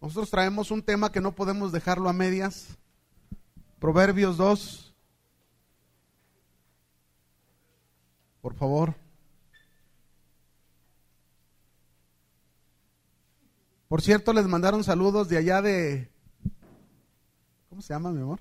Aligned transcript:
Nosotros 0.00 0.30
traemos 0.30 0.70
un 0.70 0.82
tema 0.82 1.12
que 1.12 1.20
no 1.20 1.34
podemos 1.34 1.72
dejarlo 1.72 2.08
a 2.08 2.14
medias. 2.14 2.78
Proverbios 3.78 4.38
2. 4.38 4.94
Por 8.40 8.54
favor. 8.54 8.94
Por 13.88 14.00
cierto, 14.00 14.32
les 14.32 14.46
mandaron 14.46 14.84
saludos 14.84 15.28
de 15.28 15.36
allá 15.36 15.60
de... 15.60 16.10
¿Cómo 17.68 17.82
se 17.82 17.92
llama, 17.92 18.10
mi 18.10 18.22
amor? 18.22 18.40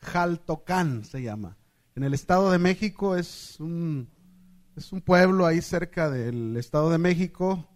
Jaltocán 0.00 1.04
se 1.04 1.22
llama. 1.22 1.56
En 1.94 2.02
el 2.02 2.14
Estado 2.14 2.50
de 2.50 2.58
México 2.58 3.14
es 3.14 3.60
un, 3.60 4.08
es 4.74 4.92
un 4.92 5.00
pueblo 5.00 5.46
ahí 5.46 5.62
cerca 5.62 6.10
del 6.10 6.56
Estado 6.56 6.90
de 6.90 6.98
México. 6.98 7.68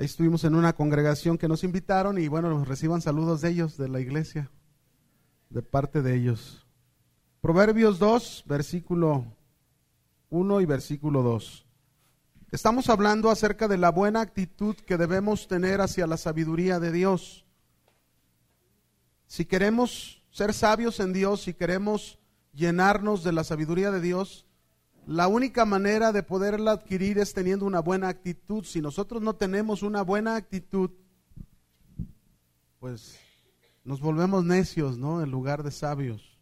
Ahí 0.00 0.06
estuvimos 0.06 0.44
en 0.44 0.54
una 0.54 0.72
congregación 0.72 1.36
que 1.36 1.46
nos 1.46 1.62
invitaron 1.62 2.16
y 2.16 2.26
bueno, 2.26 2.64
reciban 2.64 3.02
saludos 3.02 3.42
de 3.42 3.50
ellos, 3.50 3.76
de 3.76 3.86
la 3.86 4.00
iglesia, 4.00 4.50
de 5.50 5.60
parte 5.60 6.00
de 6.00 6.14
ellos. 6.14 6.66
Proverbios 7.42 7.98
2, 7.98 8.44
versículo 8.46 9.26
1 10.30 10.60
y 10.62 10.64
versículo 10.64 11.22
2. 11.22 11.66
Estamos 12.50 12.88
hablando 12.88 13.28
acerca 13.28 13.68
de 13.68 13.76
la 13.76 13.90
buena 13.90 14.22
actitud 14.22 14.74
que 14.74 14.96
debemos 14.96 15.48
tener 15.48 15.82
hacia 15.82 16.06
la 16.06 16.16
sabiduría 16.16 16.80
de 16.80 16.92
Dios. 16.92 17.44
Si 19.26 19.44
queremos 19.44 20.24
ser 20.30 20.54
sabios 20.54 20.98
en 21.00 21.12
Dios, 21.12 21.42
si 21.42 21.52
queremos 21.52 22.18
llenarnos 22.54 23.22
de 23.22 23.32
la 23.32 23.44
sabiduría 23.44 23.90
de 23.90 24.00
Dios, 24.00 24.46
la 25.10 25.26
única 25.26 25.64
manera 25.64 26.12
de 26.12 26.22
poderla 26.22 26.70
adquirir 26.70 27.18
es 27.18 27.34
teniendo 27.34 27.66
una 27.66 27.80
buena 27.80 28.06
actitud. 28.06 28.62
Si 28.62 28.80
nosotros 28.80 29.20
no 29.20 29.34
tenemos 29.34 29.82
una 29.82 30.02
buena 30.02 30.36
actitud, 30.36 30.90
pues 32.78 33.18
nos 33.82 34.00
volvemos 34.00 34.44
necios, 34.44 34.98
¿no? 34.98 35.20
En 35.20 35.32
lugar 35.32 35.64
de 35.64 35.72
sabios. 35.72 36.38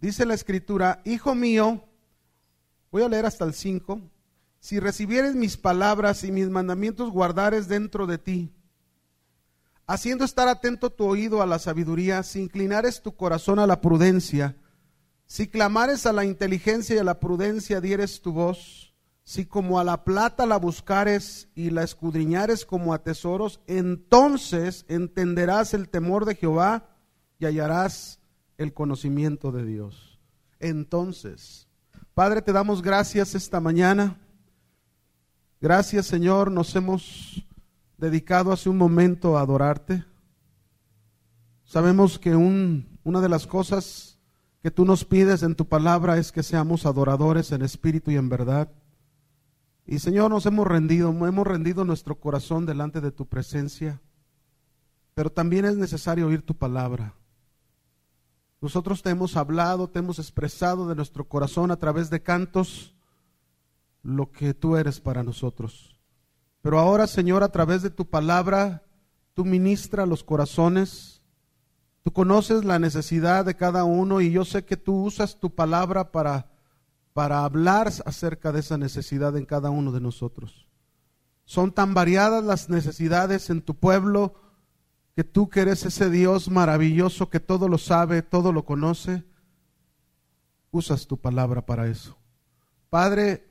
Dice 0.00 0.24
la 0.24 0.32
escritura, 0.32 1.02
Hijo 1.04 1.34
mío, 1.34 1.84
voy 2.90 3.02
a 3.02 3.08
leer 3.10 3.26
hasta 3.26 3.44
el 3.44 3.52
5, 3.52 4.00
si 4.60 4.80
recibieres 4.80 5.34
mis 5.34 5.58
palabras 5.58 6.24
y 6.24 6.32
mis 6.32 6.48
mandamientos 6.48 7.10
guardares 7.10 7.68
dentro 7.68 8.06
de 8.06 8.16
ti, 8.16 8.50
haciendo 9.86 10.24
estar 10.24 10.48
atento 10.48 10.88
tu 10.88 11.04
oído 11.04 11.42
a 11.42 11.46
la 11.46 11.58
sabiduría, 11.58 12.22
si 12.22 12.40
inclinares 12.40 13.02
tu 13.02 13.14
corazón 13.14 13.58
a 13.58 13.66
la 13.66 13.82
prudencia, 13.82 14.56
si 15.30 15.46
clamares 15.46 16.06
a 16.06 16.12
la 16.12 16.24
inteligencia 16.24 16.96
y 16.96 16.98
a 16.98 17.04
la 17.04 17.20
prudencia 17.20 17.80
dieres 17.80 18.20
tu 18.20 18.32
voz, 18.32 18.92
si 19.22 19.46
como 19.46 19.78
a 19.78 19.84
la 19.84 20.02
plata 20.02 20.44
la 20.44 20.56
buscares 20.56 21.48
y 21.54 21.70
la 21.70 21.84
escudriñares 21.84 22.66
como 22.66 22.92
a 22.92 23.04
tesoros, 23.04 23.60
entonces 23.68 24.84
entenderás 24.88 25.72
el 25.72 25.88
temor 25.88 26.24
de 26.24 26.34
Jehová 26.34 26.96
y 27.38 27.46
hallarás 27.46 28.18
el 28.58 28.74
conocimiento 28.74 29.52
de 29.52 29.64
Dios. 29.64 30.18
Entonces, 30.58 31.68
Padre, 32.12 32.42
te 32.42 32.52
damos 32.52 32.82
gracias 32.82 33.36
esta 33.36 33.60
mañana. 33.60 34.18
Gracias, 35.60 36.06
Señor, 36.06 36.50
nos 36.50 36.74
hemos 36.74 37.46
dedicado 37.98 38.50
hace 38.50 38.68
un 38.68 38.78
momento 38.78 39.38
a 39.38 39.42
adorarte. 39.42 40.04
Sabemos 41.62 42.18
que 42.18 42.34
un, 42.34 42.98
una 43.04 43.20
de 43.20 43.28
las 43.28 43.46
cosas 43.46 44.09
que 44.62 44.70
tú 44.70 44.84
nos 44.84 45.04
pides 45.04 45.42
en 45.42 45.54
tu 45.54 45.66
palabra 45.66 46.18
es 46.18 46.32
que 46.32 46.42
seamos 46.42 46.84
adoradores 46.84 47.52
en 47.52 47.62
espíritu 47.62 48.10
y 48.10 48.16
en 48.16 48.28
verdad. 48.28 48.70
Y 49.86 49.98
Señor, 49.98 50.30
nos 50.30 50.44
hemos 50.46 50.66
rendido, 50.66 51.08
hemos 51.08 51.46
rendido 51.46 51.84
nuestro 51.84 52.20
corazón 52.20 52.66
delante 52.66 53.00
de 53.00 53.10
tu 53.10 53.26
presencia, 53.26 54.00
pero 55.14 55.30
también 55.30 55.64
es 55.64 55.76
necesario 55.76 56.26
oír 56.26 56.42
tu 56.42 56.54
palabra. 56.54 57.14
Nosotros 58.60 59.02
te 59.02 59.10
hemos 59.10 59.36
hablado, 59.36 59.88
te 59.88 60.00
hemos 60.00 60.18
expresado 60.18 60.86
de 60.86 60.94
nuestro 60.94 61.26
corazón 61.26 61.70
a 61.70 61.76
través 61.76 62.10
de 62.10 62.22
cantos 62.22 62.94
lo 64.02 64.30
que 64.30 64.52
tú 64.52 64.76
eres 64.76 65.00
para 65.00 65.22
nosotros. 65.22 65.96
Pero 66.60 66.78
ahora, 66.78 67.06
Señor, 67.06 67.42
a 67.42 67.50
través 67.50 67.80
de 67.80 67.88
tu 67.88 68.06
palabra, 68.06 68.82
tú 69.32 69.46
ministra 69.46 70.04
los 70.04 70.22
corazones 70.22 71.19
Tú 72.02 72.12
conoces 72.12 72.64
la 72.64 72.78
necesidad 72.78 73.44
de 73.44 73.56
cada 73.56 73.84
uno 73.84 74.20
y 74.20 74.30
yo 74.30 74.44
sé 74.44 74.64
que 74.64 74.76
tú 74.76 75.04
usas 75.04 75.38
tu 75.38 75.54
palabra 75.54 76.12
para, 76.12 76.50
para 77.12 77.44
hablar 77.44 77.92
acerca 78.06 78.52
de 78.52 78.60
esa 78.60 78.78
necesidad 78.78 79.36
en 79.36 79.44
cada 79.44 79.70
uno 79.70 79.92
de 79.92 80.00
nosotros. 80.00 80.66
Son 81.44 81.72
tan 81.72 81.92
variadas 81.92 82.44
las 82.44 82.70
necesidades 82.70 83.50
en 83.50 83.60
tu 83.60 83.74
pueblo 83.74 84.34
que 85.14 85.24
tú 85.24 85.50
que 85.50 85.60
eres 85.60 85.84
ese 85.84 86.08
Dios 86.08 86.48
maravilloso 86.48 87.28
que 87.28 87.40
todo 87.40 87.68
lo 87.68 87.76
sabe, 87.76 88.22
todo 88.22 88.52
lo 88.52 88.64
conoce, 88.64 89.24
usas 90.70 91.06
tu 91.06 91.18
palabra 91.18 91.66
para 91.66 91.88
eso. 91.88 92.16
Padre, 92.88 93.46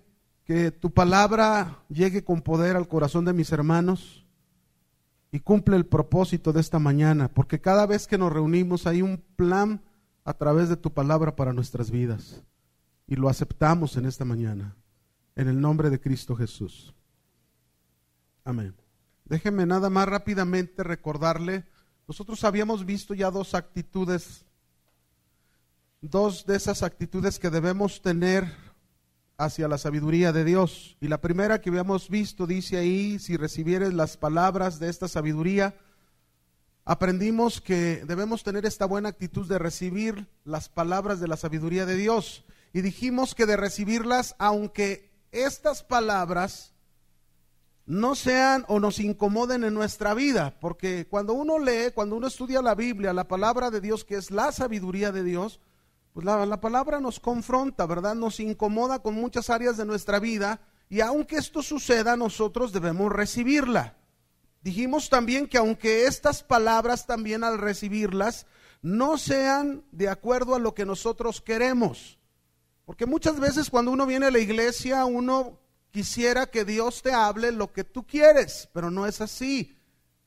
que 0.45 0.71
tu 0.71 0.91
palabra 0.91 1.83
llegue 1.89 2.23
con 2.23 2.41
poder 2.41 2.75
al 2.75 2.87
corazón 2.87 3.25
de 3.25 3.33
mis 3.33 3.51
hermanos 3.51 4.19
y 5.31 5.40
cumple 5.41 5.75
el 5.75 5.85
propósito 5.85 6.53
de 6.53 6.62
esta 6.62 6.79
mañana, 6.79 7.28
porque 7.28 7.62
cada 7.62 7.85
vez 7.85 8.07
que 8.07 8.17
nos 8.17 8.34
reunimos 8.34 8.88
hay 8.88 9.01
un 9.01 9.17
plan 9.35 9.81
a 10.23 10.34
través 10.34 10.69
de 10.69 10.78
tu 10.78 10.91
palabra 10.91 11.35
para 11.35 11.53
nuestras 11.53 11.91
vidas. 11.91 12.44
Y 13.07 13.16
lo 13.16 13.29
aceptamos 13.29 13.97
en 13.97 14.06
esta 14.06 14.25
mañana, 14.25 14.75
en 15.35 15.47
el 15.47 15.59
nombre 15.59 15.90
de 15.90 16.00
Cristo 16.00 16.35
Jesús. 16.35 16.94
Amén. 18.44 18.75
Déjeme 19.25 19.66
nada 19.66 19.90
más 19.90 20.07
rápidamente 20.07 20.84
recordarle, 20.84 21.66
nosotros 22.07 22.44
habíamos 22.44 22.85
visto 22.85 23.13
ya 23.13 23.29
dos 23.29 23.53
actitudes, 23.53 24.44
dos 26.01 26.44
de 26.47 26.56
esas 26.56 26.81
actitudes 26.81 27.38
que 27.38 27.51
debemos 27.51 28.01
tener 28.01 28.51
hacia 29.39 29.69
la 29.69 29.77
sabiduría 29.77 30.33
de 30.33 30.44
Dios. 30.44 30.97
Y 31.00 31.07
la 31.07 31.22
primera 31.22 31.61
que 31.61 31.69
habíamos 31.69 32.09
visto 32.09 32.45
dice 32.45 32.77
ahí, 32.77 33.19
si 33.19 33.38
recibieres 33.38 33.94
las 33.94 34.17
palabras 34.17 34.79
de 34.79 34.89
esta 34.89 35.07
sabiduría, 35.07 35.75
aprendimos 36.83 37.61
que 37.61 38.03
debemos 38.05 38.44
tener 38.44 38.66
esta 38.66 38.85
buena 38.85 39.09
actitud 39.09 39.47
de 39.47 39.57
recibir 39.57 40.28
las 40.44 40.67
palabras 40.67 41.22
de 41.22 41.29
la 41.29 41.38
sabiduría 41.38 41.85
de 41.85 41.95
Dios. 41.95 42.44
Y 42.73 42.81
dijimos 42.81 43.33
que 43.33 43.45
de 43.45 43.55
recibirlas, 43.55 44.35
aunque 44.39 45.09
estas 45.31 45.83
palabras 45.83 46.73
no 47.85 48.16
sean 48.16 48.66
o 48.67 48.81
nos 48.81 48.99
incomoden 48.99 49.63
en 49.63 49.73
nuestra 49.73 50.13
vida, 50.13 50.59
porque 50.59 51.07
cuando 51.09 51.33
uno 51.33 51.59
lee, 51.59 51.91
cuando 51.95 52.17
uno 52.17 52.28
estudia 52.28 52.61
la 52.61 52.75
Biblia, 52.75 53.13
la 53.13 53.28
palabra 53.28 53.72
de 53.72 53.79
Dios, 53.79 54.03
que 54.03 54.16
es 54.16 54.31
la 54.31 54.51
sabiduría 54.51 55.13
de 55.13 55.23
Dios, 55.23 55.61
pues 56.14 56.25
la, 56.25 56.59
palabra 56.59 57.00
nos 57.00 57.20
confronta, 57.20 57.86
¿verdad? 57.86 58.16
Nos 58.16 58.40
incomoda 58.40 59.00
con 59.00 59.16
muchas 59.16 59.50
áreas 59.50 59.78
de 59.78 59.86
nuestra 59.86 60.20
vida 60.20 60.59
y 60.90 61.02
aunque 61.02 61.38
esto 61.38 61.62
suceda, 61.62 62.18
nosotros 62.18 62.74
debemos 62.74 63.12
recibirla. 63.12 63.96
Dijimos 64.62 65.09
también 65.09 65.47
que 65.47 65.58
aunque 65.58 66.06
estas 66.06 66.44
palabras 66.44 67.06
también 67.06 67.44
al 67.44 67.59
recibirlas 67.59 68.47
no 68.81 69.18
sean 69.18 69.84
de 69.92 70.09
acuerdo 70.09 70.56
a 70.56 70.59
lo 70.59 70.74
que 70.74 70.86
nosotros 70.86 71.42
queremos, 71.42 72.20
porque 72.86 73.06
muchas 73.06 73.40
veces 73.40 73.70
cuando 73.70 73.91
uno 73.91 74.06
viene 74.06 74.26
a 74.26 74.31
la 74.31 74.40
iglesia 74.40 75.06
uno 75.06 75.59
quisiera 75.91 76.47
que 76.47 76.66
Dios 76.66 77.02
te 77.02 77.14
hable 77.14 77.52
lo 77.52 77.72
que 77.72 77.84
tú 77.84 78.06
quieres, 78.06 78.70
pero 78.74 78.90
no 78.90 79.06
es 79.06 79.22
así. 79.22 79.76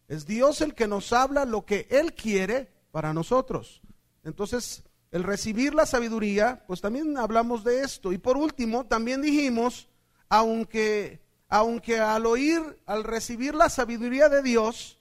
Es 0.08 0.26
Dios 0.26 0.60
el 0.60 0.74
que 0.74 0.86
nos 0.86 1.12
habla 1.12 1.44
lo 1.44 1.64
que 1.64 1.86
Él 1.90 2.14
quiere 2.14 2.70
para 2.90 3.12
nosotros. 3.12 3.80
Entonces, 4.24 4.84
el 5.12 5.22
recibir 5.22 5.74
la 5.74 5.84
sabiduría, 5.84 6.64
pues 6.66 6.80
también 6.80 7.18
hablamos 7.18 7.62
de 7.62 7.82
esto. 7.82 8.12
Y 8.12 8.18
por 8.18 8.38
último, 8.38 8.86
también 8.86 9.20
dijimos, 9.20 9.88
aunque, 10.30 11.20
aunque 11.48 12.00
al 12.00 12.24
oír, 12.24 12.60
al 12.86 13.04
recibir 13.04 13.54
la 13.54 13.68
sabiduría 13.68 14.30
de 14.30 14.42
Dios, 14.42 14.98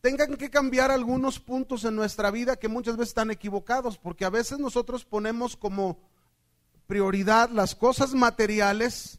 tengan 0.00 0.36
que 0.36 0.48
cambiar 0.48 0.92
algunos 0.92 1.40
puntos 1.40 1.84
en 1.84 1.96
nuestra 1.96 2.30
vida 2.30 2.56
que 2.56 2.68
muchas 2.68 2.96
veces 2.96 3.10
están 3.10 3.32
equivocados, 3.32 3.98
porque 3.98 4.24
a 4.24 4.30
veces 4.30 4.60
nosotros 4.60 5.04
ponemos 5.04 5.56
como 5.56 5.98
prioridad 6.86 7.50
las 7.50 7.74
cosas 7.74 8.14
materiales, 8.14 9.18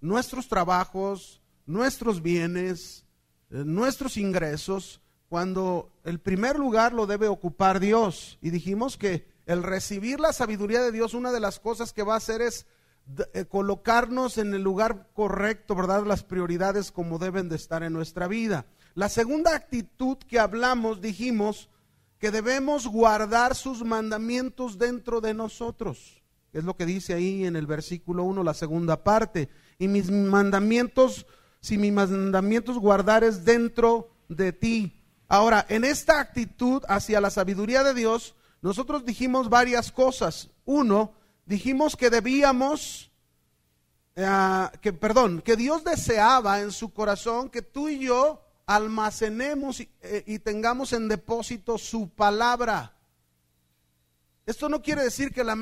nuestros 0.00 0.48
trabajos, 0.48 1.40
nuestros 1.64 2.22
bienes, 2.22 3.04
eh, 3.50 3.62
nuestros 3.64 4.16
ingresos, 4.16 5.00
cuando 5.28 5.92
el 6.02 6.18
primer 6.18 6.58
lugar 6.58 6.92
lo 6.92 7.06
debe 7.06 7.28
ocupar 7.28 7.78
Dios. 7.78 8.36
Y 8.42 8.50
dijimos 8.50 8.96
que 8.96 9.30
el 9.50 9.64
recibir 9.64 10.20
la 10.20 10.32
sabiduría 10.32 10.80
de 10.80 10.92
Dios, 10.92 11.12
una 11.12 11.32
de 11.32 11.40
las 11.40 11.58
cosas 11.58 11.92
que 11.92 12.04
va 12.04 12.14
a 12.14 12.18
hacer 12.18 12.40
es 12.40 12.66
eh, 13.34 13.44
colocarnos 13.46 14.38
en 14.38 14.54
el 14.54 14.62
lugar 14.62 15.08
correcto, 15.12 15.74
¿verdad? 15.74 16.06
Las 16.06 16.22
prioridades 16.22 16.92
como 16.92 17.18
deben 17.18 17.48
de 17.48 17.56
estar 17.56 17.82
en 17.82 17.92
nuestra 17.92 18.28
vida. 18.28 18.66
La 18.94 19.08
segunda 19.08 19.56
actitud 19.56 20.18
que 20.18 20.38
hablamos, 20.38 21.00
dijimos 21.00 21.68
que 22.20 22.30
debemos 22.30 22.86
guardar 22.86 23.56
sus 23.56 23.84
mandamientos 23.84 24.78
dentro 24.78 25.20
de 25.20 25.34
nosotros. 25.34 26.22
Es 26.52 26.62
lo 26.62 26.76
que 26.76 26.86
dice 26.86 27.14
ahí 27.14 27.44
en 27.44 27.56
el 27.56 27.66
versículo 27.66 28.22
1, 28.22 28.44
la 28.44 28.54
segunda 28.54 29.02
parte. 29.02 29.48
Y 29.78 29.88
mis 29.88 30.12
mandamientos 30.12 31.26
si 31.60 31.76
mis 31.76 31.92
mandamientos 31.92 32.78
guardares 32.78 33.44
dentro 33.44 34.10
de 34.28 34.52
ti. 34.52 35.02
Ahora, 35.28 35.66
en 35.68 35.84
esta 35.84 36.20
actitud 36.20 36.82
hacia 36.88 37.20
la 37.20 37.30
sabiduría 37.30 37.82
de 37.82 37.94
Dios, 37.94 38.36
nosotros 38.62 39.04
dijimos 39.04 39.48
varias 39.48 39.90
cosas. 39.90 40.50
Uno, 40.64 41.14
dijimos 41.46 41.96
que 41.96 42.10
debíamos, 42.10 43.10
eh, 44.16 44.28
que 44.80 44.92
perdón, 44.92 45.40
que 45.40 45.56
Dios 45.56 45.84
deseaba 45.84 46.60
en 46.60 46.72
su 46.72 46.92
corazón 46.92 47.48
que 47.48 47.62
tú 47.62 47.88
y 47.88 47.98
yo 48.00 48.44
almacenemos 48.66 49.80
y, 49.80 49.90
eh, 50.02 50.38
tengamos 50.38 50.92
en 50.92 51.08
depósito 51.08 51.78
su 51.78 52.08
palabra. 52.08 52.94
Esto 54.46 54.68
no 54.68 54.82
quiere 54.82 55.02
decir 55.02 55.32
que 55.32 55.44
la 55.44 55.56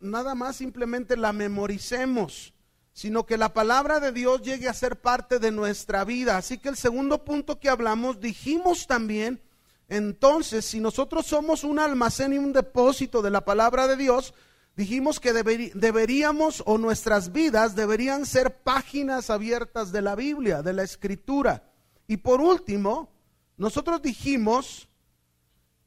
nada 0.00 0.34
más 0.34 0.56
simplemente 0.56 1.16
la 1.16 1.32
memoricemos, 1.32 2.54
sino 2.92 3.26
que 3.26 3.36
la 3.36 3.52
palabra 3.52 4.00
de 4.00 4.12
Dios 4.12 4.42
llegue 4.42 4.68
a 4.68 4.74
ser 4.74 5.00
parte 5.00 5.38
de 5.38 5.50
nuestra 5.50 6.04
vida. 6.04 6.36
Así 6.36 6.58
que 6.58 6.68
el 6.68 6.76
segundo 6.76 7.24
punto 7.24 7.60
que 7.60 7.68
hablamos, 7.68 8.20
dijimos 8.20 8.86
también, 8.86 9.40
entonces, 9.88 10.64
si 10.64 10.80
nosotros 10.80 11.26
somos 11.26 11.62
un 11.62 11.78
almacén 11.78 12.32
y 12.32 12.38
un 12.38 12.52
depósito 12.52 13.22
de 13.22 13.30
la 13.30 13.44
palabra 13.44 13.86
de 13.86 13.96
Dios, 13.96 14.34
dijimos 14.74 15.20
que 15.20 15.32
deberíamos 15.32 16.62
o 16.66 16.76
nuestras 16.76 17.32
vidas 17.32 17.76
deberían 17.76 18.26
ser 18.26 18.62
páginas 18.62 19.30
abiertas 19.30 19.92
de 19.92 20.02
la 20.02 20.16
Biblia, 20.16 20.62
de 20.62 20.72
la 20.72 20.82
Escritura. 20.82 21.70
Y 22.08 22.16
por 22.18 22.40
último, 22.40 23.10
nosotros 23.56 24.02
dijimos 24.02 24.88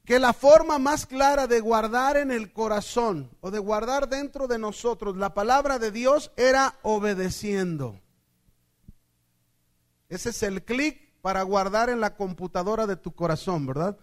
que 0.04 0.18
la 0.18 0.32
forma 0.32 0.78
más 0.78 1.06
clara 1.06 1.46
de 1.46 1.60
guardar 1.60 2.16
en 2.16 2.30
el 2.30 2.52
corazón 2.52 3.30
o 3.40 3.50
de 3.50 3.58
guardar 3.58 4.08
dentro 4.08 4.48
de 4.48 4.58
nosotros 4.58 5.16
la 5.16 5.34
palabra 5.34 5.78
de 5.78 5.90
Dios 5.90 6.32
era 6.36 6.78
obedeciendo. 6.82 8.00
Ese 10.08 10.30
es 10.30 10.42
el 10.42 10.64
clic 10.64 11.09
para 11.22 11.42
guardar 11.42 11.90
en 11.90 12.00
la 12.00 12.16
computadora 12.16 12.86
de 12.86 12.96
tu 12.96 13.12
corazón, 13.12 13.66
¿verdad? 13.66 13.96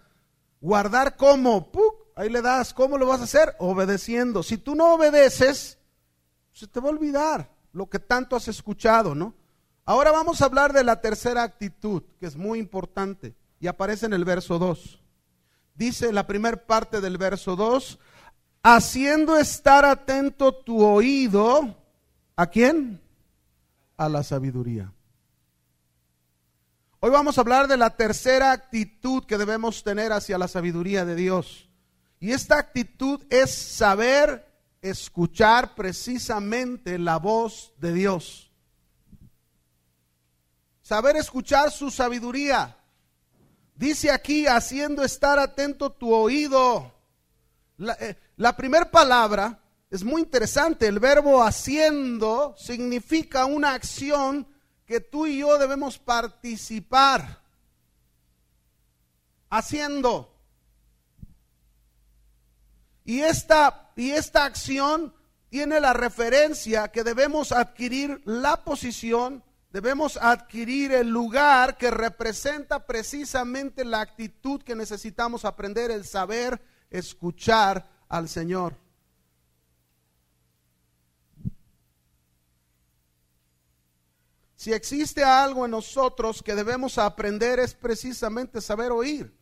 Guardar 0.62 1.16
cómo, 1.16 1.72
ahí 2.16 2.30
le 2.30 2.42
das, 2.42 2.74
¿cómo 2.74 2.98
lo 2.98 3.08
vas 3.08 3.22
a 3.22 3.26
hacer? 3.26 3.56
Obedeciendo. 3.60 4.44
Si 4.44 4.58
tú 4.58 4.76
no 4.76 4.94
obedeces, 4.94 5.78
se 6.52 6.68
te 6.68 6.80
va 6.80 6.88
a 6.88 6.92
olvidar 6.92 7.52
lo 7.74 7.90
que 7.90 8.00
tanto 8.00 8.36
has 8.36 8.48
escuchado, 8.48 9.14
¿no? 9.14 9.36
Ahora 9.86 10.12
vamos 10.12 10.42
a 10.42 10.46
hablar 10.46 10.74
de 10.74 10.84
la 10.84 11.02
tercera 11.02 11.44
actitud, 11.44 12.04
que 12.20 12.26
es 12.26 12.36
muy 12.36 12.60
importante, 12.60 13.36
y 13.60 13.68
aparece 13.68 14.06
en 14.06 14.14
el 14.14 14.26
verso 14.26 14.60
2 14.60 15.02
dice 15.78 16.12
la 16.12 16.28
primera 16.28 16.58
parte 16.58 17.00
del 17.00 17.18
verso 17.18 17.56
2, 17.56 18.00
haciendo 18.64 19.38
estar 19.38 19.86
atento 19.86 20.54
tu 20.54 20.84
oído, 20.84 21.76
¿a 22.36 22.48
quién? 22.48 23.00
A 23.96 24.10
la 24.10 24.24
sabiduría. 24.24 24.92
Hoy 27.08 27.14
vamos 27.14 27.38
a 27.38 27.42
hablar 27.42 27.70
de 27.70 27.78
la 27.78 27.92
tercera 27.92 28.52
actitud 28.52 29.24
que 29.24 29.38
debemos 29.38 29.82
tener 29.82 30.12
hacia 30.12 30.38
la 30.38 30.50
sabiduría 30.50 31.06
de 31.06 31.16
Dios. 31.16 31.70
Y 32.20 32.34
esta 32.34 32.60
actitud 32.60 33.24
es 33.30 33.50
saber 33.50 34.46
escuchar 34.82 35.74
precisamente 35.74 37.00
la 37.00 37.16
voz 37.16 37.72
de 37.78 37.94
Dios. 37.94 38.52
Saber 40.82 41.16
escuchar 41.16 41.72
su 41.72 41.92
sabiduría. 41.92 42.76
Dice 43.74 44.12
aquí, 44.12 44.46
haciendo 44.46 45.02
estar 45.02 45.40
atento 45.40 45.90
tu 45.94 46.14
oído. 46.14 46.94
La, 47.78 47.94
eh, 48.02 48.18
primera 48.58 48.92
palabra 48.92 49.62
es 49.90 50.04
muy 50.04 50.24
interesante. 50.24 50.88
El 50.88 51.00
verbo 51.00 51.42
haciendo 51.42 52.54
significa 52.58 53.46
una 53.46 53.76
acción 53.76 54.46
que 54.88 55.00
tú 55.00 55.28
y 55.28 55.40
yo 55.40 55.60
debemos 55.60 56.00
participar. 56.00 57.42
Haciendo. 59.50 60.34
Y 63.06 63.22
esta, 63.22 63.92
y 63.96 64.10
esta 64.10 64.46
acción 64.46 65.14
tiene 65.50 65.80
la 65.80 65.94
referencia 65.94 66.88
que 66.88 67.04
debemos 67.04 67.52
adquirir 67.52 68.22
la 68.26 68.64
posición 68.64 69.44
Debemos 69.78 70.18
adquirir 70.18 70.94
el 70.94 71.10
lugar 71.10 71.78
que 71.78 71.92
representa 71.92 72.86
precisamente 72.86 73.84
la 73.84 74.02
actitud 74.02 74.64
que 74.64 74.76
necesitamos 74.76 75.44
aprender, 75.44 75.92
el 75.92 76.06
saber 76.06 76.62
escuchar 76.90 77.88
al 78.08 78.30
Señor. 78.30 78.76
Si 84.68 84.74
existe 84.74 85.24
algo 85.24 85.64
en 85.64 85.72
nosotros 85.72 86.44
que 86.44 86.54
debemos 86.54 86.98
aprender 86.98 87.58
es 87.58 87.74
precisamente 87.74 88.60
saber 88.60 88.92
oír. 88.92 89.34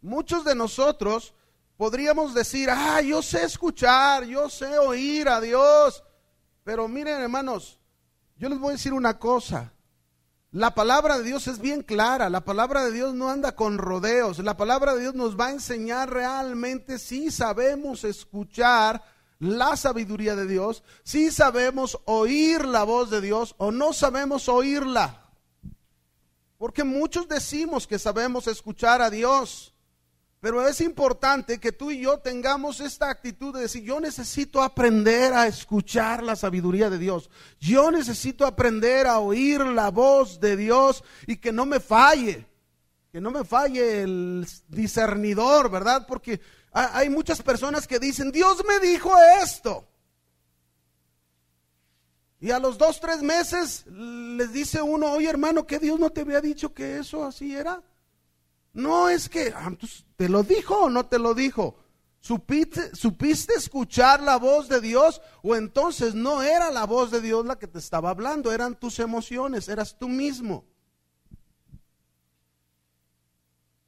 Muchos 0.00 0.46
de 0.46 0.54
nosotros 0.54 1.34
podríamos 1.76 2.32
decir, 2.32 2.70
ah, 2.72 3.02
yo 3.02 3.20
sé 3.20 3.44
escuchar, 3.44 4.24
yo 4.24 4.48
sé 4.48 4.78
oír 4.78 5.28
a 5.28 5.42
Dios, 5.42 6.02
pero 6.64 6.88
miren 6.88 7.20
hermanos, 7.20 7.78
yo 8.38 8.48
les 8.48 8.58
voy 8.58 8.70
a 8.70 8.72
decir 8.72 8.94
una 8.94 9.18
cosa. 9.18 9.74
La 10.50 10.74
palabra 10.74 11.18
de 11.18 11.24
Dios 11.24 11.48
es 11.48 11.58
bien 11.58 11.82
clara, 11.82 12.30
la 12.30 12.46
palabra 12.46 12.82
de 12.86 12.92
Dios 12.92 13.12
no 13.12 13.28
anda 13.28 13.54
con 13.54 13.76
rodeos, 13.76 14.38
la 14.38 14.56
palabra 14.56 14.94
de 14.94 15.02
Dios 15.02 15.14
nos 15.14 15.38
va 15.38 15.48
a 15.48 15.52
enseñar 15.52 16.08
realmente 16.08 16.98
si 16.98 17.30
sabemos 17.30 18.04
escuchar 18.04 19.04
la 19.40 19.76
sabiduría 19.76 20.36
de 20.36 20.46
Dios, 20.46 20.84
si 21.02 21.30
sabemos 21.30 21.98
oír 22.04 22.64
la 22.64 22.84
voz 22.84 23.10
de 23.10 23.20
Dios 23.20 23.54
o 23.58 23.72
no 23.72 23.92
sabemos 23.92 24.48
oírla. 24.48 25.30
Porque 26.58 26.84
muchos 26.84 27.26
decimos 27.26 27.86
que 27.86 27.98
sabemos 27.98 28.46
escuchar 28.46 29.00
a 29.00 29.08
Dios, 29.08 29.74
pero 30.40 30.66
es 30.68 30.82
importante 30.82 31.58
que 31.58 31.72
tú 31.72 31.90
y 31.90 32.00
yo 32.00 32.18
tengamos 32.18 32.80
esta 32.80 33.08
actitud 33.08 33.54
de 33.54 33.62
decir, 33.62 33.82
yo 33.82 33.98
necesito 33.98 34.62
aprender 34.62 35.32
a 35.32 35.46
escuchar 35.46 36.22
la 36.22 36.36
sabiduría 36.36 36.90
de 36.90 36.98
Dios. 36.98 37.30
Yo 37.60 37.90
necesito 37.90 38.46
aprender 38.46 39.06
a 39.06 39.18
oír 39.18 39.60
la 39.60 39.90
voz 39.90 40.38
de 40.38 40.56
Dios 40.56 41.02
y 41.26 41.38
que 41.38 41.50
no 41.50 41.64
me 41.64 41.80
falle, 41.80 42.46
que 43.10 43.22
no 43.22 43.30
me 43.30 43.44
falle 43.44 44.02
el 44.02 44.46
discernidor, 44.68 45.70
¿verdad? 45.70 46.06
Porque 46.06 46.40
hay 46.72 47.08
muchas 47.10 47.42
personas 47.42 47.86
que 47.86 47.98
dicen, 47.98 48.30
Dios 48.30 48.64
me 48.66 48.78
dijo 48.86 49.12
esto. 49.42 49.86
Y 52.40 52.50
a 52.52 52.58
los 52.58 52.78
dos, 52.78 53.00
tres 53.00 53.22
meses 53.22 53.84
les 53.86 54.52
dice 54.52 54.80
uno, 54.80 55.12
oye 55.12 55.28
hermano, 55.28 55.66
que 55.66 55.78
Dios 55.78 56.00
no 56.00 56.10
te 56.10 56.22
había 56.22 56.40
dicho 56.40 56.72
que 56.72 56.98
eso 56.98 57.24
así 57.24 57.54
era. 57.54 57.82
No 58.72 59.08
es 59.08 59.28
que, 59.28 59.52
ah, 59.54 59.70
¿te 60.16 60.28
lo 60.28 60.42
dijo 60.42 60.84
o 60.84 60.90
no 60.90 61.06
te 61.06 61.18
lo 61.18 61.34
dijo? 61.34 61.76
¿Supiste, 62.20 62.94
¿Supiste 62.94 63.54
escuchar 63.54 64.22
la 64.22 64.36
voz 64.36 64.68
de 64.68 64.80
Dios? 64.80 65.20
O 65.42 65.56
entonces 65.56 66.14
no 66.14 66.42
era 66.42 66.70
la 66.70 66.86
voz 66.86 67.10
de 67.10 67.20
Dios 67.20 67.44
la 67.44 67.58
que 67.58 67.66
te 67.66 67.78
estaba 67.78 68.10
hablando, 68.10 68.52
eran 68.52 68.78
tus 68.78 69.00
emociones, 69.00 69.68
eras 69.68 69.98
tú 69.98 70.08
mismo. 70.08 70.64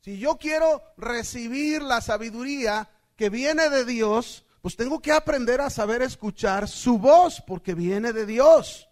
Si 0.03 0.19
yo 0.19 0.37
quiero 0.37 0.83
recibir 0.97 1.83
la 1.83 2.01
sabiduría 2.01 2.91
que 3.17 3.31
viene 3.31 3.71
de 3.71 3.85
Dios, 3.85 4.45
pues 4.61 4.77
tengo 4.77 5.01
que 5.01 5.13
aprender 5.13 5.61
a 5.61 5.71
saber 5.71 6.03
escuchar 6.03 6.69
su 6.69 6.99
voz, 6.99 7.41
porque 7.47 7.75
viene 7.75 8.13
de 8.13 8.27
Dios. 8.27 8.89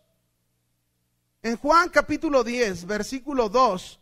En 1.43 1.57
Juan 1.57 1.89
capítulo 1.89 2.43
10, 2.45 2.87
versículo 2.87 3.49
2, 3.49 4.01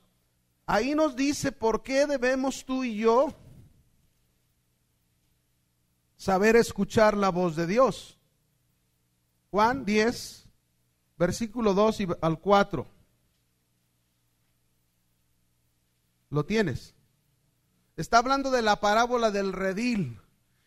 Ahí 0.71 0.95
nos 0.95 1.17
dice 1.17 1.51
por 1.51 1.83
qué 1.83 2.07
debemos 2.07 2.63
tú 2.67 2.85
y 2.85 2.99
yo 2.99 3.35
saber 6.19 6.57
escuchar 6.57 7.17
la 7.17 7.31
voz 7.31 7.57
de 7.57 7.67
Dios. 7.67 8.19
Juan 9.51 9.87
10, 9.87 10.47
versículo 11.17 11.73
2 11.73 12.01
y 12.03 12.09
al 12.21 12.39
4. 12.39 12.87
¿Lo 16.29 16.45
tienes? 16.45 16.95
Está 17.99 18.19
hablando 18.19 18.53
de 18.53 18.63
la 18.63 18.77
parábola 18.77 19.33
del 19.33 19.53
redil. 19.53 20.21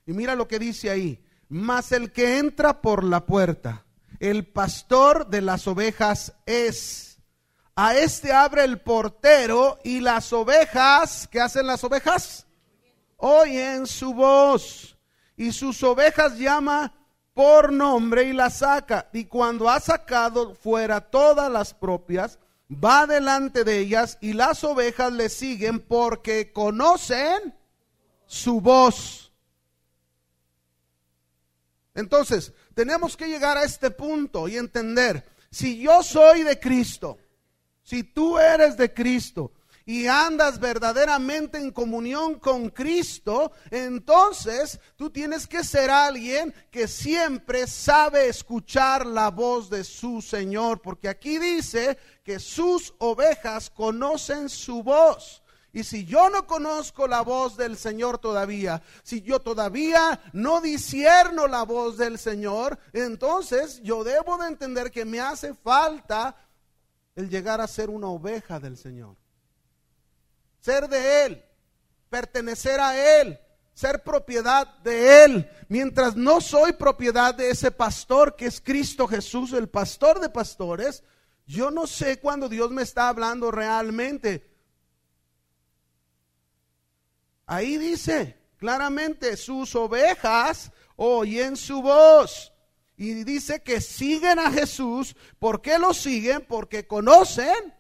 Y 0.06 0.12
mira 0.12 0.36
lo 0.36 0.50
que 0.50 0.60
dice 0.60 0.90
ahí. 0.90 1.24
Mas 1.48 1.94
el 1.94 2.12
que 2.12 2.40
entra 2.40 2.82
por 2.82 3.06
la 3.06 3.26
puerta, 3.26 3.86
el 4.20 4.46
pastor 4.46 5.28
de 5.28 5.42
las 5.42 5.66
ovejas 5.66 6.34
es 6.46 7.20
a 7.74 7.96
este 7.96 8.34
abre 8.34 8.66
el 8.66 8.82
portero 8.82 9.80
y 9.82 10.02
las 10.02 10.34
ovejas, 10.34 11.26
¿qué 11.32 11.40
hacen 11.40 11.68
las 11.68 11.82
ovejas? 11.86 12.48
Oyen 13.16 13.88
su 13.88 14.14
voz 14.14 14.98
y 15.38 15.54
sus 15.54 15.82
ovejas 15.84 16.38
llama 16.38 16.94
por 17.34 17.72
nombre 17.72 18.24
y 18.24 18.34
las 18.34 18.58
saca. 18.58 19.08
Y 19.14 19.24
cuando 19.24 19.70
ha 19.70 19.80
sacado 19.80 20.54
fuera 20.54 21.00
todas 21.00 21.50
las 21.50 21.74
propias, 21.74 22.40
va 22.72 23.06
delante 23.06 23.64
de 23.64 23.80
ellas 23.80 24.18
y 24.22 24.34
las 24.34 24.64
ovejas 24.64 25.12
le 25.12 25.30
siguen 25.30 25.80
porque 25.80 26.52
conocen 26.54 27.54
su 28.26 28.62
voz. 28.62 29.32
Entonces, 31.94 32.54
tenemos 32.74 33.18
que 33.18 33.28
llegar 33.28 33.58
a 33.58 33.64
este 33.64 33.92
punto 33.92 34.48
y 34.48 34.56
entender 34.56 35.26
si 35.50 35.80
yo 35.80 36.02
soy 36.02 36.44
de 36.44 36.60
Cristo, 36.60 37.18
si 37.84 38.04
tú 38.04 38.40
eres 38.40 38.78
de 38.78 38.94
Cristo, 38.94 39.52
y 39.86 40.08
andas 40.08 40.60
verdaderamente 40.60 41.58
en 41.58 41.72
comunión 41.72 42.40
con 42.40 42.70
Cristo, 42.70 43.52
entonces 43.70 44.80
tú 44.96 45.10
tienes 45.10 45.48
que 45.48 45.64
ser 45.64 45.90
alguien 45.90 46.54
que 46.70 46.88
siempre 46.88 47.68
sabe 47.68 48.28
escuchar 48.28 49.06
la 49.06 49.30
voz 49.30 49.70
de 49.70 49.84
su 49.84 50.22
Señor, 50.22 50.82
porque 50.82 51.10
aquí 51.10 51.40
dice 51.40 51.98
que 52.24 52.40
sus 52.40 52.94
ovejas 53.00 53.70
conocen 53.70 54.50
su 54.50 54.84
voz. 54.84 55.42
Y 55.74 55.86
si 55.86 56.04
yo 56.06 56.30
no 56.30 56.46
conozco 56.46 57.08
la 57.08 57.22
voz 57.22 57.56
del 57.56 57.78
Señor 57.78 58.18
todavía, 58.18 58.82
si 59.04 59.22
yo 59.22 59.40
todavía 59.40 60.20
no 60.34 60.60
disierno 60.60 61.48
la 61.48 61.64
voz 61.64 61.98
del 61.98 62.20
Señor, 62.20 62.78
entonces 62.92 63.82
yo 63.82 64.04
debo 64.04 64.38
de 64.38 64.48
entender 64.48 64.92
que 64.92 65.06
me 65.06 65.22
hace 65.22 65.54
falta 65.54 66.36
el 67.16 67.30
llegar 67.30 67.62
a 67.62 67.68
ser 67.68 67.90
una 67.90 68.08
oveja 68.08 68.60
del 68.60 68.76
Señor 68.76 69.21
ser 70.62 70.88
de 70.88 71.26
Él, 71.26 71.46
pertenecer 72.10 72.80
a 72.80 73.20
Él, 73.20 73.40
ser 73.74 74.04
propiedad 74.04 74.68
de 74.80 75.26
Él. 75.26 75.52
Mientras 75.68 76.16
no 76.16 76.40
soy 76.40 76.74
propiedad 76.74 77.36
de 77.36 77.50
ese 77.50 77.72
pastor 77.72 78.36
que 78.36 78.46
es 78.46 78.62
Cristo 78.62 79.08
Jesús, 79.08 79.52
el 79.54 79.68
pastor 79.68 80.20
de 80.20 80.30
pastores, 80.30 81.04
yo 81.46 81.72
no 81.72 81.88
sé 81.88 82.20
cuándo 82.20 82.48
Dios 82.48 82.72
me 82.72 82.84
está 82.84 83.10
hablando 83.10 83.52
realmente. 83.52 84.50
Ahí 87.46 87.78
dice 87.78 88.38
claramente, 88.58 89.36
sus 89.36 89.76
ovejas 89.76 90.72
oyen 90.96 91.58
su 91.58 91.82
voz. 91.82 92.54
Y 92.96 93.24
dice 93.24 93.64
que 93.64 93.82
siguen 93.82 94.38
a 94.38 94.52
Jesús. 94.52 95.16
¿Por 95.40 95.62
qué 95.62 95.80
lo 95.80 95.94
siguen? 95.94 96.46
Porque 96.48 96.86
conocen 96.86 97.74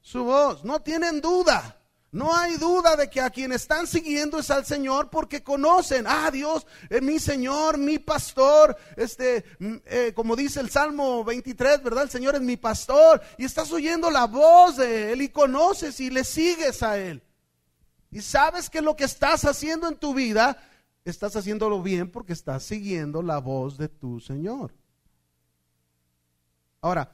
su 0.00 0.24
voz. 0.24 0.64
No 0.64 0.80
tienen 0.80 1.20
duda. 1.20 1.78
No 2.14 2.32
hay 2.32 2.58
duda 2.58 2.94
de 2.94 3.10
que 3.10 3.20
a 3.20 3.28
quien 3.28 3.50
están 3.50 3.88
siguiendo 3.88 4.38
es 4.38 4.48
al 4.48 4.64
Señor 4.64 5.10
porque 5.10 5.42
conocen, 5.42 6.04
ah 6.06 6.30
Dios, 6.30 6.64
es 6.88 7.02
mi 7.02 7.18
Señor, 7.18 7.76
mi 7.76 7.98
pastor, 7.98 8.76
este, 8.96 9.44
mm, 9.58 9.74
eh, 9.84 10.12
como 10.14 10.36
dice 10.36 10.60
el 10.60 10.70
Salmo 10.70 11.24
23, 11.24 11.82
¿verdad? 11.82 12.04
El 12.04 12.10
Señor 12.10 12.36
es 12.36 12.40
mi 12.40 12.56
pastor 12.56 13.20
y 13.36 13.44
estás 13.44 13.72
oyendo 13.72 14.12
la 14.12 14.28
voz 14.28 14.76
de 14.76 15.12
Él 15.12 15.22
y 15.22 15.28
conoces 15.28 15.98
y 15.98 16.08
le 16.08 16.22
sigues 16.22 16.84
a 16.84 16.98
Él. 16.98 17.20
Y 18.12 18.22
sabes 18.22 18.70
que 18.70 18.80
lo 18.80 18.94
que 18.94 19.02
estás 19.02 19.44
haciendo 19.44 19.88
en 19.88 19.96
tu 19.96 20.14
vida, 20.14 20.56
estás 21.04 21.34
haciéndolo 21.34 21.82
bien 21.82 22.08
porque 22.08 22.32
estás 22.32 22.62
siguiendo 22.62 23.22
la 23.22 23.38
voz 23.38 23.76
de 23.76 23.88
tu 23.88 24.20
Señor. 24.20 24.72
Ahora, 26.80 27.10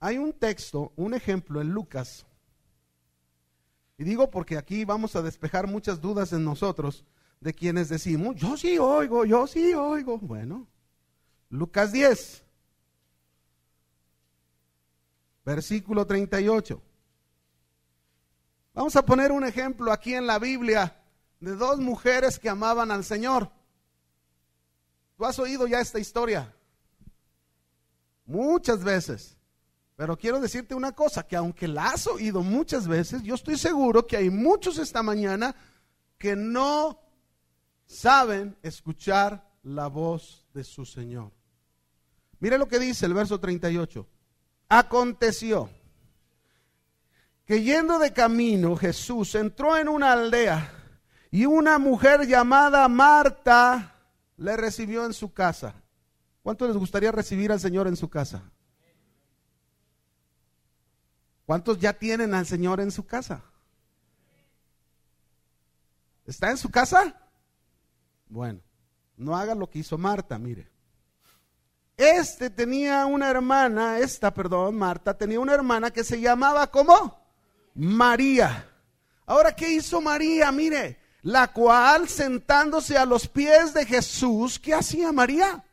hay 0.00 0.16
un 0.16 0.32
texto, 0.32 0.94
un 0.96 1.12
ejemplo 1.12 1.60
en 1.60 1.68
Lucas 1.68 2.24
y 3.98 4.04
digo 4.04 4.30
porque 4.30 4.56
aquí 4.56 4.84
vamos 4.84 5.16
a 5.16 5.22
despejar 5.22 5.66
muchas 5.66 6.00
dudas 6.00 6.32
en 6.32 6.44
nosotros 6.44 7.04
de 7.40 7.52
quienes 7.52 7.88
decimos, 7.88 8.36
yo 8.36 8.56
sí 8.56 8.78
oigo, 8.78 9.24
yo 9.24 9.46
sí 9.46 9.74
oigo. 9.74 10.18
Bueno, 10.18 10.68
Lucas 11.50 11.92
10, 11.92 12.44
versículo 15.44 16.06
38. 16.06 16.80
Vamos 18.74 18.94
a 18.94 19.04
poner 19.04 19.32
un 19.32 19.44
ejemplo 19.44 19.92
aquí 19.92 20.14
en 20.14 20.26
la 20.26 20.38
Biblia 20.38 20.96
de 21.40 21.56
dos 21.56 21.80
mujeres 21.80 22.38
que 22.38 22.48
amaban 22.48 22.92
al 22.92 23.02
Señor. 23.04 23.50
¿Tú 25.16 25.24
has 25.24 25.38
oído 25.40 25.66
ya 25.66 25.80
esta 25.80 25.98
historia? 25.98 26.54
Muchas 28.24 28.84
veces. 28.84 29.37
Pero 29.98 30.16
quiero 30.16 30.38
decirte 30.38 30.76
una 30.76 30.92
cosa, 30.92 31.26
que 31.26 31.34
aunque 31.34 31.66
la 31.66 31.88
has 31.88 32.06
oído 32.06 32.44
muchas 32.44 32.86
veces, 32.86 33.20
yo 33.24 33.34
estoy 33.34 33.58
seguro 33.58 34.06
que 34.06 34.16
hay 34.16 34.30
muchos 34.30 34.78
esta 34.78 35.02
mañana 35.02 35.56
que 36.16 36.36
no 36.36 37.00
saben 37.84 38.56
escuchar 38.62 39.50
la 39.64 39.88
voz 39.88 40.46
de 40.54 40.62
su 40.62 40.86
Señor. 40.86 41.32
Mire 42.38 42.58
lo 42.58 42.68
que 42.68 42.78
dice 42.78 43.06
el 43.06 43.14
verso 43.14 43.40
38. 43.40 44.06
Aconteció 44.68 45.68
que 47.44 47.64
yendo 47.64 47.98
de 47.98 48.12
camino 48.12 48.76
Jesús 48.76 49.34
entró 49.34 49.76
en 49.76 49.88
una 49.88 50.12
aldea 50.12 50.74
y 51.32 51.44
una 51.44 51.80
mujer 51.80 52.24
llamada 52.24 52.86
Marta 52.86 53.96
le 54.36 54.56
recibió 54.56 55.04
en 55.04 55.12
su 55.12 55.32
casa. 55.32 55.74
¿Cuánto 56.40 56.68
les 56.68 56.76
gustaría 56.76 57.10
recibir 57.10 57.50
al 57.50 57.58
Señor 57.58 57.88
en 57.88 57.96
su 57.96 58.08
casa? 58.08 58.52
¿Cuántos 61.48 61.78
ya 61.78 61.94
tienen 61.94 62.34
al 62.34 62.44
Señor 62.44 62.78
en 62.78 62.90
su 62.90 63.06
casa? 63.06 63.42
¿Está 66.26 66.50
en 66.50 66.58
su 66.58 66.70
casa? 66.70 67.18
Bueno, 68.28 68.60
no 69.16 69.34
haga 69.34 69.54
lo 69.54 69.70
que 69.70 69.78
hizo 69.78 69.96
Marta, 69.96 70.38
mire. 70.38 70.68
Este 71.96 72.50
tenía 72.50 73.06
una 73.06 73.30
hermana, 73.30 73.98
esta, 73.98 74.34
perdón, 74.34 74.76
Marta, 74.76 75.16
tenía 75.16 75.40
una 75.40 75.54
hermana 75.54 75.90
que 75.90 76.04
se 76.04 76.20
llamaba 76.20 76.70
¿cómo? 76.70 77.18
María. 77.72 78.68
Ahora, 79.24 79.56
¿qué 79.56 79.70
hizo 79.70 80.02
María? 80.02 80.52
Mire, 80.52 81.00
la 81.22 81.50
cual 81.50 82.10
sentándose 82.10 82.98
a 82.98 83.06
los 83.06 83.26
pies 83.26 83.72
de 83.72 83.86
Jesús, 83.86 84.58
¿qué 84.58 84.74
hacía 84.74 85.12
María? 85.12 85.64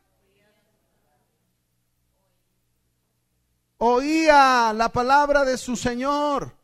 Oía 3.78 4.72
la 4.72 4.90
palabra 4.90 5.44
de 5.44 5.58
su 5.58 5.76
Señor. 5.76 6.56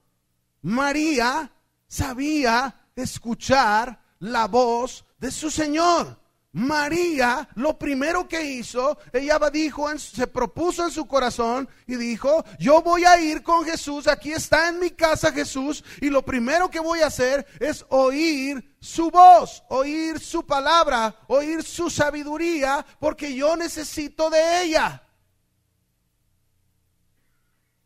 María 0.63 1.51
sabía 1.87 2.75
escuchar 2.97 4.01
la 4.21 4.47
voz 4.47 5.05
de 5.19 5.31
su 5.31 5.51
Señor. 5.51 6.23
María, 6.55 7.49
lo 7.55 7.79
primero 7.79 8.29
que 8.29 8.43
hizo, 8.43 8.99
ella 9.11 9.39
dijo, 9.51 9.89
se 9.99 10.27
propuso 10.27 10.85
en 10.85 10.91
su 10.91 11.07
corazón 11.07 11.67
y 11.87 11.97
dijo, 11.97 12.45
yo 12.59 12.83
voy 12.83 13.05
a 13.05 13.19
ir 13.19 13.43
con 13.43 13.65
Jesús, 13.65 14.07
aquí 14.07 14.33
está 14.33 14.69
en 14.69 14.79
mi 14.79 14.91
casa 14.91 15.33
Jesús, 15.33 15.83
y 16.03 16.11
lo 16.11 16.23
primero 16.23 16.69
que 16.69 16.79
voy 16.79 17.01
a 17.01 17.07
hacer 17.07 17.47
es 17.59 17.87
oír 17.89 18.77
su 18.81 19.11
voz, 19.11 19.65
oír 19.71 20.21
su 20.21 20.45
palabra, 20.45 21.17
oír 21.27 21.63
su 21.63 21.89
sabiduría, 21.89 22.85
porque 23.01 23.35
yo 23.35 23.57
necesito 23.57 24.29
de 24.29 24.65
ella. 24.65 25.03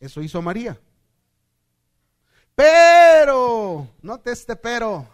Eso 0.00 0.20
hizo 0.20 0.42
María. 0.42 0.78
Pero, 2.54 3.86
note 4.00 4.32
este 4.32 4.56
pero, 4.56 5.06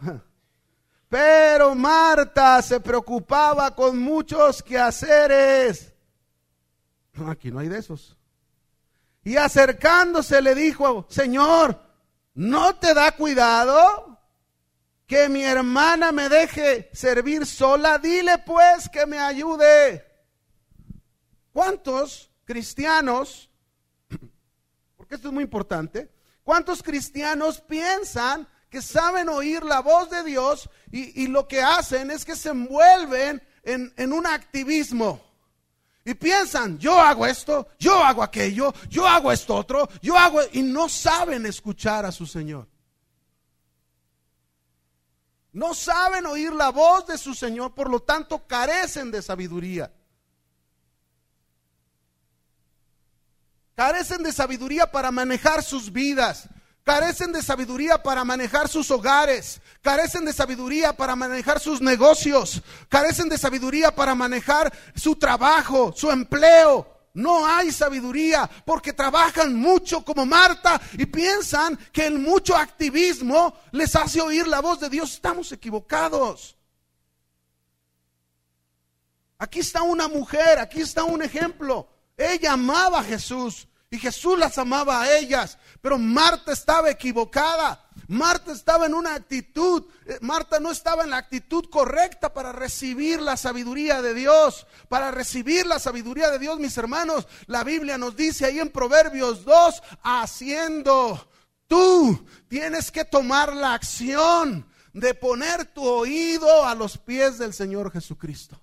pero 1.09 1.75
Marta 1.75 2.63
se 2.63 2.81
preocupaba 2.81 3.75
con 3.75 3.99
muchos 3.99 4.63
quehaceres. 4.63 5.93
Aquí 7.27 7.51
no 7.51 7.59
hay 7.59 7.69
de 7.69 7.79
esos. 7.79 8.17
Y 9.25 9.37
acercándose 9.37 10.41
le 10.41 10.55
dijo, 10.55 11.07
Señor, 11.09 11.81
¿no 12.35 12.77
te 12.77 12.95
da 12.95 13.13
cuidado 13.13 14.21
que 15.07 15.29
mi 15.29 15.43
hermana 15.43 16.13
me 16.13 16.29
deje 16.29 16.91
servir 16.93 17.47
sola? 17.47 17.99
Dile 17.99 18.39
pues 18.39 18.89
que 18.89 19.07
me 19.07 19.19
ayude. 19.19 20.05
¿Cuántos 21.53 22.31
cristianos 22.45 23.52
esto 25.15 25.29
es 25.29 25.35
muy 25.35 25.45
importante, 25.45 26.11
¿cuántos 26.43 26.83
cristianos 26.83 27.61
piensan 27.61 28.49
que 28.71 28.81
saben 28.81 29.29
oír 29.29 29.63
la 29.65 29.81
voz 29.81 30.11
de 30.11 30.23
Dios 30.23 30.71
y, 30.91 31.27
lo 31.27 31.47
que 31.47 31.61
hacen 31.61 32.11
es 32.11 32.25
que 32.25 32.37
se 32.37 32.51
envuelven 32.51 33.43
en, 33.63 33.93
en 33.97 34.13
un 34.13 34.27
activismo? 34.27 35.21
Y 36.05 36.15
piensan, 36.15 36.79
yo 36.79 37.01
hago 37.01 37.27
esto, 37.27 37.69
yo 37.79 38.03
hago 38.03 38.23
aquello, 38.23 38.75
yo 38.89 39.07
hago 39.07 39.31
esto 39.31 39.55
otro, 39.55 39.89
yo 40.01 40.19
hago, 40.19 40.41
y 40.53 40.63
no 40.63 40.89
saben 40.89 41.47
escuchar 41.47 42.05
a 42.05 42.11
su 42.11 42.27
Señor. 42.27 42.67
No 45.53 45.75
saben 45.75 46.27
oír 46.27 46.53
la 46.53 46.71
voz 46.71 47.07
de 47.07 47.19
su 47.19 47.35
Señor, 47.35 47.75
por 47.75 47.91
lo 47.91 48.01
tanto 48.01 48.47
carecen 48.47 49.11
de 49.11 49.23
sabiduría. 49.23 49.93
Carecen 53.83 54.23
de 54.23 54.31
sabiduría 54.31 54.87
para 54.87 55.11
manejar 55.11 55.61
sus 55.61 55.93
vidas. 55.93 56.49
Carecen 56.85 57.33
de 57.33 57.43
sabiduría 57.43 58.01
para 58.01 58.23
manejar 58.25 58.69
sus 58.69 58.89
hogares. 58.93 59.61
Carecen 59.81 60.25
de 60.25 60.33
sabiduría 60.33 60.93
para 60.93 61.17
manejar 61.17 61.59
sus 61.59 61.81
negocios. 61.81 62.63
Carecen 62.89 63.29
de 63.29 63.37
sabiduría 63.37 63.93
para 63.93 64.15
manejar 64.15 64.73
su 64.95 65.17
trabajo, 65.17 65.93
su 65.97 66.13
empleo. 66.13 66.87
No 67.13 67.45
hay 67.45 67.73
sabiduría 67.73 68.49
porque 68.65 68.93
trabajan 68.93 69.57
mucho 69.57 70.05
como 70.05 70.25
Marta 70.27 70.81
y 70.93 71.05
piensan 71.07 71.77
que 71.91 72.07
el 72.07 72.21
mucho 72.21 72.57
activismo 72.57 73.53
les 73.73 73.97
hace 73.97 74.21
oír 74.21 74.47
la 74.47 74.61
voz 74.61 74.79
de 74.79 74.91
Dios. 74.91 75.15
Estamos 75.15 75.51
equivocados. 75.51 76.57
Aquí 79.39 79.59
está 79.59 79.83
una 79.83 80.07
mujer, 80.07 80.61
aquí 80.61 80.83
está 80.83 81.03
un 81.03 81.21
ejemplo. 81.21 81.89
Ella 82.17 82.53
amaba 82.53 83.01
a 83.01 83.03
Jesús 83.03 83.67
Y 83.93 83.99
Jesús 83.99 84.39
las 84.39 84.57
amaba 84.57 85.03
a 85.03 85.19
ellas, 85.19 85.59
pero 85.83 85.99
Marta 85.99 86.51
estaba 86.51 86.89
equivocada. 86.89 87.85
Marta 88.09 88.53
estaba 88.53 88.87
en 88.87 88.95
una 88.95 89.15
actitud, 89.15 89.85
eh, 90.07 90.17
Marta 90.23 90.59
no 90.59 90.71
estaba 90.71 91.05
en 91.05 91.11
la 91.11 91.19
actitud 91.19 91.67
correcta 91.69 92.33
para 92.33 92.53
recibir 92.53 93.21
la 93.21 93.37
sabiduría 93.37 94.01
de 94.01 94.15
Dios. 94.15 94.67
Para 94.89 95.11
recibir 95.11 95.67
la 95.67 95.79
sabiduría 95.79 96.31
de 96.31 96.39
Dios, 96.39 96.59
mis 96.59 96.79
hermanos, 96.79 97.29
la 97.47 97.65
Biblia 97.65 97.99
nos 97.99 98.17
dice 98.17 98.47
ahí 98.47 98.61
en 98.61 98.71
Proverbios 98.71 99.45
2, 99.45 99.83
haciendo. 100.03 101.29
Tú 101.67 102.27
tienes 102.49 102.91
que 102.91 103.05
tomar 103.05 103.55
la 103.55 103.75
acción 103.75 104.67
de 104.95 105.13
poner 105.13 105.67
tu 105.67 105.87
oído 105.87 106.65
a 106.65 106.75
los 106.75 106.97
pies 106.97 107.37
del 107.37 107.53
Señor 107.53 107.93
Jesucristo. 107.93 108.59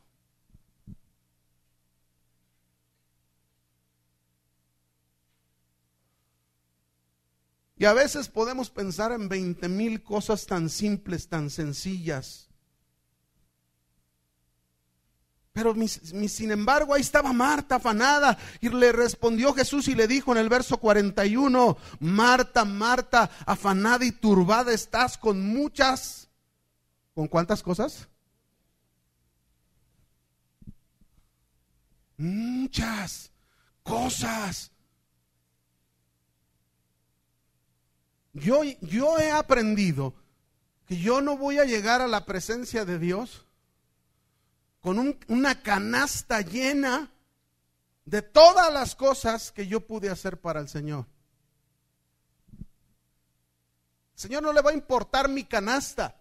Y 7.79 7.85
a 7.85 7.93
veces 7.93 8.27
podemos 8.27 8.69
pensar 8.69 9.13
en 9.13 9.29
veinte 9.29 9.69
mil 9.69 10.03
cosas 10.03 10.45
tan 10.45 10.69
simples, 10.69 11.29
tan 11.29 11.49
sencillas. 11.49 12.49
Pero 15.53 15.73
sin 16.27 16.51
embargo 16.51 16.93
ahí 16.93 17.01
estaba 17.01 17.31
Marta 17.31 17.75
afanada 17.75 18.37
y 18.59 18.67
le 18.67 18.91
respondió 18.91 19.53
Jesús 19.53 19.87
y 19.87 19.95
le 19.95 20.07
dijo 20.07 20.33
en 20.33 20.39
el 20.39 20.49
verso 20.49 20.77
41, 20.77 21.77
Marta, 22.01 22.65
Marta, 22.65 23.31
afanada 23.45 24.03
y 24.03 24.11
turbada 24.11 24.73
estás 24.73 25.17
con 25.17 25.41
muchas, 25.41 26.27
¿con 27.15 27.29
cuántas 27.29 27.63
cosas? 27.63 28.09
Muchas 32.17 33.31
cosas. 33.83 34.69
Yo, 38.33 38.63
yo 38.63 39.19
he 39.19 39.31
aprendido 39.31 40.13
que 40.85 40.97
yo 40.97 41.21
no 41.21 41.37
voy 41.37 41.59
a 41.59 41.65
llegar 41.65 42.01
a 42.01 42.07
la 42.07 42.25
presencia 42.25 42.85
de 42.85 42.99
Dios 42.99 43.45
con 44.81 45.17
una 45.27 45.61
canasta 45.61 46.41
llena 46.41 47.11
de 48.05 48.21
todas 48.21 48.73
las 48.73 48.95
cosas 48.95 49.51
que 49.51 49.67
yo 49.67 49.85
pude 49.85 50.09
hacer 50.09 50.39
para 50.39 50.59
el 50.59 50.69
Señor. 50.69 51.05
El 54.13 54.19
Señor 54.19 54.43
no 54.43 54.51
le 54.51 54.61
va 54.61 54.71
a 54.71 54.73
importar 54.73 55.29
mi 55.29 55.43
canasta. 55.43 56.18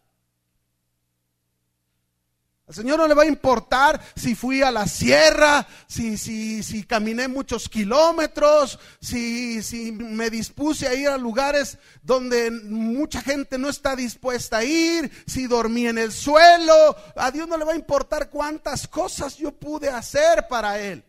Al 2.68 2.75
Señor 2.75 2.98
no 2.98 3.08
le 3.08 3.14
va 3.14 3.22
a 3.22 3.26
importar 3.26 3.98
si 4.14 4.34
fui 4.34 4.60
a 4.60 4.70
la 4.70 4.87
sierra, 4.87 5.66
si, 5.87 6.18
si, 6.18 6.62
si 6.62 6.84
caminé 6.84 7.26
muchos 7.26 7.66
kilómetros, 7.66 8.78
si, 9.00 9.62
si 9.62 9.90
me 9.90 10.28
dispuse 10.28 10.87
a 10.87 10.94
ir 10.94 11.08
a 11.08 11.16
lugares 11.16 11.78
donde 12.02 12.50
mucha 12.50 13.22
gente 13.22 13.56
no 13.56 13.70
está 13.70 13.96
dispuesta 13.96 14.58
a 14.58 14.64
ir, 14.64 15.10
si 15.26 15.46
dormí 15.46 15.87
en 15.87 15.96
el 15.96 16.12
suelo. 16.12 16.94
A 17.16 17.30
Dios 17.30 17.48
no 17.48 17.56
le 17.56 17.64
va 17.64 17.72
a 17.72 17.76
importar 17.76 18.28
cuántas 18.28 18.87
cosas 18.87 19.38
yo 19.38 19.50
pude 19.50 19.88
hacer 19.88 20.46
para 20.46 20.78
Él. 20.78 21.02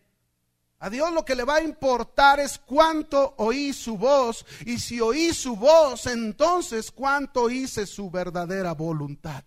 A 0.79 0.89
Dios 0.89 1.11
lo 1.11 1.25
que 1.25 1.35
le 1.35 1.43
va 1.43 1.55
a 1.55 1.61
importar 1.61 2.39
es 2.39 2.57
cuánto 2.57 3.33
oí 3.35 3.73
su 3.73 3.97
voz 3.97 4.45
y 4.65 4.79
si 4.79 5.01
oí 5.01 5.33
su 5.33 5.57
voz, 5.57 6.05
entonces 6.05 6.89
cuánto 6.89 7.49
hice 7.49 7.85
su 7.85 8.09
verdadera 8.09 8.71
voluntad. 8.71 9.43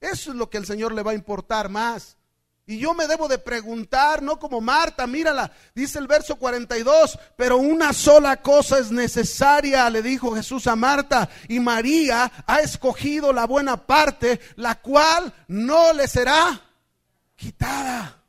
Eso 0.00 0.30
es 0.30 0.36
lo 0.36 0.48
que 0.48 0.58
el 0.58 0.66
Señor 0.66 0.92
le 0.92 1.02
va 1.02 1.12
a 1.12 1.16
importar 1.16 1.68
más. 1.68 2.18
Y 2.68 2.78
yo 2.78 2.92
me 2.92 3.06
debo 3.06 3.28
de 3.28 3.38
preguntar, 3.38 4.20
no 4.20 4.38
como 4.38 4.60
Marta, 4.60 5.06
mírala, 5.06 5.50
dice 5.74 5.98
el 5.98 6.06
verso 6.06 6.36
42, 6.36 7.18
pero 7.34 7.56
una 7.56 7.94
sola 7.94 8.42
cosa 8.42 8.78
es 8.78 8.90
necesaria, 8.90 9.88
le 9.88 10.02
dijo 10.02 10.34
Jesús 10.34 10.66
a 10.66 10.76
Marta, 10.76 11.30
y 11.48 11.60
María 11.60 12.30
ha 12.46 12.60
escogido 12.60 13.32
la 13.32 13.46
buena 13.46 13.86
parte, 13.86 14.38
la 14.56 14.82
cual 14.82 15.32
no 15.46 15.94
le 15.94 16.06
será 16.08 16.60
quitada. 17.36 18.22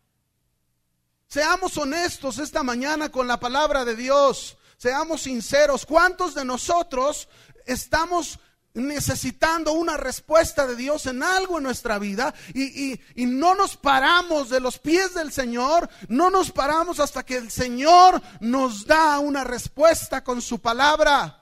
Seamos 1.28 1.78
honestos 1.78 2.40
esta 2.40 2.64
mañana 2.64 3.10
con 3.10 3.28
la 3.28 3.42
palabra 3.42 3.84
de 3.84 3.98
Dios, 3.98 4.58
seamos 4.78 5.24
sinceros, 5.24 5.86
¿cuántos 5.86 6.34
de 6.34 6.46
nosotros 6.46 7.28
estamos 7.66 8.40
necesitando 8.74 9.74
una 9.74 9.98
respuesta 9.98 10.68
de 10.68 10.76
Dios 10.76 11.06
en 11.08 11.24
algo 11.24 11.58
en 11.58 11.64
nuestra 11.64 11.98
vida 12.00 12.34
y, 12.54 13.00
no 13.26 13.56
nos 13.56 13.78
paramos 13.78 14.50
de 14.50 14.60
los 14.60 14.78
pies 14.78 15.14
del 15.14 15.32
Señor, 15.32 15.90
no 16.08 16.30
nos 16.30 16.52
paramos 16.52 17.00
hasta 17.00 17.26
que 17.26 17.38
el 17.38 17.52
Señor 17.52 18.22
nos 18.40 18.86
da 18.86 19.20
una 19.20 19.44
respuesta 19.44 20.24
con 20.24 20.42
su 20.42 20.60
palabra. 20.60 21.36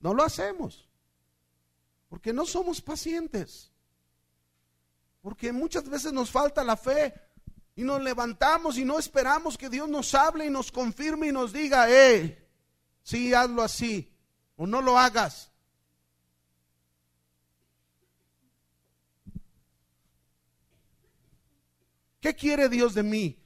No 0.00 0.14
lo 0.14 0.22
hacemos 0.22 0.86
porque 2.08 2.32
no 2.32 2.46
somos 2.46 2.80
pacientes, 2.80 3.72
porque 5.20 5.52
muchas 5.52 5.88
veces 5.88 6.12
nos 6.12 6.30
falta 6.30 6.62
la 6.62 6.76
fe 6.76 7.14
y 7.74 7.82
nos 7.82 8.00
levantamos 8.00 8.78
y 8.78 8.84
no 8.84 8.98
esperamos 8.98 9.58
que 9.58 9.68
Dios 9.68 9.88
nos 9.88 10.14
hable 10.14 10.46
y 10.46 10.50
nos 10.50 10.70
confirme 10.70 11.28
y 11.28 11.32
nos 11.32 11.52
diga, 11.52 11.90
eh 11.90 12.45
Sí, 13.06 13.32
hazlo 13.32 13.62
así. 13.62 14.12
O 14.56 14.66
no 14.66 14.82
lo 14.82 14.98
hagas. 14.98 15.52
¿Qué 22.20 22.34
quiere 22.34 22.68
Dios 22.68 22.94
de 22.94 23.04
mí? 23.04 23.38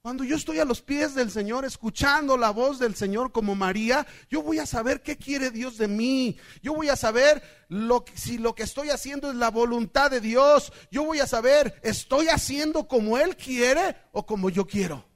Cuando 0.00 0.24
yo 0.24 0.36
estoy 0.36 0.58
a 0.58 0.64
los 0.64 0.80
pies 0.80 1.14
del 1.14 1.30
Señor, 1.30 1.66
escuchando 1.66 2.38
la 2.38 2.48
voz 2.48 2.78
del 2.78 2.94
Señor 2.94 3.30
como 3.30 3.54
María, 3.54 4.06
yo 4.30 4.42
voy 4.42 4.58
a 4.58 4.64
saber 4.64 5.02
qué 5.02 5.18
quiere 5.18 5.50
Dios 5.50 5.76
de 5.76 5.88
mí. 5.88 6.38
Yo 6.62 6.72
voy 6.72 6.88
a 6.88 6.96
saber 6.96 7.42
lo, 7.68 8.06
si 8.14 8.38
lo 8.38 8.54
que 8.54 8.62
estoy 8.62 8.88
haciendo 8.88 9.28
es 9.28 9.36
la 9.36 9.50
voluntad 9.50 10.10
de 10.10 10.22
Dios. 10.22 10.72
Yo 10.90 11.04
voy 11.04 11.20
a 11.20 11.26
saber, 11.26 11.78
¿estoy 11.82 12.28
haciendo 12.28 12.88
como 12.88 13.18
Él 13.18 13.36
quiere 13.36 13.96
o 14.12 14.24
como 14.24 14.48
yo 14.48 14.66
quiero? 14.66 15.07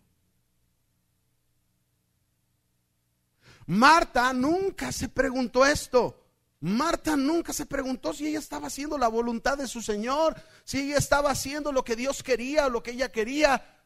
Marta 3.67 4.33
nunca 4.33 4.93
se 4.93 5.09
preguntó 5.09 5.65
esto. 5.65 6.19
Marta 6.61 7.17
nunca 7.17 7.53
se 7.53 7.67
preguntó 7.67 8.15
si 8.15 8.29
ella 8.29 8.39
estaba 8.39 8.69
haciendo 8.69 8.97
la 8.97 9.09
voluntad 9.09 9.59
de 9.59 9.67
su 9.67 9.83
Señor, 9.83 10.41
si 10.65 10.79
ella 10.79 10.99
estaba 10.99 11.31
haciendo 11.31 11.73
lo 11.73 11.83
que 11.83 11.97
Dios 11.97 12.23
quería 12.23 12.67
o 12.67 12.71
lo 12.71 12.83
que 12.83 12.93
ella 12.93 13.11
quería. 13.11 13.81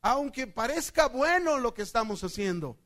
Aunque 0.00 0.46
parezca 0.46 1.08
bueno 1.08 1.58
lo 1.58 1.74
que 1.74 1.82
estamos 1.82 2.22
haciendo, 2.22 2.78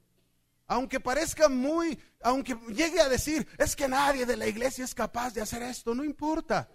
aunque 0.67 0.99
parezca 0.99 1.49
muy, 1.51 1.99
aunque 2.23 2.57
llegue 2.69 3.01
a 3.01 3.09
decir, 3.09 3.47
es 3.59 3.77
que 3.77 3.87
nadie 3.87 4.25
de 4.25 4.37
la 4.37 4.47
iglesia 4.47 4.85
es 4.85 4.95
capaz 4.95 5.35
de 5.35 5.43
hacer 5.43 5.63
esto, 5.63 5.95
no 5.95 6.03
importa. 6.03 6.71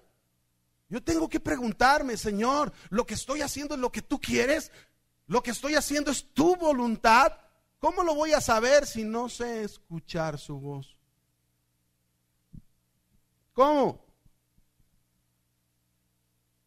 Yo 0.89 1.03
tengo 1.03 1.27
que 1.27 1.39
preguntarme, 1.39 2.17
Señor, 2.17 2.71
lo 2.89 3.05
que 3.05 3.15
estoy 3.15 3.41
haciendo 3.41 3.75
es 3.75 3.81
lo 3.81 3.91
que 3.91 4.01
tú 4.01 4.19
quieres, 4.19 4.71
lo 5.27 5.41
que 5.41 5.51
estoy 5.51 5.75
haciendo 5.75 6.11
es 6.11 6.33
tu 6.33 6.55
voluntad. 6.55 7.33
¿Cómo 7.79 8.03
lo 8.03 8.13
voy 8.13 8.33
a 8.33 8.41
saber 8.41 8.85
si 8.85 9.03
no 9.03 9.29
sé 9.29 9.63
escuchar 9.63 10.37
su 10.37 10.59
voz? 10.59 10.97
¿Cómo? 13.53 14.05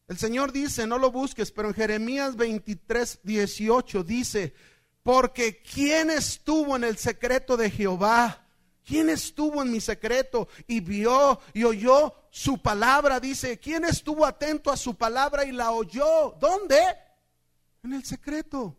El 0.08 0.16
Señor 0.16 0.52
dice, 0.52 0.86
no 0.86 0.98
lo 0.98 1.10
busques, 1.10 1.52
pero 1.52 1.68
en 1.68 1.74
Jeremías 1.74 2.36
23, 2.36 3.20
18 3.22 4.04
dice, 4.04 4.54
porque 5.02 5.62
¿quién 5.62 6.10
estuvo 6.10 6.76
en 6.76 6.84
el 6.84 6.96
secreto 6.96 7.56
de 7.56 7.70
Jehová? 7.70 8.46
¿Quién 8.84 9.10
estuvo 9.10 9.62
en 9.62 9.70
mi 9.70 9.80
secreto 9.80 10.48
y 10.66 10.80
vio 10.80 11.40
y 11.52 11.64
oyó 11.64 12.14
su 12.30 12.60
palabra? 12.60 13.20
Dice, 13.20 13.58
¿quién 13.58 13.84
estuvo 13.84 14.26
atento 14.26 14.70
a 14.70 14.76
su 14.76 14.96
palabra 14.96 15.44
y 15.44 15.52
la 15.52 15.70
oyó? 15.70 16.36
¿Dónde? 16.40 16.80
En 17.82 17.92
el 17.92 18.04
secreto 18.04 18.76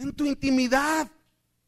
en 0.00 0.14
tu 0.14 0.24
intimidad, 0.24 1.10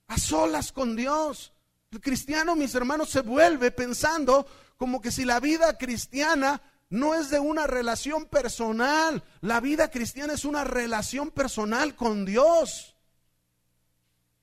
a 0.08 0.18
solas 0.18 0.72
con 0.72 0.96
Dios. 0.96 1.52
El 1.90 2.00
cristiano, 2.00 2.56
mis 2.56 2.74
hermanos, 2.74 3.10
se 3.10 3.20
vuelve 3.20 3.70
pensando 3.70 4.46
como 4.78 5.02
que 5.02 5.12
si 5.12 5.26
la 5.26 5.38
vida 5.38 5.76
cristiana 5.76 6.62
no 6.88 7.14
es 7.14 7.28
de 7.28 7.38
una 7.38 7.66
relación 7.66 8.24
personal, 8.26 9.22
la 9.42 9.60
vida 9.60 9.90
cristiana 9.90 10.32
es 10.32 10.46
una 10.46 10.64
relación 10.64 11.30
personal 11.30 11.94
con 11.94 12.24
Dios, 12.24 12.96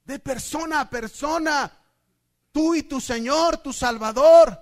de 0.06 0.20
persona 0.20 0.82
a 0.82 0.90
persona, 0.90 1.72
tú 2.52 2.76
y 2.76 2.84
tu 2.84 3.02
Señor, 3.02 3.58
tu 3.58 3.74
Salvador. 3.74 4.60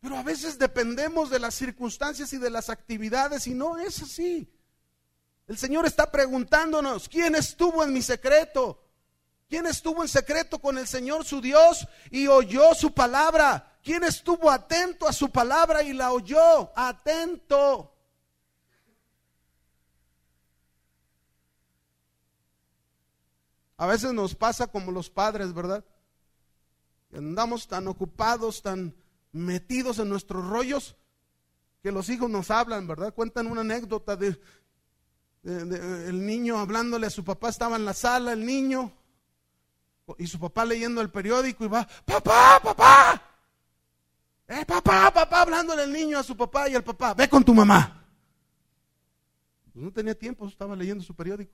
Pero 0.00 0.18
a 0.18 0.22
veces 0.24 0.58
dependemos 0.58 1.30
de 1.30 1.38
las 1.38 1.54
circunstancias 1.54 2.32
y 2.32 2.38
de 2.38 2.50
las 2.50 2.70
actividades 2.70 3.46
y 3.46 3.54
no 3.54 3.78
es 3.78 4.02
así. 4.02 4.50
El 5.46 5.58
Señor 5.58 5.86
está 5.86 6.10
preguntándonos, 6.10 7.08
¿quién 7.08 7.34
estuvo 7.34 7.84
en 7.84 7.92
mi 7.92 8.00
secreto? 8.00 8.80
¿Quién 9.48 9.66
estuvo 9.66 10.02
en 10.02 10.08
secreto 10.08 10.58
con 10.58 10.78
el 10.78 10.86
Señor 10.86 11.24
su 11.24 11.40
Dios 11.40 11.86
y 12.10 12.26
oyó 12.26 12.74
su 12.74 12.94
palabra? 12.94 13.78
¿Quién 13.82 14.02
estuvo 14.04 14.50
atento 14.50 15.06
a 15.06 15.12
su 15.12 15.30
palabra 15.30 15.82
y 15.82 15.92
la 15.92 16.12
oyó? 16.12 16.72
Atento. 16.74 17.94
A 23.76 23.86
veces 23.86 24.12
nos 24.14 24.34
pasa 24.34 24.66
como 24.66 24.90
los 24.90 25.10
padres, 25.10 25.52
¿verdad? 25.52 25.84
Andamos 27.12 27.68
tan 27.68 27.86
ocupados, 27.86 28.62
tan 28.62 28.96
metidos 29.30 29.98
en 29.98 30.08
nuestros 30.08 30.46
rollos, 30.46 30.96
que 31.82 31.92
los 31.92 32.08
hijos 32.08 32.30
nos 32.30 32.50
hablan, 32.50 32.86
¿verdad? 32.86 33.12
Cuentan 33.12 33.46
una 33.46 33.60
anécdota 33.60 34.16
de, 34.16 34.40
el 35.44 36.24
niño 36.24 36.58
hablándole 36.58 37.06
a 37.06 37.10
su 37.10 37.24
papá, 37.24 37.50
estaba 37.50 37.76
en 37.76 37.84
la 37.84 37.94
sala 37.94 38.32
el 38.32 38.44
niño, 38.44 38.92
y 40.18 40.26
su 40.26 40.38
papá 40.38 40.64
leyendo 40.64 41.00
el 41.00 41.10
periódico 41.10 41.64
y 41.64 41.68
va, 41.68 41.86
papá, 42.04 42.60
papá, 42.62 43.22
eh, 44.48 44.64
papá, 44.66 45.10
papá, 45.12 45.42
hablándole 45.42 45.84
el 45.84 45.92
niño 45.92 46.18
a 46.18 46.22
su 46.22 46.36
papá 46.36 46.68
y 46.68 46.74
el 46.74 46.84
papá, 46.84 47.14
ve 47.14 47.28
con 47.28 47.44
tu 47.44 47.54
mamá. 47.54 48.04
No 49.74 49.90
tenía 49.90 50.14
tiempo, 50.16 50.46
estaba 50.46 50.76
leyendo 50.76 51.02
su 51.02 51.14
periódico. 51.14 51.52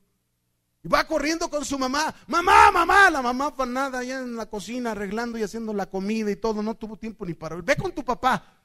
Y 0.83 0.89
va 0.89 1.07
corriendo 1.07 1.49
con 1.51 1.65
su 1.65 1.79
mamá. 1.79 2.15
Mamá, 2.27 2.71
mamá. 2.71 3.11
La 3.11 3.21
mamá 3.21 3.55
nada 3.67 3.99
allá 3.99 4.21
en 4.21 4.37
la 4.37 4.47
cocina 4.47 4.93
arreglando 4.93 5.39
y 5.39 5.43
haciendo 5.43 5.75
la 5.75 5.87
comida 5.87 6.31
y 6.31 6.37
todo. 6.37 6.63
No 6.63 6.75
tuvo 6.75 6.97
tiempo 6.97 7.27
ni 7.27 7.35
para. 7.35 7.57
Ve 7.57 7.77
con 7.77 7.93
tu 7.93 8.03
papá. 8.03 8.60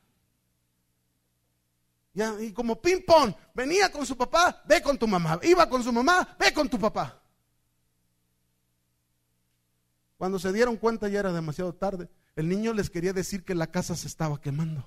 Y 2.40 2.54
como 2.54 2.82
ping 2.82 3.02
pong, 3.06 3.34
venía 3.54 3.92
con 3.92 4.06
su 4.06 4.16
papá, 4.16 4.64
ve 4.66 4.82
con 4.82 4.98
tu 4.98 5.08
mamá. 5.08 5.40
Iba 5.44 5.68
con 5.68 5.84
su 5.84 5.92
mamá, 5.92 6.36
ve 6.40 6.54
con 6.54 6.70
tu 6.70 6.80
papá. 6.80 7.22
Cuando 10.18 10.40
se 10.40 10.54
dieron 10.54 10.78
cuenta 10.78 11.10
ya 11.10 11.20
era 11.20 11.34
demasiado 11.34 11.74
tarde. 11.74 12.10
El 12.36 12.48
niño 12.48 12.74
les 12.74 12.90
quería 12.90 13.12
decir 13.12 13.44
que 13.44 13.54
la 13.54 13.68
casa 13.68 13.96
se 13.96 14.08
estaba 14.08 14.40
quemando. 14.40 14.86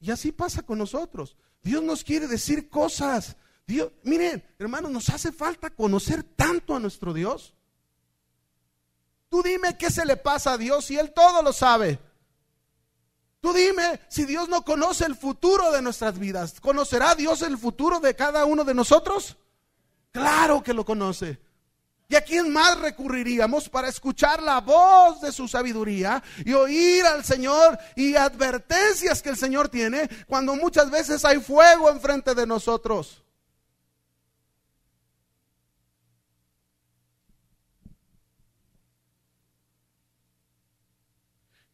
Y 0.00 0.10
así 0.10 0.32
pasa 0.32 0.62
con 0.62 0.78
nosotros. 0.78 1.36
Dios 1.62 1.82
nos 1.82 2.02
quiere 2.02 2.26
decir 2.26 2.68
cosas. 2.68 3.36
Dios, 3.68 3.92
miren, 4.02 4.44
hermanos, 4.58 4.90
nos 4.90 5.08
hace 5.10 5.30
falta 5.30 5.70
conocer 5.70 6.24
tanto 6.24 6.74
a 6.74 6.80
nuestro 6.80 7.14
Dios. 7.14 7.54
Tú 9.32 9.42
dime 9.42 9.78
qué 9.78 9.90
se 9.90 10.04
le 10.04 10.18
pasa 10.18 10.52
a 10.52 10.58
Dios 10.58 10.90
y 10.90 10.98
Él 10.98 11.10
todo 11.10 11.42
lo 11.42 11.54
sabe. 11.54 11.98
Tú 13.40 13.54
dime 13.54 13.98
si 14.08 14.26
Dios 14.26 14.46
no 14.50 14.62
conoce 14.62 15.06
el 15.06 15.16
futuro 15.16 15.72
de 15.72 15.80
nuestras 15.80 16.18
vidas. 16.18 16.60
¿Conocerá 16.60 17.14
Dios 17.14 17.40
el 17.40 17.56
futuro 17.56 17.98
de 17.98 18.14
cada 18.14 18.44
uno 18.44 18.62
de 18.62 18.74
nosotros? 18.74 19.38
Claro 20.10 20.62
que 20.62 20.74
lo 20.74 20.84
conoce. 20.84 21.40
¿Y 22.10 22.14
a 22.14 22.20
quién 22.20 22.52
más 22.52 22.78
recurriríamos 22.78 23.70
para 23.70 23.88
escuchar 23.88 24.42
la 24.42 24.60
voz 24.60 25.22
de 25.22 25.32
su 25.32 25.48
sabiduría 25.48 26.22
y 26.44 26.52
oír 26.52 27.06
al 27.06 27.24
Señor 27.24 27.78
y 27.96 28.14
advertencias 28.16 29.22
que 29.22 29.30
el 29.30 29.38
Señor 29.38 29.70
tiene 29.70 30.10
cuando 30.26 30.56
muchas 30.56 30.90
veces 30.90 31.24
hay 31.24 31.40
fuego 31.40 31.88
enfrente 31.88 32.34
de 32.34 32.46
nosotros? 32.46 33.22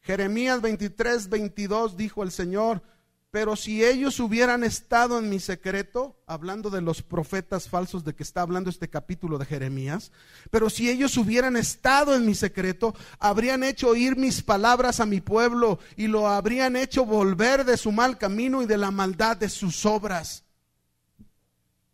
Jeremías 0.09 0.59
23, 0.59 1.29
22 1.29 1.95
dijo 1.95 2.23
el 2.23 2.31
Señor, 2.31 2.81
pero 3.29 3.55
si 3.55 3.85
ellos 3.85 4.19
hubieran 4.19 4.63
estado 4.63 5.19
en 5.19 5.29
mi 5.29 5.39
secreto, 5.39 6.19
hablando 6.25 6.71
de 6.71 6.81
los 6.81 7.03
profetas 7.03 7.69
falsos 7.69 8.03
de 8.03 8.15
que 8.15 8.23
está 8.23 8.41
hablando 8.41 8.71
este 8.71 8.89
capítulo 8.89 9.37
de 9.37 9.45
Jeremías, 9.45 10.11
pero 10.49 10.71
si 10.71 10.89
ellos 10.89 11.15
hubieran 11.15 11.55
estado 11.55 12.15
en 12.15 12.25
mi 12.25 12.33
secreto, 12.33 12.95
habrían 13.19 13.63
hecho 13.63 13.89
oír 13.89 14.15
mis 14.15 14.41
palabras 14.41 14.99
a 14.99 15.05
mi 15.05 15.21
pueblo 15.21 15.77
y 15.95 16.07
lo 16.07 16.27
habrían 16.27 16.75
hecho 16.75 17.05
volver 17.05 17.63
de 17.63 17.77
su 17.77 17.91
mal 17.91 18.17
camino 18.17 18.63
y 18.63 18.65
de 18.65 18.79
la 18.79 18.89
maldad 18.89 19.37
de 19.37 19.47
sus 19.47 19.85
obras. 19.85 20.43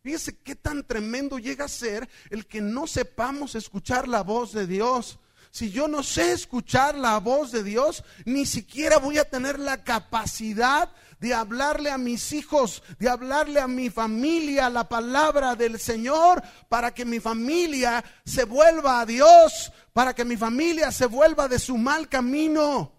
Fíjese 0.03 0.37
qué 0.37 0.55
tan 0.55 0.87
tremendo 0.87 1.37
llega 1.37 1.65
a 1.65 1.67
ser 1.67 2.07
el 2.29 2.45
que 2.45 2.61
no 2.61 2.87
sepamos 2.87 3.55
escuchar 3.55 4.07
la 4.07 4.23
voz 4.23 4.53
de 4.53 4.67
Dios 4.67 5.19
si 5.55 5.71
yo 5.71 5.87
no 5.87 6.03
sé 6.03 6.33
escuchar 6.33 6.97
la 6.97 7.17
voz 7.21 7.53
de 7.53 7.63
Dios, 7.63 8.03
ni 8.25 8.45
siquiera 8.45 8.97
voy 8.97 9.19
a 9.19 9.29
tener 9.29 9.57
la 9.57 9.85
capacidad 9.85 10.91
de 11.21 11.33
hablarle 11.33 11.91
a 11.91 11.97
mis 11.97 12.33
hijos, 12.33 12.83
de 12.99 13.07
hablarle 13.07 13.61
a 13.61 13.67
mi 13.69 13.89
familia 13.89 14.69
la 14.69 14.89
palabra 14.89 15.55
del 15.55 15.79
Señor 15.79 16.43
para 16.67 16.93
que 16.93 17.05
mi 17.05 17.21
familia 17.21 18.03
se 18.25 18.43
vuelva 18.43 18.99
a 18.99 19.05
Dios, 19.05 19.71
para 19.93 20.13
que 20.13 20.25
mi 20.25 20.35
familia 20.35 20.91
se 20.91 21.05
vuelva 21.05 21.47
de 21.47 21.57
su 21.57 21.77
mal 21.77 22.09
camino, 22.09 22.91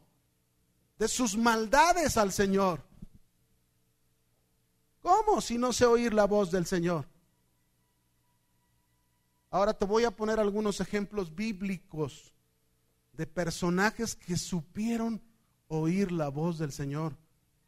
de 0.98 1.08
sus 1.08 1.36
maldades 1.36 2.16
al 2.16 2.32
Señor. 2.32 2.82
¿Cómo 5.02 5.42
si 5.42 5.58
no 5.58 5.74
sé 5.74 5.84
oír 5.84 6.14
la 6.14 6.24
voz 6.24 6.50
del 6.50 6.64
Señor? 6.64 7.06
Ahora 9.50 9.74
te 9.74 9.84
voy 9.84 10.04
a 10.04 10.10
poner 10.10 10.40
algunos 10.40 10.80
ejemplos 10.80 11.34
bíblicos 11.34 12.32
de 13.16 13.26
personajes 13.26 14.14
que 14.14 14.36
supieron 14.36 15.22
oír 15.68 16.12
la 16.12 16.28
voz 16.28 16.58
del 16.58 16.72
Señor. 16.72 17.16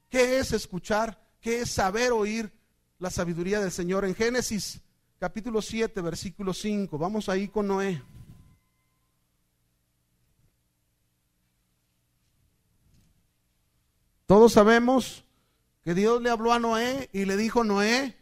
¿Qué 0.09 0.39
es 0.39 0.53
escuchar? 0.53 1.27
¿Qué 1.41 1.61
es 1.61 1.71
saber 1.71 2.13
oír 2.13 2.53
la 2.99 3.11
sabiduría 3.11 3.61
del 3.61 3.73
Señor? 3.73 4.05
En 4.05 4.15
Génesis 4.15 4.81
capítulo 5.19 5.63
7, 5.63 6.01
versículo 6.01 6.53
5, 6.53 6.97
vamos 6.99 7.29
ahí 7.29 7.49
con 7.49 7.67
Noé. 7.67 8.03
Todos 14.27 14.53
sabemos 14.53 15.25
que 15.83 15.95
Dios 15.95 16.21
le 16.21 16.29
habló 16.29 16.53
a 16.53 16.59
Noé 16.59 17.09
y 17.15 17.25
le 17.25 17.39
dijo, 17.39 17.65
Noé, 17.65 18.15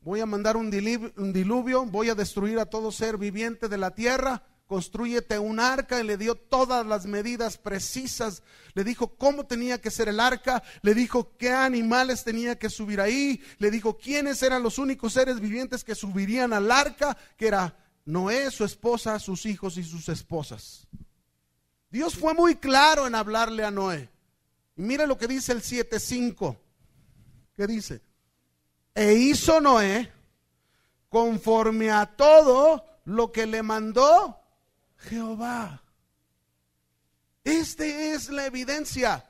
voy 0.00 0.20
a 0.20 0.26
mandar 0.26 0.56
un 0.56 0.70
diluvio, 0.70 1.84
voy 1.84 2.08
a 2.08 2.14
destruir 2.14 2.58
a 2.58 2.66
todo 2.66 2.90
ser 2.90 3.18
viviente 3.18 3.68
de 3.68 3.76
la 3.76 3.94
tierra 3.94 4.42
construyete 4.72 5.38
un 5.38 5.60
arca 5.60 6.00
y 6.00 6.02
le 6.02 6.16
dio 6.16 6.34
todas 6.34 6.86
las 6.86 7.04
medidas 7.04 7.58
precisas. 7.58 8.42
Le 8.72 8.84
dijo 8.84 9.18
cómo 9.18 9.44
tenía 9.44 9.78
que 9.78 9.90
ser 9.90 10.08
el 10.08 10.18
arca, 10.18 10.62
le 10.80 10.94
dijo 10.94 11.36
qué 11.36 11.50
animales 11.50 12.24
tenía 12.24 12.58
que 12.58 12.70
subir 12.70 12.98
ahí, 12.98 13.42
le 13.58 13.70
dijo 13.70 13.98
quiénes 13.98 14.42
eran 14.42 14.62
los 14.62 14.78
únicos 14.78 15.12
seres 15.12 15.40
vivientes 15.40 15.84
que 15.84 15.94
subirían 15.94 16.54
al 16.54 16.72
arca, 16.72 17.18
que 17.36 17.48
era 17.48 17.76
Noé, 18.06 18.50
su 18.50 18.64
esposa, 18.64 19.18
sus 19.18 19.44
hijos 19.44 19.76
y 19.76 19.84
sus 19.84 20.08
esposas. 20.08 20.86
Dios 21.90 22.14
fue 22.14 22.32
muy 22.32 22.56
claro 22.56 23.06
en 23.06 23.14
hablarle 23.14 23.64
a 23.64 23.70
Noé. 23.70 24.08
Y 24.74 24.80
mire 24.80 25.06
lo 25.06 25.18
que 25.18 25.28
dice 25.28 25.52
el 25.52 25.60
7.5. 25.60 26.56
¿Qué 27.54 27.66
dice? 27.66 28.00
E 28.94 29.12
hizo 29.12 29.60
Noé 29.60 30.10
conforme 31.10 31.90
a 31.90 32.06
todo 32.06 32.86
lo 33.04 33.30
que 33.30 33.44
le 33.44 33.62
mandó 33.62 34.38
Jehová. 35.08 35.82
Esta 37.44 37.84
es 37.84 38.28
la 38.28 38.46
evidencia. 38.46 39.28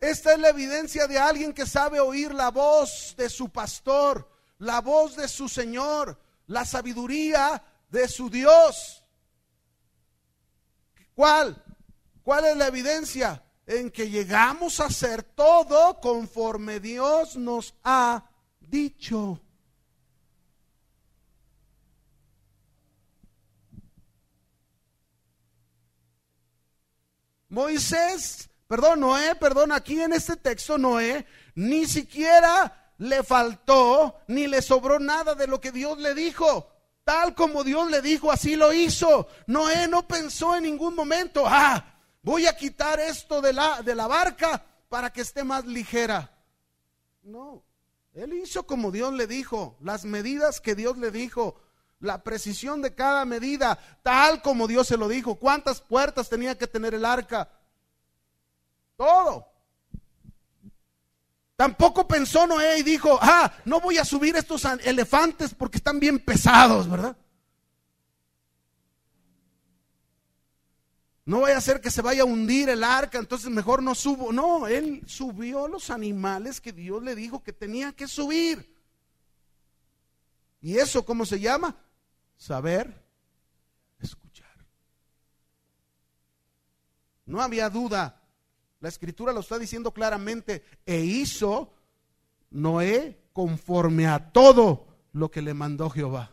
Esta 0.00 0.32
es 0.32 0.38
la 0.38 0.50
evidencia 0.50 1.06
de 1.06 1.18
alguien 1.18 1.52
que 1.52 1.66
sabe 1.66 1.98
oír 1.98 2.32
la 2.32 2.50
voz 2.50 3.14
de 3.16 3.28
su 3.28 3.50
pastor, 3.50 4.30
la 4.58 4.80
voz 4.80 5.16
de 5.16 5.26
su 5.26 5.48
Señor, 5.48 6.18
la 6.46 6.64
sabiduría 6.64 7.62
de 7.90 8.06
su 8.06 8.30
Dios. 8.30 9.02
¿Cuál? 11.14 11.60
¿Cuál 12.22 12.44
es 12.44 12.56
la 12.56 12.68
evidencia? 12.68 13.42
En 13.66 13.90
que 13.90 14.08
llegamos 14.08 14.78
a 14.78 14.86
hacer 14.86 15.22
todo 15.22 16.00
conforme 16.00 16.78
Dios 16.78 17.36
nos 17.36 17.74
ha 17.82 18.24
dicho. 18.60 19.40
Moisés, 27.58 28.48
perdón, 28.68 29.00
Noé, 29.00 29.34
perdón, 29.34 29.72
aquí 29.72 30.00
en 30.00 30.12
este 30.12 30.36
texto 30.36 30.78
Noé 30.78 31.26
ni 31.56 31.86
siquiera 31.86 32.94
le 32.98 33.24
faltó 33.24 34.20
ni 34.28 34.46
le 34.46 34.62
sobró 34.62 35.00
nada 35.00 35.34
de 35.34 35.48
lo 35.48 35.60
que 35.60 35.72
Dios 35.72 35.98
le 35.98 36.14
dijo. 36.14 36.70
Tal 37.02 37.34
como 37.34 37.64
Dios 37.64 37.90
le 37.90 38.00
dijo, 38.00 38.30
así 38.30 38.54
lo 38.54 38.72
hizo. 38.72 39.26
Noé 39.48 39.88
no 39.88 40.06
pensó 40.06 40.54
en 40.54 40.62
ningún 40.62 40.94
momento, 40.94 41.42
ah, 41.48 41.98
voy 42.22 42.46
a 42.46 42.56
quitar 42.56 43.00
esto 43.00 43.40
de 43.40 43.52
la, 43.52 43.82
de 43.82 43.96
la 43.96 44.06
barca 44.06 44.64
para 44.88 45.12
que 45.12 45.22
esté 45.22 45.42
más 45.42 45.64
ligera. 45.64 46.30
No, 47.22 47.64
él 48.12 48.34
hizo 48.34 48.68
como 48.68 48.92
Dios 48.92 49.12
le 49.14 49.26
dijo, 49.26 49.76
las 49.80 50.04
medidas 50.04 50.60
que 50.60 50.76
Dios 50.76 50.96
le 50.96 51.10
dijo, 51.10 51.60
la 52.00 52.22
precisión 52.22 52.82
de 52.82 52.94
cada 52.94 53.24
medida, 53.24 53.78
tal 54.02 54.42
como 54.42 54.66
Dios 54.66 54.86
se 54.86 54.96
lo 54.96 55.08
dijo. 55.08 55.36
¿Cuántas 55.36 55.80
puertas 55.80 56.28
tenía 56.28 56.56
que 56.56 56.66
tener 56.66 56.94
el 56.94 57.04
arca? 57.04 57.48
Todo. 58.96 59.46
Tampoco 61.56 62.06
pensó 62.06 62.46
Noé 62.46 62.78
y 62.78 62.82
dijo, 62.84 63.18
ah, 63.20 63.52
no 63.64 63.80
voy 63.80 63.98
a 63.98 64.04
subir 64.04 64.36
estos 64.36 64.64
elefantes 64.64 65.54
porque 65.54 65.78
están 65.78 65.98
bien 65.98 66.20
pesados, 66.20 66.88
¿verdad? 66.88 67.16
No 71.24 71.40
vaya 71.40 71.58
a 71.58 71.60
ser 71.60 71.80
que 71.80 71.90
se 71.90 72.00
vaya 72.00 72.22
a 72.22 72.26
hundir 72.26 72.68
el 72.70 72.82
arca, 72.82 73.18
entonces 73.18 73.50
mejor 73.50 73.82
no 73.82 73.94
subo. 73.94 74.32
No, 74.32 74.66
él 74.66 75.02
subió 75.06 75.68
los 75.68 75.90
animales 75.90 76.60
que 76.60 76.72
Dios 76.72 77.02
le 77.02 77.14
dijo 77.14 77.42
que 77.42 77.52
tenía 77.52 77.92
que 77.92 78.06
subir. 78.06 78.74
¿Y 80.60 80.78
eso 80.78 81.04
cómo 81.04 81.26
se 81.26 81.38
llama? 81.38 81.76
Saber 82.38 83.04
escuchar. 84.00 84.46
No 87.26 87.42
había 87.42 87.68
duda. 87.68 88.22
La 88.80 88.88
escritura 88.88 89.34
lo 89.34 89.40
está 89.40 89.58
diciendo 89.58 89.92
claramente. 89.92 90.64
E 90.86 91.00
hizo 91.00 91.74
Noé 92.50 93.18
conforme 93.34 94.06
a 94.06 94.32
todo 94.32 94.86
lo 95.12 95.30
que 95.30 95.42
le 95.42 95.52
mandó 95.52 95.90
Jehová. 95.90 96.32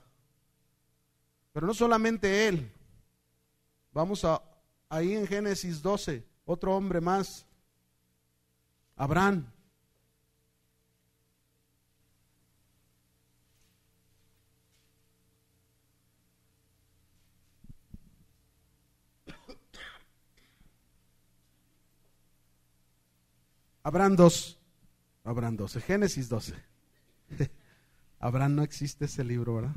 Pero 1.52 1.68
no 1.68 1.74
solamente 1.74 2.48
él. 2.48 2.72
Vamos 3.91 4.24
a 4.24 4.41
ahí 4.89 5.13
en 5.13 5.28
Génesis 5.28 5.82
12, 5.82 6.26
otro 6.46 6.76
hombre 6.76 7.02
más, 7.02 7.46
Abraham. 8.96 9.52
Abraham 23.86 24.15
2, 24.15 24.58
Abraham 25.26 25.58
12, 25.58 25.80
Génesis 25.82 26.28
12. 26.28 26.56
Abraham 28.19 28.56
no 28.56 28.63
existe 28.63 29.06
ese 29.06 29.24
libro, 29.24 29.58
¿verdad? 29.58 29.76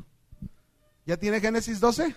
¿Ya 1.05 1.15
tiene 1.15 1.39
Génesis 1.39 1.79
12? 1.79 2.15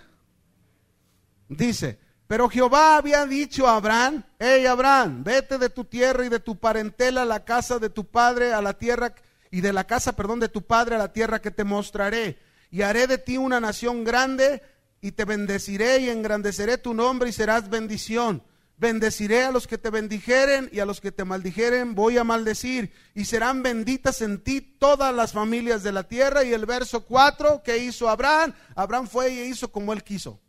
Dice, 1.49 1.99
pero 2.25 2.49
Jehová 2.49 2.97
había 2.97 3.27
dicho 3.27 3.67
a 3.67 3.75
Abraham, 3.75 4.23
hey 4.39 4.65
Abraham, 4.65 5.23
vete 5.23 5.59
de 5.59 5.69
tu 5.69 5.85
tierra 5.85 6.25
y 6.25 6.29
de 6.29 6.39
tu 6.39 6.57
parentela 6.57 7.21
a 7.21 7.25
la 7.25 7.45
casa 7.45 7.77
de 7.77 7.91
tu 7.91 8.05
padre, 8.05 8.53
a 8.53 8.61
la 8.63 8.73
tierra, 8.73 9.13
y 9.51 9.61
de 9.61 9.71
la 9.71 9.83
casa, 9.83 10.15
perdón, 10.15 10.39
de 10.39 10.49
tu 10.49 10.63
padre 10.63 10.95
a 10.95 10.97
la 10.97 11.13
tierra 11.13 11.43
que 11.43 11.51
te 11.51 11.63
mostraré. 11.63 12.39
Y 12.71 12.81
haré 12.81 13.05
de 13.05 13.19
ti 13.19 13.37
una 13.37 13.59
nación 13.59 14.03
grande, 14.03 14.63
y 14.99 15.11
te 15.11 15.25
bendeciré 15.25 15.99
y 15.99 16.09
engrandeceré 16.09 16.79
tu 16.79 16.95
nombre 16.95 17.29
y 17.29 17.33
serás 17.33 17.69
bendición. 17.69 18.41
Bendeciré 18.77 19.43
a 19.43 19.51
los 19.51 19.67
que 19.67 19.77
te 19.77 19.89
bendijeren 19.89 20.69
y 20.71 20.79
a 20.79 20.85
los 20.85 20.99
que 20.99 21.11
te 21.11 21.23
maldijeren 21.23 21.95
voy 21.95 22.17
a 22.17 22.23
maldecir. 22.23 22.93
Y 23.13 23.25
serán 23.25 23.63
benditas 23.63 24.21
en 24.21 24.43
ti 24.43 24.61
todas 24.61 25.13
las 25.13 25.31
familias 25.31 25.83
de 25.83 25.91
la 25.91 26.03
tierra. 26.03 26.43
Y 26.43 26.53
el 26.53 26.65
verso 26.65 27.05
4 27.05 27.61
que 27.63 27.77
hizo 27.77 28.09
Abraham, 28.09 28.53
Abraham 28.75 29.07
fue 29.07 29.31
y 29.31 29.41
hizo 29.41 29.71
como 29.71 29.93
él 29.93 30.03
quiso. 30.03 30.39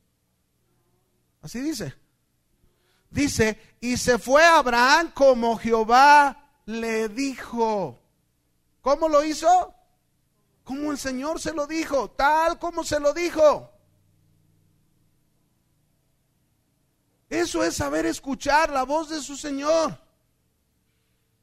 Así 1.42 1.60
dice. 1.60 1.94
Dice, 3.10 3.58
y 3.80 3.96
se 3.96 4.18
fue 4.18 4.44
Abraham 4.44 5.12
como 5.14 5.56
Jehová 5.56 6.50
le 6.66 7.08
dijo. 7.08 8.00
¿Cómo 8.80 9.08
lo 9.08 9.24
hizo? 9.24 9.74
Como 10.64 10.90
el 10.90 10.98
Señor 10.98 11.40
se 11.40 11.52
lo 11.52 11.66
dijo, 11.66 12.10
tal 12.10 12.58
como 12.58 12.82
se 12.82 12.98
lo 12.98 13.12
dijo. 13.12 13.70
Eso 17.34 17.64
es 17.64 17.74
saber 17.74 18.06
escuchar 18.06 18.70
la 18.70 18.84
voz 18.84 19.08
de 19.08 19.20
su 19.20 19.36
Señor. 19.36 19.98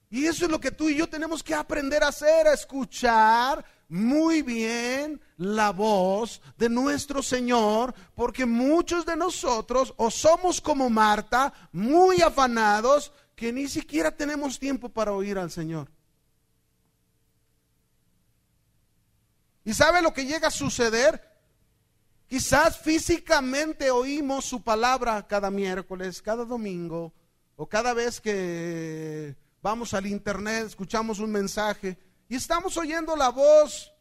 Y 0.10 0.26
eso 0.26 0.46
es 0.46 0.52
lo 0.52 0.60
que 0.60 0.72
tú 0.72 0.88
y 0.88 0.96
yo 0.96 1.10
tenemos 1.10 1.44
que 1.44 1.54
aprender 1.54 2.02
a 2.04 2.08
hacer, 2.08 2.48
a 2.48 2.54
escuchar 2.54 3.64
muy 3.90 4.42
bien 4.42 5.20
la 5.36 5.72
voz 5.72 6.42
de 6.58 6.70
nuestro 6.70 7.22
Señor, 7.22 7.94
porque 8.16 8.46
muchos 8.46 9.06
de 9.06 9.18
nosotros 9.18 9.94
o 9.98 10.10
somos 10.10 10.62
como 10.62 10.90
Marta, 10.90 11.52
muy 11.74 12.22
afanados, 12.22 13.12
que 13.36 13.52
ni 13.52 13.68
siquiera 13.68 14.12
tenemos 14.12 14.60
tiempo 14.60 14.88
para 14.88 15.12
oír 15.12 15.38
al 15.38 15.52
Señor. 15.52 15.92
¿Y 19.66 19.74
sabe 19.74 20.02
lo 20.02 20.14
que 20.14 20.26
llega 20.26 20.48
a 20.48 20.52
suceder? 20.52 21.31
Quizás 22.32 22.78
físicamente 22.78 23.92
oímos 23.92 24.46
su 24.46 24.62
palabra 24.62 25.28
cada 25.28 25.52
miércoles, 25.52 26.22
cada 26.22 26.46
domingo, 26.46 27.12
o 27.58 27.68
cada 27.68 27.94
vez 27.94 28.22
que 28.22 29.36
vamos 29.62 29.94
al 29.94 30.06
internet, 30.06 30.68
escuchamos 30.68 31.20
un 31.20 31.30
mensaje, 31.30 32.00
y 32.30 32.36
estamos 32.36 32.78
oyendo 32.78 33.18
la 33.18 33.32
voz 33.32 33.92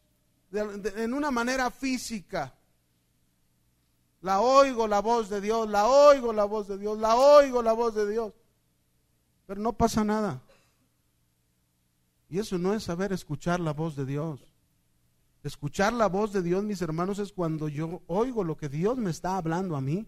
en 0.53 1.13
una 1.13 1.29
manera 1.29 1.69
física. 1.71 2.55
La 4.21 4.39
oigo 4.39 4.87
la 4.87 5.01
voz 5.01 5.27
de 5.27 5.41
Dios, 5.41 5.69
la 5.69 5.87
oigo 5.87 6.31
la 6.31 6.45
voz 6.45 6.69
de 6.69 6.77
Dios, 6.77 6.97
la 6.99 7.17
oigo 7.17 7.61
la 7.61 7.73
voz 7.73 7.95
de 7.95 8.09
Dios. 8.09 8.31
Pero 9.45 9.59
no 9.59 9.73
pasa 9.73 10.05
nada. 10.05 10.41
Y 12.29 12.39
eso 12.39 12.57
no 12.57 12.73
es 12.73 12.83
saber 12.83 13.11
escuchar 13.11 13.59
la 13.59 13.73
voz 13.73 13.97
de 13.97 14.05
Dios. 14.05 14.50
Escuchar 15.43 15.93
la 15.93 16.07
voz 16.07 16.33
de 16.33 16.41
Dios, 16.41 16.63
mis 16.63 16.81
hermanos, 16.81 17.19
es 17.19 17.31
cuando 17.31 17.67
yo 17.67 18.01
oigo 18.07 18.43
lo 18.43 18.57
que 18.57 18.69
Dios 18.69 18.97
me 18.97 19.09
está 19.09 19.37
hablando 19.37 19.75
a 19.75 19.81
mí 19.81 20.05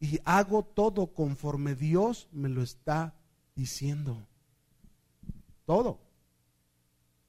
y 0.00 0.18
hago 0.24 0.64
todo 0.64 1.08
conforme 1.08 1.74
Dios 1.74 2.28
me 2.32 2.48
lo 2.48 2.62
está 2.62 3.14
diciendo. 3.54 4.26
Todo 5.66 6.04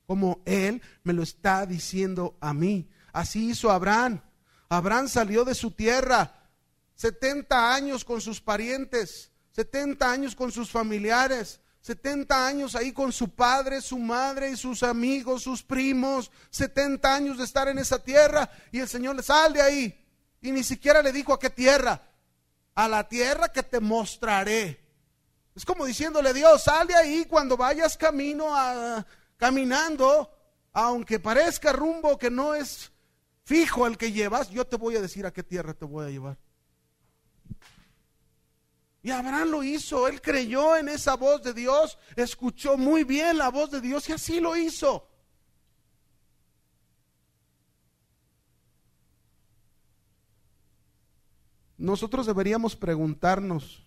como 0.06 0.42
Él 0.46 0.82
me 1.04 1.14
lo 1.14 1.24
está 1.24 1.66
diciendo 1.66 2.38
a 2.40 2.54
mí. 2.54 2.88
Así 3.12 3.50
hizo 3.50 3.72
Abraham. 3.72 4.22
Abraham 4.70 5.08
salió 5.08 5.46
de 5.46 5.56
su 5.56 5.72
tierra, 5.72 6.50
70 6.96 7.74
años 7.74 8.04
con 8.04 8.22
sus 8.22 8.42
parientes, 8.42 9.32
70 9.52 10.12
años 10.12 10.36
con 10.36 10.52
sus 10.52 10.72
familiares, 10.72 11.62
70 11.86 12.48
años 12.48 12.76
ahí 12.76 12.91
con 12.91 13.12
su 13.12 13.30
padre, 13.30 13.80
su 13.80 14.00
madre 14.00 14.50
y 14.50 14.58
sus 14.58 14.82
amigos, 14.82 15.43
sus 15.43 15.62
primos, 15.62 16.32
70 16.50 17.13
años 17.13 17.38
de 17.38 17.43
estar 17.43 17.67
en 17.67 17.78
esa 17.78 18.00
tierra 18.00 18.50
y 18.71 18.80
el 18.80 18.88
Señor 18.88 19.15
le 19.15 19.21
sale 19.21 19.62
ahí 19.62 19.95
y 20.41 20.52
ni 20.52 20.63
siquiera 20.63 21.04
le 21.04 21.12
dijo 21.12 21.32
a 21.32 21.39
qué 21.39 21.52
tierra, 21.52 22.02
a 22.74 22.88
la 22.88 23.08
tierra 23.08 23.50
que 23.50 23.62
te 23.62 23.80
mostraré. 23.80 24.84
Es 25.54 25.63
como 25.63 25.86
diciéndole 25.86 26.34
Dios, 26.34 26.63
sal 26.63 26.88
de 26.88 26.95
ahí 26.95 27.26
cuando 27.26 27.56
vayas 27.56 27.95
camino 27.98 28.48
a 28.50 29.06
caminando, 29.38 30.36
aunque 30.74 31.19
parezca 31.19 31.71
rumbo 31.71 32.17
que 32.17 32.32
no 32.32 32.56
es 32.56 32.91
fijo 33.43 33.86
el 33.86 33.95
que 33.95 34.12
llevas, 34.12 34.50
yo 34.50 34.65
te 34.65 34.78
voy 34.78 34.95
a 34.95 35.02
decir 35.02 35.28
a 35.28 35.32
qué 35.32 35.43
tierra 35.43 35.76
te 35.76 35.86
voy 35.86 36.08
a 36.08 36.10
llevar. 36.10 36.45
Y 39.06 39.12
Abraham 39.12 39.52
lo 39.52 39.63
hizo, 39.63 40.08
él 40.08 40.20
creyó 40.20 40.76
en 40.78 40.89
esa 40.89 41.15
voz 41.15 41.44
de 41.44 41.54
Dios, 41.54 41.96
escuchó 42.15 42.76
muy 42.76 43.04
bien 43.04 43.38
la 43.38 43.50
voz 43.50 43.70
de 43.70 43.80
Dios 43.80 44.10
y 44.10 44.13
así 44.13 44.39
lo 44.39 44.58
hizo. 44.58 45.08
Nosotros 51.78 52.26
deberíamos 52.26 52.76
preguntarnos, 52.76 53.86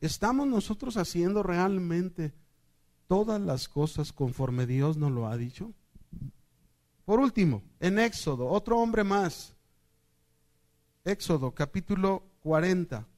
¿estamos 0.00 0.48
nosotros 0.48 0.96
haciendo 0.96 1.44
realmente 1.44 2.34
todas 3.06 3.40
las 3.40 3.68
cosas 3.68 4.12
conforme 4.12 4.66
Dios 4.66 4.96
nos 4.96 5.12
lo 5.12 5.28
ha 5.28 5.36
dicho? 5.36 5.72
Por 7.04 7.20
último, 7.20 7.62
en 7.78 8.00
Éxodo, 8.00 8.48
otro 8.48 8.80
hombre 8.80 9.04
más. 9.04 9.54
Éxodo 11.04 11.52
capítulo 11.54 12.33
40, 12.44 13.08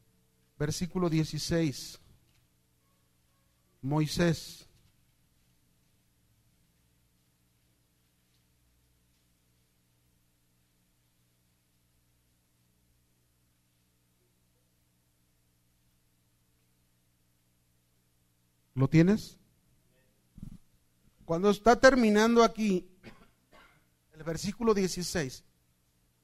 versículo 0.56 1.10
16. 1.10 1.98
Moisés. 3.82 4.68
¿Lo 18.74 18.88
tienes? 18.88 19.40
Cuando 21.24 21.50
está 21.50 21.80
terminando 21.80 22.44
aquí, 22.44 22.88
el 24.12 24.22
versículo 24.22 24.72
16, 24.72 25.42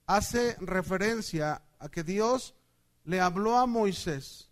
hace 0.05 0.55
referencia 0.61 1.61
a 1.79 1.89
que 1.89 2.03
Dios 2.03 2.55
le 3.03 3.19
habló 3.19 3.57
a 3.57 3.65
Moisés 3.65 4.49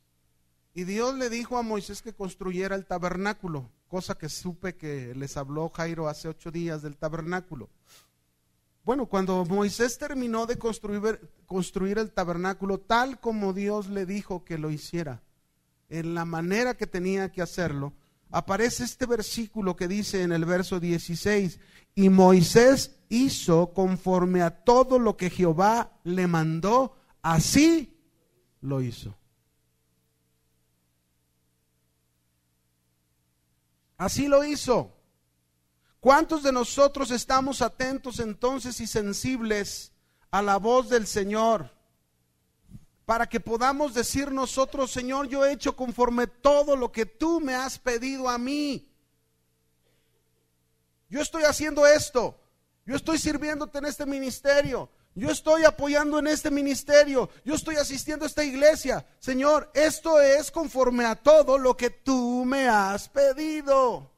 y 0.74 0.86
Dios 0.86 1.16
le 1.16 1.30
dijo 1.30 1.58
a 1.58 1.64
Moisés 1.64 2.02
que 2.02 2.14
construyera 2.14 2.76
el 2.76 2.86
tabernáculo, 2.86 3.70
cosa 3.88 4.18
que 4.18 4.30
supe 4.30 4.76
que 4.76 5.14
les 5.16 5.36
habló 5.36 5.70
Jairo 5.70 6.08
hace 6.08 6.30
ocho 6.30 6.52
días 6.52 6.82
del 6.82 6.98
tabernáculo. 6.98 7.70
Bueno, 8.84 9.06
cuando 9.06 9.46
Moisés 9.46 9.98
terminó 9.98 10.46
de 10.46 10.58
construir, 10.58 11.30
construir 11.46 11.98
el 11.98 12.12
tabernáculo 12.12 12.80
tal 12.80 13.20
como 13.20 13.54
Dios 13.54 13.90
le 13.90 14.06
dijo 14.06 14.44
que 14.44 14.58
lo 14.58 14.72
hiciera, 14.72 15.22
en 15.90 16.16
la 16.16 16.26
manera 16.26 16.76
que 16.76 16.88
tenía 16.88 17.32
que 17.32 17.42
hacerlo, 17.42 17.94
aparece 18.32 18.86
este 18.86 19.06
versículo 19.06 19.76
que 19.76 19.90
dice 19.90 20.24
en 20.24 20.32
el 20.32 20.46
verso 20.46 20.80
16, 20.80 21.60
y 21.96 22.10
Moisés 22.10 22.96
hizo 23.10 23.74
conforme 23.74 24.42
a 24.42 24.64
todo 24.64 25.00
lo 25.00 25.18
que 25.18 25.30
Jehová 25.30 26.00
le 26.06 26.28
mandó, 26.28 26.96
así 27.22 28.01
lo 28.62 28.82
hizo. 28.82 29.16
Así 33.98 34.28
lo 34.28 34.44
hizo. 34.44 34.92
¿Cuántos 36.00 36.42
de 36.42 36.52
nosotros 36.52 37.12
estamos 37.12 37.62
atentos 37.62 38.20
entonces 38.20 38.80
y 38.80 38.88
sensibles 38.88 39.92
a 40.32 40.42
la 40.42 40.58
voz 40.58 40.90
del 40.90 41.06
Señor? 41.06 41.70
Para 43.06 43.28
que 43.28 43.40
podamos 43.40 43.94
decir 43.94 44.32
nosotros, 44.32 44.90
Señor, 44.92 45.28
yo 45.28 45.46
he 45.46 45.52
hecho 45.52 45.76
conforme 45.76 46.26
todo 46.26 46.76
lo 46.76 46.92
que 46.92 47.06
tú 47.06 47.40
me 47.40 47.54
has 47.54 47.78
pedido 47.78 48.28
a 48.30 48.40
mí. 48.40 48.90
Yo 51.10 51.22
estoy 51.22 51.44
haciendo 51.44 51.86
esto. 51.86 52.40
Yo 52.86 52.96
estoy 52.96 53.20
sirviéndote 53.20 53.78
en 53.78 53.86
este 53.86 54.06
ministerio. 54.06 54.90
Yo 55.14 55.30
estoy 55.30 55.66
apoyando 55.66 56.20
en 56.20 56.28
este 56.28 56.50
ministerio. 56.50 57.30
Yo 57.44 57.56
estoy 57.56 57.76
asistiendo 57.76 58.26
a 58.26 58.28
esta 58.28 58.44
iglesia. 58.44 59.06
Señor, 59.20 59.70
esto 59.74 60.22
es 60.22 60.52
conforme 60.52 61.06
a 61.06 61.16
todo 61.16 61.58
lo 61.58 61.76
que 61.76 61.90
tú 61.90 62.46
me 62.46 62.68
has 62.68 63.10
pedido. 63.10 64.10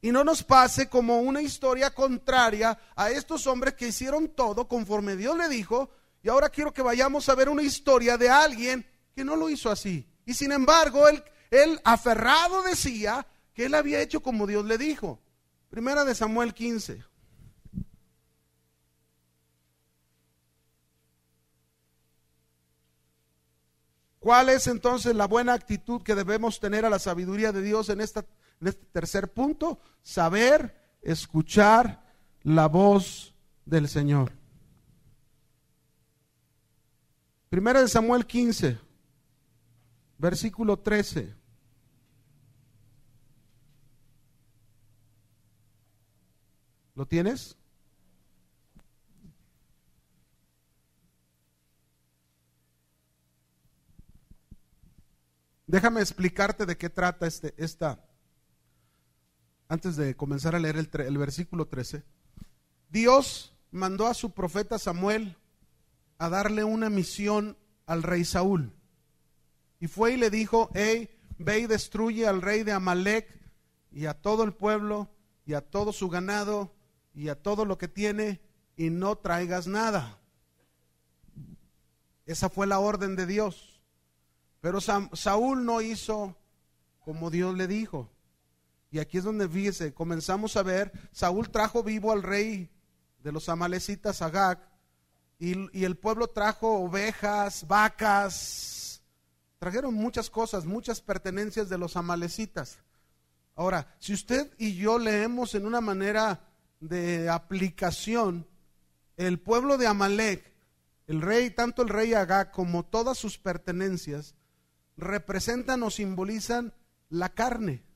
Y 0.00 0.12
no 0.12 0.22
nos 0.22 0.42
pase 0.42 0.88
como 0.88 1.20
una 1.20 1.42
historia 1.42 1.90
contraria 1.90 2.78
a 2.94 3.10
estos 3.10 3.46
hombres 3.46 3.74
que 3.74 3.88
hicieron 3.88 4.28
todo 4.28 4.68
conforme 4.68 5.16
Dios 5.16 5.36
le 5.36 5.48
dijo. 5.48 5.90
Y 6.22 6.28
ahora 6.28 6.48
quiero 6.48 6.72
que 6.72 6.82
vayamos 6.82 7.28
a 7.28 7.34
ver 7.34 7.48
una 7.48 7.62
historia 7.62 8.16
de 8.16 8.28
alguien 8.28 8.86
que 9.14 9.24
no 9.24 9.36
lo 9.36 9.48
hizo 9.48 9.70
así. 9.70 10.06
Y 10.24 10.34
sin 10.34 10.52
embargo, 10.52 11.08
él, 11.08 11.80
aferrado 11.84 12.62
decía 12.62 13.26
que 13.54 13.66
él 13.66 13.74
había 13.74 14.00
hecho 14.00 14.20
como 14.20 14.46
Dios 14.46 14.64
le 14.64 14.76
dijo. 14.76 15.20
Primera 15.76 16.06
de 16.06 16.14
Samuel 16.14 16.54
15. 16.54 17.04
¿Cuál 24.18 24.48
es 24.48 24.68
entonces 24.68 25.14
la 25.14 25.26
buena 25.26 25.52
actitud 25.52 26.00
que 26.00 26.14
debemos 26.14 26.60
tener 26.60 26.86
a 26.86 26.88
la 26.88 26.98
sabiduría 26.98 27.52
de 27.52 27.60
Dios 27.60 27.90
en 27.90 28.00
esta 28.00 28.24
en 28.58 28.68
este 28.68 28.86
tercer 28.86 29.30
punto, 29.30 29.78
saber 30.00 30.96
escuchar 31.02 32.02
la 32.42 32.68
voz 32.68 33.34
del 33.66 33.86
Señor. 33.86 34.32
Primera 37.50 37.82
de 37.82 37.88
Samuel 37.88 38.24
15, 38.24 38.78
versículo 40.16 40.78
13. 40.78 41.45
¿Lo 46.96 47.04
tienes? 47.04 47.58
Déjame 55.66 56.00
explicarte 56.00 56.64
de 56.64 56.78
qué 56.78 56.88
trata 56.88 57.26
este, 57.26 57.52
esta, 57.58 58.02
antes 59.68 59.96
de 59.96 60.16
comenzar 60.16 60.54
a 60.54 60.58
leer 60.58 60.76
el, 60.76 61.18
versículo 61.18 61.66
13, 61.66 62.02
Dios 62.88 63.52
mandó 63.72 64.06
a 64.06 64.14
su 64.14 64.30
profeta 64.30 64.78
Samuel 64.78 65.36
a 66.16 66.30
darle 66.30 66.64
una 66.64 66.88
misión 66.88 67.58
al 67.84 68.04
rey 68.04 68.24
Saúl. 68.24 68.72
Y 69.80 69.88
fue 69.88 70.14
y 70.14 70.16
le 70.16 70.30
dijo, 70.30 70.70
hey, 70.72 71.10
ve 71.38 71.58
y 71.58 71.66
destruye 71.66 72.26
al 72.26 72.40
rey 72.40 72.62
de 72.62 72.72
Amalek 72.72 73.28
y 73.90 74.06
a 74.06 74.14
todo 74.14 74.44
el 74.44 74.54
pueblo 74.54 75.10
y 75.44 75.52
a 75.52 75.60
todo 75.60 75.92
su 75.92 76.08
ganado 76.08 76.75
y 77.16 77.30
a 77.30 77.34
todo 77.34 77.64
lo 77.64 77.78
que 77.78 77.88
tiene 77.88 78.40
y 78.76 78.90
no 78.90 79.16
traigas 79.16 79.66
nada. 79.66 80.18
Esa 82.26 82.50
fue 82.50 82.66
la 82.66 82.78
orden 82.78 83.16
de 83.16 83.26
Dios. 83.26 83.80
Pero 84.60 84.80
Saúl 84.80 85.64
no 85.64 85.80
hizo 85.80 86.36
como 87.00 87.30
Dios 87.30 87.56
le 87.56 87.66
dijo. 87.66 88.10
Y 88.90 88.98
aquí 88.98 89.18
es 89.18 89.24
donde 89.24 89.48
fíjese, 89.48 89.94
comenzamos 89.94 90.56
a 90.56 90.62
ver, 90.62 90.92
Saúl 91.10 91.48
trajo 91.50 91.82
vivo 91.82 92.12
al 92.12 92.22
rey 92.22 92.68
de 93.22 93.32
los 93.32 93.48
amalecitas, 93.48 94.20
Agag, 94.22 94.60
y, 95.38 95.78
y 95.78 95.84
el 95.84 95.96
pueblo 95.96 96.28
trajo 96.28 96.80
ovejas, 96.80 97.66
vacas, 97.66 99.02
trajeron 99.58 99.94
muchas 99.94 100.28
cosas, 100.28 100.66
muchas 100.66 101.00
pertenencias 101.00 101.68
de 101.68 101.78
los 101.78 101.96
amalecitas. 101.96 102.78
Ahora, 103.54 103.94
si 103.98 104.12
usted 104.12 104.52
y 104.58 104.74
yo 104.74 104.98
leemos 104.98 105.54
en 105.54 105.64
una 105.64 105.80
manera 105.80 106.40
de 106.80 107.28
aplicación, 107.28 108.46
el 109.16 109.38
pueblo 109.38 109.78
de 109.78 109.86
Amalek, 109.86 110.52
el 111.06 111.22
rey, 111.22 111.50
tanto 111.50 111.82
el 111.82 111.88
rey 111.88 112.14
Agag 112.14 112.50
como 112.50 112.84
todas 112.84 113.16
sus 113.16 113.38
pertenencias, 113.38 114.34
representan 114.96 115.82
o 115.82 115.90
simbolizan 115.90 116.72
la 117.08 117.28
carne 117.28 117.86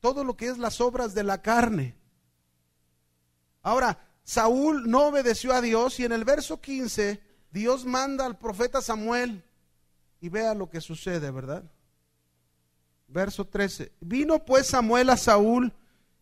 todo 0.00 0.24
lo 0.24 0.36
que 0.36 0.48
es 0.48 0.58
las 0.58 0.80
obras 0.80 1.14
de 1.14 1.22
la 1.22 1.42
carne. 1.42 1.94
Ahora, 3.62 3.98
Saúl 4.24 4.90
no 4.90 5.06
obedeció 5.06 5.52
a 5.52 5.60
Dios 5.60 6.00
y 6.00 6.04
en 6.04 6.12
el 6.12 6.24
verso 6.24 6.60
15 6.60 7.20
Dios 7.50 7.84
manda 7.84 8.26
al 8.26 8.38
profeta 8.38 8.80
Samuel 8.80 9.44
y 10.20 10.28
vea 10.28 10.54
lo 10.54 10.70
que 10.70 10.80
sucede, 10.80 11.30
¿verdad? 11.30 11.64
Verso 13.08 13.44
13. 13.44 13.92
Vino 14.00 14.44
pues 14.44 14.68
Samuel 14.68 15.10
a 15.10 15.16
Saúl 15.16 15.72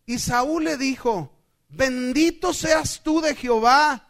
y 0.09 0.17
Saúl 0.17 0.63
le 0.63 0.75
dijo, 0.75 1.31
bendito 1.67 2.51
seas 2.51 2.99
tú 3.03 3.21
de 3.21 3.35
Jehová. 3.35 4.07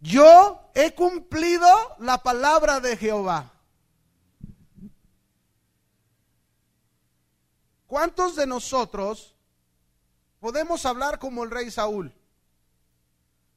Yo 0.00 0.70
he 0.74 0.94
cumplido 0.94 1.68
la 1.98 2.22
palabra 2.22 2.80
de 2.80 2.96
Jehová. 2.96 3.52
¿Cuántos 7.86 8.36
de 8.36 8.46
nosotros 8.46 9.34
podemos 10.40 10.86
hablar 10.86 11.18
como 11.18 11.44
el 11.44 11.50
rey 11.50 11.70
Saúl? 11.70 12.10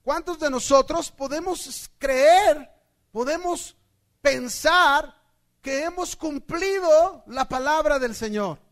¿Cuántos 0.04 0.40
de 0.40 0.50
nosotros 0.50 1.10
podemos 1.10 1.90
creer, 1.98 2.70
podemos 3.14 3.78
pensar 4.22 5.16
que 5.62 5.86
hemos 5.86 6.18
cumplido 6.18 7.24
la 7.28 7.48
palabra 7.48 7.98
del 7.98 8.14
Señor? 8.14 8.67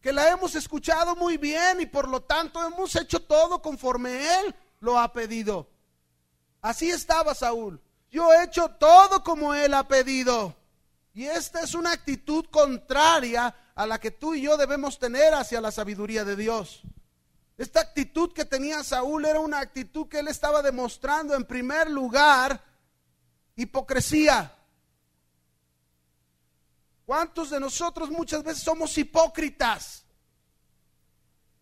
Que 0.00 0.12
la 0.12 0.30
hemos 0.30 0.54
escuchado 0.54 1.14
muy 1.16 1.36
bien 1.36 1.80
y 1.80 1.86
por 1.86 2.08
lo 2.08 2.22
tanto 2.22 2.64
hemos 2.64 2.96
hecho 2.96 3.20
todo 3.20 3.60
conforme 3.60 4.40
Él 4.40 4.54
lo 4.80 4.98
ha 4.98 5.12
pedido. 5.12 5.68
Así 6.62 6.90
estaba 6.90 7.34
Saúl. 7.34 7.80
Yo 8.10 8.32
he 8.32 8.44
hecho 8.44 8.68
todo 8.70 9.22
como 9.22 9.54
Él 9.54 9.74
ha 9.74 9.86
pedido. 9.86 10.56
Y 11.12 11.26
esta 11.26 11.60
es 11.62 11.74
una 11.74 11.92
actitud 11.92 12.46
contraria 12.50 13.54
a 13.74 13.86
la 13.86 13.98
que 13.98 14.10
tú 14.10 14.34
y 14.34 14.42
yo 14.42 14.56
debemos 14.56 14.98
tener 14.98 15.34
hacia 15.34 15.60
la 15.60 15.70
sabiduría 15.70 16.24
de 16.24 16.36
Dios. 16.36 16.82
Esta 17.58 17.80
actitud 17.80 18.32
que 18.32 18.44
tenía 18.44 18.82
Saúl 18.82 19.26
era 19.26 19.40
una 19.40 19.60
actitud 19.60 20.08
que 20.08 20.20
él 20.20 20.28
estaba 20.28 20.62
demostrando 20.62 21.34
en 21.34 21.44
primer 21.44 21.90
lugar 21.90 22.62
hipocresía. 23.56 24.56
¿Cuántos 27.10 27.50
de 27.50 27.58
nosotros 27.58 28.08
muchas 28.08 28.44
veces 28.44 28.62
somos 28.62 28.96
hipócritas? 28.96 30.04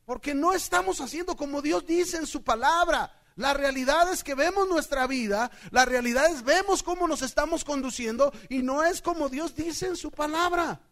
Porque 0.04 0.34
no 0.34 0.52
estamos 0.52 1.00
haciendo 1.00 1.38
como 1.38 1.62
Dios 1.62 1.86
dice 1.86 2.18
en 2.18 2.26
su 2.26 2.44
palabra. 2.44 3.18
La 3.34 3.54
realidad 3.54 4.12
es 4.12 4.22
que 4.22 4.34
vemos 4.34 4.68
nuestra 4.68 5.06
vida, 5.06 5.50
la 5.70 5.86
realidad 5.86 6.26
es 6.26 6.44
vemos 6.44 6.82
cómo 6.82 7.08
nos 7.08 7.22
estamos 7.22 7.64
conduciendo 7.64 8.30
y 8.50 8.58
no 8.58 8.84
es 8.84 9.00
como 9.00 9.30
Dios 9.30 9.54
dice 9.54 9.86
en 9.86 9.96
su 9.96 10.10
palabra. 10.10 10.82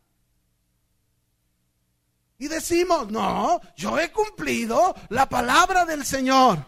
Y 2.38 2.48
decimos, 2.48 3.10
no, 3.10 3.60
yo 3.76 3.98
he 3.98 4.10
cumplido 4.10 4.94
la 5.10 5.28
palabra 5.28 5.84
del 5.84 6.02
Señor. 6.02 6.64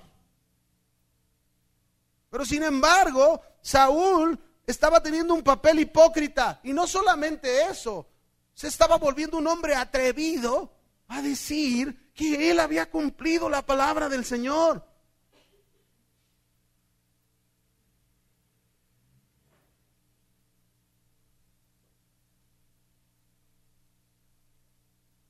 Pero 2.28 2.45
sin 2.45 2.64
embargo, 2.64 3.41
Saúl 3.62 4.39
estaba 4.70 5.02
teniendo 5.02 5.32
un 5.32 5.42
papel 5.42 5.80
hipócrita. 5.80 6.60
Y 6.62 6.74
no 6.74 6.86
solamente 6.86 7.64
eso, 7.64 8.06
se 8.52 8.68
estaba 8.68 8.98
volviendo 8.98 9.38
un 9.38 9.46
hombre 9.46 9.74
atrevido 9.74 10.74
a 11.08 11.22
decir 11.22 12.12
que 12.12 12.50
él 12.50 12.60
había 12.60 12.90
cumplido 12.90 13.48
la 13.48 13.64
palabra 13.64 14.10
del 14.10 14.26
Señor. 14.26 14.84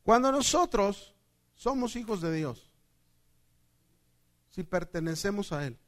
Cuando 0.02 0.32
nosotros 0.32 1.14
somos 1.54 1.94
hijos 1.94 2.20
de 2.22 2.32
Dios, 2.32 2.72
si 4.48 4.64
pertenecemos 4.64 5.52
a 5.52 5.66
Él, 5.66 5.78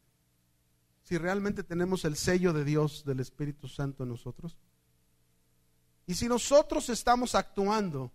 si 1.11 1.19
realmente 1.19 1.65
tenemos 1.65 2.05
el 2.05 2.15
sello 2.15 2.53
de 2.53 2.65
Dios, 2.65 3.05
del 3.05 3.19
Espíritu 3.19 3.67
Santo 3.67 4.05
en 4.05 4.11
nosotros, 4.11 4.57
y 6.07 6.15
si 6.15 6.29
nosotros 6.29 6.89
estamos 6.89 7.35
actuando 7.35 8.13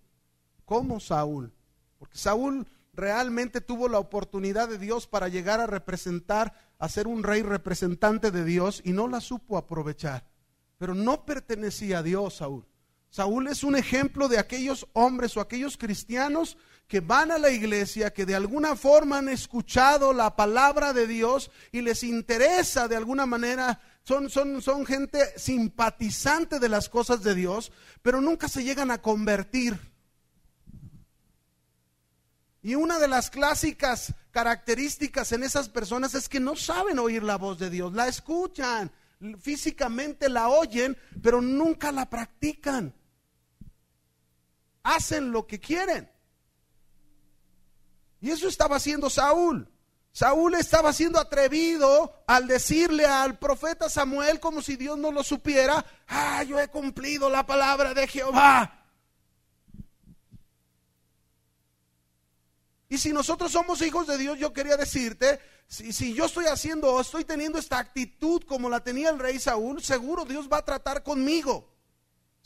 como 0.64 1.02
Saúl, 1.02 1.52
porque 2.00 2.18
Saúl 2.18 2.66
realmente 2.94 3.60
tuvo 3.60 3.90
la 3.90 4.00
oportunidad 4.00 4.70
de 4.70 4.78
Dios 4.78 5.08
para 5.08 5.28
llegar 5.28 5.60
a 5.60 5.68
representar, 5.68 6.54
a 6.80 6.88
ser 6.88 7.08
un 7.08 7.24
rey 7.24 7.42
representante 7.42 8.32
de 8.32 8.46
Dios 8.46 8.82
y 8.86 8.94
no 8.94 9.10
la 9.10 9.20
supo 9.20 9.58
aprovechar. 9.58 10.26
Pero 10.78 10.96
no 10.96 11.26
pertenecía 11.26 11.98
a 11.98 12.04
Dios, 12.04 12.36
Saúl. 12.36 12.66
Saúl 13.10 13.50
es 13.50 13.66
un 13.66 13.76
ejemplo 13.76 14.30
de 14.30 14.40
aquellos 14.40 14.88
hombres 14.94 15.36
o 15.36 15.42
aquellos 15.42 15.76
cristianos 15.76 16.58
que 16.88 17.00
van 17.00 17.32
a 17.32 17.38
la 17.38 17.50
iglesia, 17.50 18.14
que 18.14 18.26
de 18.26 18.36
alguna 18.36 18.76
forma 18.76 19.18
han 19.18 19.30
escuchado 19.30 20.14
la 20.14 20.36
palabra 20.36 20.94
de 20.94 21.08
Dios 21.08 21.50
y 21.72 21.82
les 21.82 22.04
interesa 22.04 22.88
de 22.88 22.96
alguna 22.96 23.26
manera, 23.26 23.82
son, 24.04 24.30
son, 24.30 24.62
son 24.62 24.86
gente 24.86 25.20
simpatizante 25.38 26.60
de 26.60 26.70
las 26.70 26.90
cosas 26.90 27.24
de 27.24 27.34
Dios, 27.34 27.72
pero 28.02 28.22
nunca 28.22 28.48
se 28.48 28.64
llegan 28.64 28.92
a 28.92 29.02
convertir. 29.02 29.80
Y 32.62 32.76
una 32.76 33.00
de 33.00 33.08
las 33.08 33.30
clásicas 33.30 34.14
características 34.32 35.32
en 35.32 35.44
esas 35.44 35.70
personas 35.70 36.14
es 36.16 36.30
que 36.30 36.40
no 36.40 36.56
saben 36.56 37.00
oír 37.00 37.24
la 37.24 37.38
voz 37.38 37.58
de 37.60 37.70
Dios, 37.70 37.94
la 37.94 38.08
escuchan, 38.08 38.92
físicamente 39.40 40.30
la 40.30 40.50
oyen, 40.50 40.98
pero 41.22 41.42
nunca 41.42 41.92
la 41.92 42.10
practican. 42.10 42.94
Hacen 44.84 45.32
lo 45.32 45.48
que 45.48 45.60
quieren. 45.60 46.15
Y 48.26 48.32
eso 48.32 48.48
estaba 48.48 48.78
haciendo 48.78 49.08
Saúl. 49.08 49.70
Saúl 50.12 50.56
estaba 50.56 50.92
siendo 50.94 51.20
atrevido 51.20 52.24
al 52.26 52.48
decirle 52.48 53.06
al 53.06 53.38
profeta 53.38 53.88
Samuel 53.88 54.40
como 54.40 54.64
si 54.64 54.78
Dios 54.78 54.98
no 54.98 55.12
lo 55.12 55.24
supiera, 55.24 55.86
ah, 56.08 56.42
yo 56.42 56.60
he 56.60 56.68
cumplido 56.70 57.30
la 57.30 57.46
palabra 57.46 57.94
de 57.94 58.08
Jehová. 58.08 58.84
Y 62.90 62.98
si 62.98 63.14
nosotros 63.14 63.52
somos 63.52 63.80
hijos 63.84 64.08
de 64.08 64.18
Dios, 64.18 64.40
yo 64.40 64.54
quería 64.54 64.76
decirte, 64.76 65.40
si, 65.68 65.94
si 65.94 66.16
yo 66.16 66.26
estoy 66.26 66.46
haciendo, 66.46 67.00
estoy 67.00 67.26
teniendo 67.26 67.60
esta 67.60 67.78
actitud 67.78 68.42
como 68.48 68.72
la 68.72 68.84
tenía 68.84 69.12
el 69.12 69.20
rey 69.20 69.38
Saúl, 69.38 69.84
seguro 69.84 70.26
Dios 70.26 70.50
va 70.52 70.58
a 70.58 70.66
tratar 70.66 71.04
conmigo. 71.04 71.75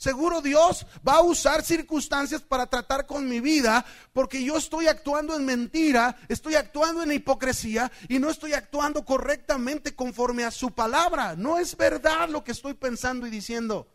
Seguro 0.00 0.40
Dios 0.40 0.86
va 1.06 1.16
a 1.16 1.20
usar 1.20 1.62
circunstancias 1.62 2.40
para 2.40 2.66
tratar 2.66 3.04
con 3.04 3.28
mi 3.28 3.38
vida 3.38 3.84
porque 4.14 4.42
yo 4.42 4.56
estoy 4.56 4.86
actuando 4.86 5.36
en 5.36 5.44
mentira, 5.44 6.16
estoy 6.26 6.54
actuando 6.54 7.02
en 7.02 7.12
hipocresía 7.12 7.92
y 8.08 8.18
no 8.18 8.30
estoy 8.30 8.54
actuando 8.54 9.04
correctamente 9.04 9.94
conforme 9.94 10.44
a 10.44 10.50
su 10.50 10.70
palabra. 10.70 11.36
No 11.36 11.58
es 11.58 11.76
verdad 11.76 12.30
lo 12.30 12.42
que 12.42 12.52
estoy 12.52 12.72
pensando 12.72 13.26
y 13.26 13.30
diciendo. 13.30 13.88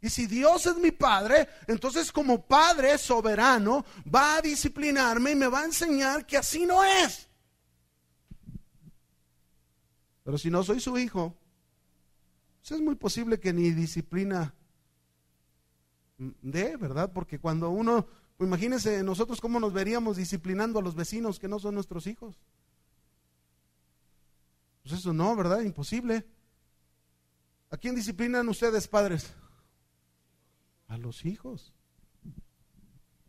Y 0.00 0.08
si 0.08 0.26
Dios 0.26 0.64
es 0.64 0.76
mi 0.76 0.92
padre, 0.92 1.46
entonces 1.66 2.10
como 2.10 2.46
padre 2.46 2.96
soberano 2.96 3.84
va 4.12 4.36
a 4.36 4.40
disciplinarme 4.40 5.32
y 5.32 5.36
me 5.36 5.48
va 5.48 5.60
a 5.60 5.64
enseñar 5.66 6.24
que 6.24 6.38
así 6.38 6.64
no 6.64 6.82
es. 6.82 7.28
Pero 10.22 10.38
si 10.38 10.48
no 10.48 10.64
soy 10.64 10.80
su 10.80 10.96
hijo, 10.96 11.36
pues 12.62 12.72
es 12.72 12.80
muy 12.80 12.94
posible 12.94 13.38
que 13.38 13.52
ni 13.52 13.72
disciplina 13.72 14.54
de, 16.42 16.76
¿verdad? 16.76 17.12
Porque 17.12 17.38
cuando 17.38 17.70
uno, 17.70 18.06
pues 18.36 18.48
imagínense 18.48 19.02
nosotros 19.02 19.40
cómo 19.40 19.60
nos 19.60 19.72
veríamos 19.72 20.16
disciplinando 20.16 20.78
a 20.78 20.82
los 20.82 20.94
vecinos 20.94 21.38
que 21.38 21.48
no 21.48 21.58
son 21.58 21.74
nuestros 21.74 22.06
hijos. 22.06 22.36
Pues 24.82 24.96
eso 24.98 25.12
no, 25.12 25.34
¿verdad? 25.34 25.60
Imposible. 25.62 26.26
¿A 27.70 27.76
quién 27.76 27.94
disciplinan 27.94 28.48
ustedes, 28.48 28.86
padres? 28.86 29.32
A 30.88 30.98
los 30.98 31.24
hijos. 31.24 31.72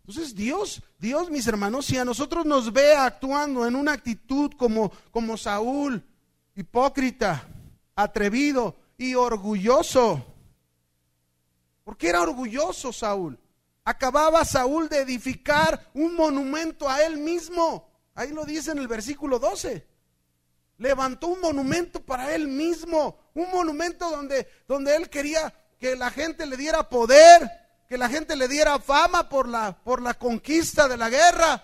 Entonces 0.07 0.35
Dios, 0.35 0.83
Dios, 0.99 1.31
mis 1.31 1.47
hermanos, 1.47 1.87
si 1.87 1.97
a 1.97 2.05
nosotros 2.05 2.45
nos 2.45 2.71
ve 2.71 2.93
actuando 2.93 3.65
en 3.65 3.75
una 3.75 3.93
actitud 3.93 4.51
como, 4.51 4.91
como 5.09 5.35
Saúl, 5.35 6.03
hipócrita, 6.55 7.47
atrevido 7.95 8.75
y 8.97 9.15
orgulloso, 9.15 10.23
porque 11.85 12.09
era 12.09 12.21
orgulloso 12.21 12.91
Saúl. 12.91 13.39
Acababa 13.85 14.43
Saúl 14.43 14.89
de 14.89 14.99
edificar 15.01 15.91
un 15.93 16.15
monumento 16.15 16.89
a 16.89 17.03
él 17.03 17.17
mismo. 17.17 17.87
Ahí 18.15 18.31
lo 18.31 18.43
dice 18.43 18.71
en 18.71 18.79
el 18.79 18.87
versículo 18.87 19.37
12. 19.37 19.87
Levantó 20.79 21.27
un 21.27 21.39
monumento 21.39 22.03
para 22.03 22.33
él 22.33 22.47
mismo. 22.47 23.19
Un 23.35 23.51
monumento 23.51 24.09
donde, 24.09 24.47
donde 24.67 24.95
él 24.95 25.09
quería 25.11 25.53
que 25.79 25.95
la 25.95 26.09
gente 26.09 26.47
le 26.47 26.57
diera 26.57 26.89
poder, 26.89 27.51
que 27.87 27.99
la 27.99 28.09
gente 28.09 28.35
le 28.35 28.47
diera 28.47 28.79
fama 28.79 29.29
por 29.29 29.47
la, 29.47 29.77
por 29.83 30.01
la 30.01 30.15
conquista 30.15 30.87
de 30.87 30.97
la 30.97 31.11
guerra. 31.11 31.63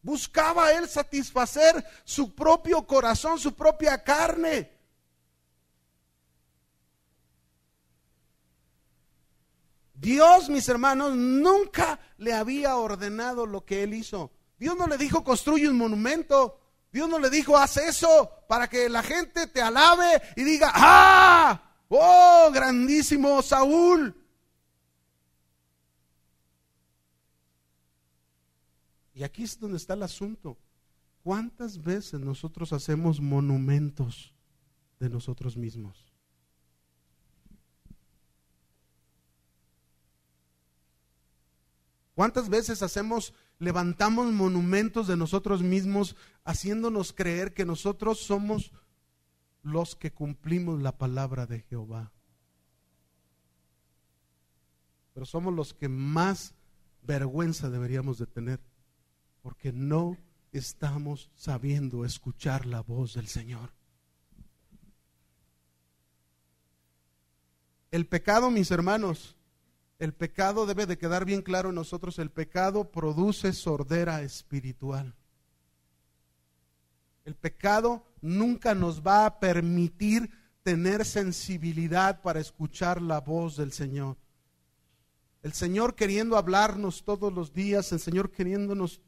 Buscaba 0.00 0.72
él 0.72 0.88
satisfacer 0.88 1.84
su 2.04 2.34
propio 2.34 2.86
corazón, 2.86 3.38
su 3.38 3.54
propia 3.54 4.02
carne. 4.02 4.79
Dios, 10.00 10.48
mis 10.48 10.66
hermanos, 10.66 11.14
nunca 11.14 12.00
le 12.16 12.32
había 12.32 12.76
ordenado 12.76 13.44
lo 13.44 13.66
que 13.66 13.82
él 13.82 13.92
hizo. 13.92 14.30
Dios 14.58 14.74
no 14.74 14.86
le 14.86 14.96
dijo 14.96 15.22
construye 15.22 15.68
un 15.68 15.76
monumento. 15.76 16.58
Dios 16.90 17.06
no 17.06 17.18
le 17.18 17.28
dijo 17.28 17.56
haz 17.56 17.76
eso 17.76 18.30
para 18.48 18.68
que 18.68 18.88
la 18.88 19.02
gente 19.02 19.46
te 19.46 19.60
alabe 19.60 20.22
y 20.36 20.42
diga, 20.42 20.72
ah, 20.74 21.74
oh, 21.88 22.50
grandísimo 22.50 23.42
Saúl. 23.42 24.16
Y 29.12 29.22
aquí 29.22 29.42
es 29.42 29.60
donde 29.60 29.76
está 29.76 29.92
el 29.92 30.02
asunto. 30.02 30.56
¿Cuántas 31.22 31.82
veces 31.82 32.18
nosotros 32.20 32.72
hacemos 32.72 33.20
monumentos 33.20 34.32
de 34.98 35.10
nosotros 35.10 35.58
mismos? 35.58 36.09
¿Cuántas 42.20 42.50
veces 42.50 42.82
hacemos, 42.82 43.32
levantamos 43.58 44.30
monumentos 44.30 45.06
de 45.06 45.16
nosotros 45.16 45.62
mismos, 45.62 46.16
haciéndonos 46.44 47.14
creer 47.14 47.54
que 47.54 47.64
nosotros 47.64 48.18
somos 48.18 48.72
los 49.62 49.96
que 49.96 50.12
cumplimos 50.12 50.82
la 50.82 50.98
palabra 50.98 51.46
de 51.46 51.60
Jehová? 51.60 52.12
Pero 55.14 55.24
somos 55.24 55.54
los 55.54 55.72
que 55.72 55.88
más 55.88 56.52
vergüenza 57.00 57.70
deberíamos 57.70 58.18
de 58.18 58.26
tener, 58.26 58.60
porque 59.40 59.72
no 59.72 60.18
estamos 60.52 61.30
sabiendo 61.34 62.04
escuchar 62.04 62.66
la 62.66 62.82
voz 62.82 63.14
del 63.14 63.28
Señor. 63.28 63.72
El 67.90 68.06
pecado, 68.06 68.50
mis 68.50 68.70
hermanos, 68.70 69.36
el 70.00 70.14
pecado 70.14 70.64
debe 70.64 70.86
de 70.86 70.96
quedar 70.96 71.26
bien 71.26 71.42
claro 71.42 71.68
en 71.68 71.74
nosotros, 71.74 72.18
el 72.18 72.30
pecado 72.30 72.90
produce 72.90 73.52
sordera 73.52 74.22
espiritual. 74.22 75.14
El 77.26 77.34
pecado 77.34 78.06
nunca 78.22 78.74
nos 78.74 79.06
va 79.06 79.26
a 79.26 79.38
permitir 79.38 80.30
tener 80.62 81.04
sensibilidad 81.04 82.22
para 82.22 82.40
escuchar 82.40 83.02
la 83.02 83.20
voz 83.20 83.58
del 83.58 83.72
Señor. 83.72 84.16
El 85.42 85.52
Señor 85.52 85.94
queriendo 85.94 86.38
hablarnos 86.38 87.04
todos 87.04 87.30
los 87.30 87.52
días, 87.52 87.92
el 87.92 88.00
Señor 88.00 88.30
queriéndonos 88.30 89.02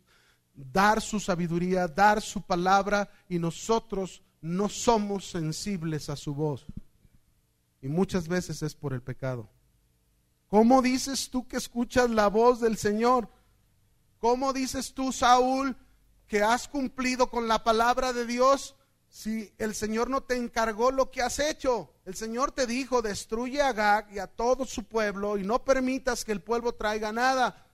dar 0.53 1.01
su 1.01 1.21
sabiduría, 1.21 1.89
dar 1.89 2.21
su 2.21 2.43
palabra 2.43 3.09
y 3.31 3.39
nosotros 3.39 4.23
no 4.43 4.69
somos 4.69 5.31
sensibles 5.31 6.11
a 6.11 6.17
su 6.17 6.35
voz. 6.35 6.67
Y 7.81 7.89
muchas 7.89 8.29
veces 8.29 8.63
es 8.63 8.75
por 8.75 8.93
el 8.93 9.01
pecado. 9.01 9.49
¿Cómo 10.53 10.83
dices 10.83 11.31
tú 11.31 11.49
que 11.49 11.57
escuchas 11.57 12.11
la 12.11 12.27
voz 12.27 12.61
del 12.61 12.77
Señor? 12.77 13.27
¿Cómo 14.19 14.53
dices 14.53 14.93
tú, 14.93 15.11
Saúl, 15.11 15.75
que 16.27 16.43
has 16.43 16.69
cumplido 16.69 17.31
con 17.31 17.49
la 17.49 17.65
palabra 17.65 18.13
de 18.13 18.27
Dios 18.27 18.77
si 19.09 19.51
el 19.57 19.75
Señor 19.75 20.11
no 20.11 20.25
te 20.25 20.37
encargó 20.37 20.91
lo 20.91 21.11
que 21.11 21.23
has 21.23 21.39
hecho? 21.39 21.95
El 22.05 22.17
Señor 22.17 22.53
te 22.53 22.67
dijo, 22.67 23.01
destruye 23.01 23.63
a 23.63 23.73
Gag 23.73 24.13
y 24.13 24.19
a 24.19 24.27
todo 24.27 24.67
su 24.67 24.85
pueblo 24.85 25.39
y 25.39 25.43
no 25.43 25.65
permitas 25.65 26.23
que 26.23 26.33
el 26.33 26.43
pueblo 26.43 26.75
traiga 26.75 27.13
nada. 27.13 27.67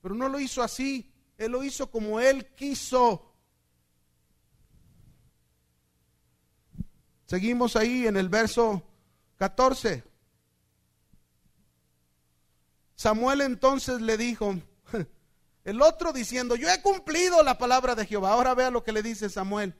Pero 0.00 0.14
no 0.14 0.28
lo 0.28 0.38
hizo 0.38 0.62
así, 0.62 1.12
Él 1.36 1.50
lo 1.50 1.64
hizo 1.64 1.90
como 1.90 2.20
Él 2.20 2.46
quiso. 2.54 3.34
Seguimos 7.26 7.74
ahí 7.74 8.06
en 8.06 8.16
el 8.16 8.28
verso 8.28 8.80
14. 9.38 10.15
Samuel 12.96 13.42
entonces 13.42 14.00
le 14.00 14.16
dijo, 14.16 14.56
el 15.64 15.82
otro 15.82 16.12
diciendo, 16.12 16.56
yo 16.56 16.68
he 16.68 16.82
cumplido 16.82 17.42
la 17.44 17.58
palabra 17.58 17.94
de 17.94 18.06
Jehová. 18.06 18.32
Ahora 18.32 18.54
vea 18.54 18.70
lo 18.70 18.82
que 18.82 18.92
le 18.92 19.02
dice 19.02 19.30
Samuel. 19.30 19.76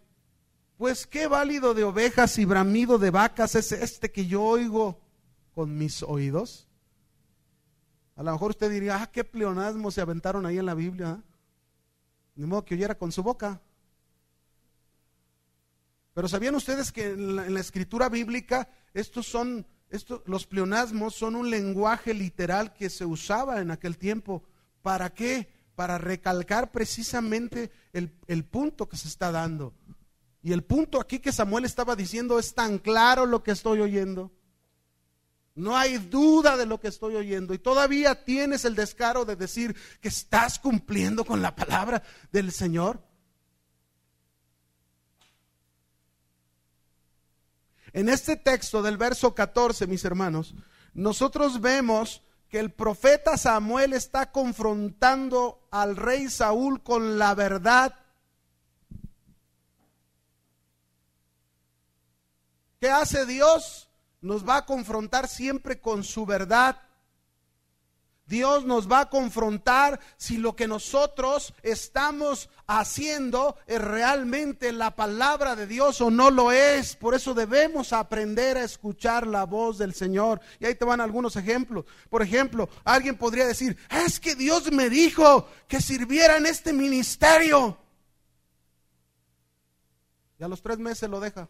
Pues 0.76 1.06
qué 1.06 1.26
válido 1.26 1.74
de 1.74 1.84
ovejas 1.84 2.38
y 2.38 2.44
bramido 2.44 2.98
de 2.98 3.10
vacas 3.10 3.54
es 3.54 3.72
este 3.72 4.12
que 4.12 4.26
yo 4.26 4.42
oigo 4.42 5.00
con 5.52 5.76
mis 5.76 6.02
oídos. 6.02 6.68
A 8.14 8.22
lo 8.22 8.32
mejor 8.32 8.50
usted 8.50 8.70
diría, 8.70 9.02
ah, 9.02 9.10
qué 9.10 9.24
pleonasmo 9.24 9.90
se 9.90 10.00
aventaron 10.00 10.46
ahí 10.46 10.58
en 10.58 10.66
la 10.66 10.74
Biblia. 10.74 11.22
Ni 12.34 12.46
modo 12.46 12.64
que 12.64 12.74
oyera 12.74 12.96
con 12.96 13.10
su 13.10 13.22
boca. 13.22 13.60
Pero 16.16 16.28
¿sabían 16.28 16.54
ustedes 16.54 16.92
que 16.92 17.10
en 17.10 17.54
la, 17.54 17.60
escritura 17.60 18.08
bíblica 18.08 18.70
estos 18.94 19.26
son, 19.26 19.66
estos, 19.90 20.22
los 20.26 20.46
pleonasmos 20.46 21.14
son 21.14 21.36
un 21.36 21.50
lenguaje 21.50 22.14
literal 22.14 22.72
que 22.74 22.90
se 22.90 23.04
usaba 23.04 23.60
en 23.60 23.70
aquel 23.70 23.98
tiempo? 23.98 24.42
¿Para 24.82 25.10
qué? 25.10 25.48
Para 25.74 25.98
recalcar 25.98 26.72
precisamente 26.72 27.70
el, 27.92 28.12
el 28.26 28.44
punto 28.44 28.88
que 28.88 28.96
se 28.96 29.08
está 29.08 29.30
dando. 29.30 29.74
Y 30.42 30.52
el 30.52 30.62
punto 30.62 31.00
aquí 31.00 31.18
que 31.18 31.32
Samuel 31.32 31.64
estaba 31.64 31.96
diciendo 31.96 32.38
es 32.38 32.54
tan 32.54 32.78
claro 32.78 33.26
lo 33.26 33.42
que 33.42 33.50
estoy 33.50 33.80
oyendo. 33.80 34.32
No 35.56 35.74
hay 35.74 35.96
duda 35.96 36.56
de 36.56 36.66
lo 36.66 36.78
que 36.78 36.88
estoy 36.88 37.16
oyendo. 37.16 37.54
Y 37.54 37.58
todavía 37.58 38.24
tienes 38.24 38.64
el 38.64 38.74
descaro 38.74 39.24
de 39.24 39.36
decir 39.36 39.74
que 40.00 40.08
estás 40.08 40.58
cumpliendo 40.58 41.24
con 41.24 41.40
la 41.40 41.56
palabra 41.56 42.02
del 42.30 42.52
Señor. 42.52 43.02
En 47.96 48.10
este 48.10 48.36
texto 48.36 48.82
del 48.82 48.98
verso 48.98 49.34
14, 49.34 49.86
mis 49.86 50.04
hermanos, 50.04 50.54
nosotros 50.92 51.62
vemos 51.62 52.22
que 52.50 52.58
el 52.58 52.70
profeta 52.70 53.38
Samuel 53.38 53.94
está 53.94 54.32
confrontando 54.32 55.66
al 55.70 55.96
rey 55.96 56.28
Saúl 56.28 56.82
con 56.82 57.18
la 57.18 57.34
verdad. 57.34 57.94
¿Qué 62.80 62.90
hace 62.90 63.24
Dios? 63.24 63.88
Nos 64.20 64.46
va 64.46 64.58
a 64.58 64.66
confrontar 64.66 65.26
siempre 65.26 65.80
con 65.80 66.04
su 66.04 66.26
verdad. 66.26 66.76
Dios 68.26 68.64
nos 68.64 68.90
va 68.90 69.00
a 69.00 69.10
confrontar 69.10 70.00
si 70.16 70.36
lo 70.36 70.56
que 70.56 70.66
nosotros 70.66 71.54
estamos 71.62 72.50
haciendo 72.66 73.56
es 73.68 73.80
realmente 73.80 74.72
la 74.72 74.96
palabra 74.96 75.54
de 75.54 75.68
Dios 75.68 76.00
o 76.00 76.10
no 76.10 76.30
lo 76.30 76.50
es. 76.50 76.96
Por 76.96 77.14
eso 77.14 77.34
debemos 77.34 77.92
aprender 77.92 78.56
a 78.56 78.64
escuchar 78.64 79.28
la 79.28 79.44
voz 79.44 79.78
del 79.78 79.94
Señor. 79.94 80.40
Y 80.58 80.66
ahí 80.66 80.74
te 80.74 80.84
van 80.84 81.00
algunos 81.00 81.36
ejemplos. 81.36 81.84
Por 82.10 82.20
ejemplo, 82.20 82.68
alguien 82.82 83.16
podría 83.16 83.46
decir, 83.46 83.76
es 83.90 84.18
que 84.18 84.34
Dios 84.34 84.72
me 84.72 84.90
dijo 84.90 85.48
que 85.68 85.80
sirviera 85.80 86.36
en 86.36 86.46
este 86.46 86.72
ministerio. 86.72 87.78
Y 90.40 90.42
a 90.42 90.48
los 90.48 90.62
tres 90.62 90.78
meses 90.78 91.08
lo 91.08 91.20
deja. 91.20 91.48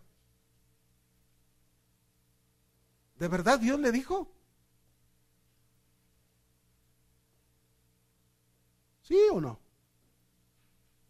¿De 3.19 3.29
verdad 3.29 3.59
Dios 3.59 3.81
le 3.81 3.93
dijo? 3.93 4.36
¿Sí 9.07 9.17
o 9.33 9.41
no? 9.41 9.61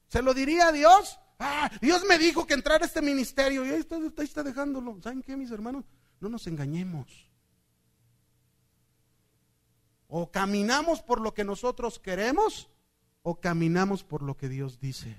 ¿Se 0.09 0.23
lo 0.23 0.35
diría 0.35 0.69
a 0.69 0.73
Dios? 0.73 1.19
Ah, 1.39 1.71
Dios 1.81 2.05
me 2.09 2.19
dijo 2.19 2.47
que 2.47 2.55
entrar 2.55 2.83
a 2.83 2.87
este 2.87 3.01
ministerio 3.01 3.65
y 3.65 3.71
está, 3.71 3.97
ahí 3.97 4.25
está 4.25 4.43
dejándolo. 4.43 5.01
¿Saben 5.03 5.23
qué, 5.23 5.37
mis 5.37 5.51
hermanos? 5.51 5.85
No 6.21 6.29
nos 6.29 6.47
engañemos. 6.47 7.07
O 10.09 10.31
caminamos 10.31 11.03
por 11.03 11.21
lo 11.21 11.35
que 11.35 11.45
nosotros 11.45 11.99
queremos 11.99 12.69
o 13.23 13.41
caminamos 13.41 14.05
por 14.05 14.23
lo 14.23 14.37
que 14.37 14.49
Dios 14.49 14.79
dice. 14.79 15.17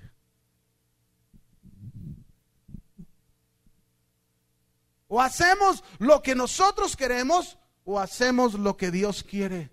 O 5.08 5.20
hacemos 5.20 5.82
lo 5.98 6.22
que 6.22 6.34
nosotros 6.34 6.96
queremos 6.96 7.58
o 7.84 7.98
hacemos 7.98 8.54
lo 8.54 8.76
que 8.76 8.90
Dios 8.90 9.24
quiere. 9.24 9.70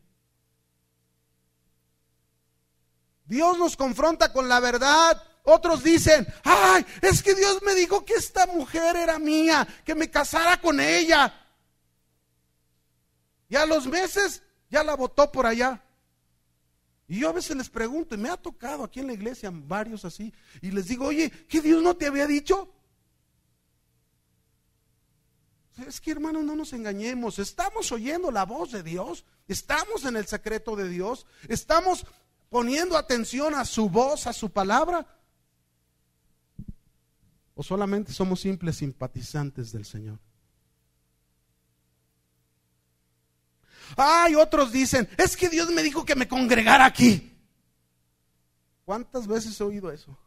Dios 3.25 3.57
nos 3.57 3.75
confronta 3.75 4.31
con 4.31 4.47
la 4.47 4.59
verdad. 4.59 5.21
Otros 5.43 5.83
dicen, 5.83 6.25
ay, 6.43 6.85
es 7.01 7.21
que 7.21 7.35
Dios 7.35 7.61
me 7.63 7.75
dijo 7.75 8.03
que 8.03 8.13
esta 8.13 8.47
mujer 8.47 8.95
era 8.95 9.19
mía, 9.19 9.67
que 9.83 9.93
me 9.93 10.09
casara 10.09 10.59
con 10.59 10.79
ella. 10.79 11.33
Y 13.47 13.55
a 13.55 13.65
los 13.65 13.87
meses 13.87 14.41
ya 14.69 14.83
la 14.83 14.95
votó 14.95 15.31
por 15.31 15.45
allá. 15.45 15.81
Y 17.07 17.19
yo 17.19 17.29
a 17.29 17.33
veces 17.33 17.55
les 17.55 17.69
pregunto, 17.69 18.15
y 18.15 18.17
me 18.17 18.29
ha 18.29 18.37
tocado 18.37 18.83
aquí 18.83 18.99
en 18.99 19.07
la 19.07 19.13
iglesia 19.13 19.51
varios 19.53 20.05
así, 20.05 20.33
y 20.61 20.71
les 20.71 20.87
digo, 20.87 21.05
oye, 21.05 21.29
¿qué 21.47 21.61
Dios 21.61 21.83
no 21.83 21.95
te 21.95 22.07
había 22.07 22.25
dicho? 22.25 22.71
Es 25.85 26.01
que 26.01 26.11
hermanos, 26.11 26.43
no 26.43 26.55
nos 26.55 26.73
engañemos, 26.73 27.37
estamos 27.37 27.91
oyendo 27.91 28.31
la 28.31 28.45
voz 28.45 28.71
de 28.71 28.81
Dios, 28.81 29.25
estamos 29.47 30.05
en 30.05 30.15
el 30.15 30.25
secreto 30.25 30.75
de 30.75 30.89
Dios, 30.89 31.27
estamos 31.47 32.07
poniendo 32.55 32.95
atención 32.97 33.53
a 33.53 33.65
su 33.65 33.89
voz, 33.89 34.27
a 34.27 34.31
su 34.31 34.49
palabra? 34.49 35.05
¿O 37.53 37.61
solamente 37.61 38.13
somos 38.13 38.39
simples 38.39 38.77
simpatizantes 38.77 39.73
del 39.73 39.83
Señor? 39.83 40.17
Hay 43.97 44.35
otros 44.35 44.71
dicen, 44.71 45.09
es 45.17 45.35
que 45.35 45.49
Dios 45.49 45.69
me 45.71 45.83
dijo 45.83 46.05
que 46.05 46.15
me 46.15 46.29
congregara 46.29 46.85
aquí. 46.85 47.37
¿Cuántas 48.85 49.27
veces 49.27 49.59
he 49.59 49.63
oído 49.65 49.91
eso? 49.91 50.17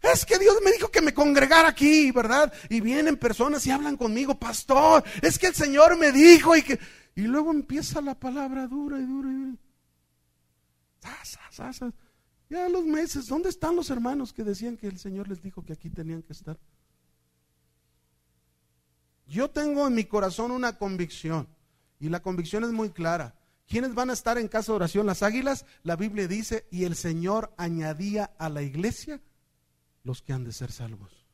Es 0.00 0.24
que 0.24 0.38
Dios 0.38 0.54
me 0.64 0.70
dijo 0.70 0.92
que 0.92 1.02
me 1.02 1.12
congregara 1.12 1.70
aquí, 1.70 2.12
¿verdad? 2.12 2.52
Y 2.68 2.80
vienen 2.80 3.16
personas 3.16 3.66
y 3.66 3.72
hablan 3.72 3.96
conmigo, 3.96 4.38
pastor, 4.38 5.02
es 5.20 5.40
que 5.40 5.48
el 5.48 5.56
Señor 5.56 5.98
me 5.98 6.12
dijo 6.12 6.54
y 6.54 6.62
que... 6.62 6.78
Y 7.16 7.22
luego 7.22 7.50
empieza 7.50 8.00
la 8.00 8.14
palabra 8.14 8.68
dura 8.68 9.00
y 9.00 9.04
dura 9.04 9.28
y 9.28 9.34
dura. 9.34 9.71
Ya 12.48 12.68
los 12.68 12.84
meses, 12.84 13.28
¿dónde 13.28 13.48
están 13.48 13.76
los 13.76 13.90
hermanos 13.90 14.32
que 14.32 14.44
decían 14.44 14.76
que 14.76 14.86
el 14.86 14.98
Señor 14.98 15.28
les 15.28 15.42
dijo 15.42 15.64
que 15.64 15.72
aquí 15.72 15.88
tenían 15.90 16.22
que 16.22 16.32
estar? 16.32 16.58
Yo 19.26 19.50
tengo 19.50 19.86
en 19.86 19.94
mi 19.94 20.04
corazón 20.04 20.50
una 20.50 20.76
convicción 20.76 21.48
y 21.98 22.08
la 22.08 22.20
convicción 22.20 22.64
es 22.64 22.70
muy 22.70 22.90
clara. 22.90 23.34
¿Quiénes 23.66 23.94
van 23.94 24.10
a 24.10 24.12
estar 24.12 24.36
en 24.36 24.48
casa 24.48 24.72
de 24.72 24.76
oración? 24.76 25.06
Las 25.06 25.22
águilas, 25.22 25.64
la 25.82 25.96
Biblia 25.96 26.28
dice, 26.28 26.66
y 26.70 26.84
el 26.84 26.94
Señor 26.94 27.54
añadía 27.56 28.34
a 28.38 28.50
la 28.50 28.62
iglesia 28.62 29.20
los 30.04 30.20
que 30.20 30.32
han 30.34 30.44
de 30.44 30.52
ser 30.52 30.70
salvos. 30.72 31.24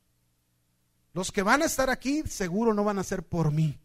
Los 1.15 1.33
que 1.33 1.43
van 1.43 1.63
a 1.63 1.65
estar 1.65 1.91
aquí 1.91 2.23
seguro 2.27 2.75
no 2.75 2.85
van 2.85 2.99
a 2.99 3.03
ser 3.03 3.25
por 3.25 3.51
mí. 3.51 3.81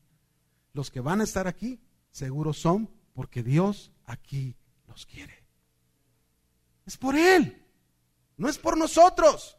Los 0.74 0.92
que 0.92 1.00
van 1.00 1.22
a 1.22 1.24
estar 1.24 1.48
aquí 1.48 1.80
seguro 2.12 2.54
son 2.54 2.90
porque 3.14 3.42
Dios 3.42 3.92
aquí 4.06 4.56
los 4.88 5.08
quiere. 5.08 5.43
Es 6.86 6.98
por 6.98 7.16
Él, 7.16 7.66
no 8.38 8.50
es 8.50 8.58
por 8.58 8.78
nosotros. 8.78 9.58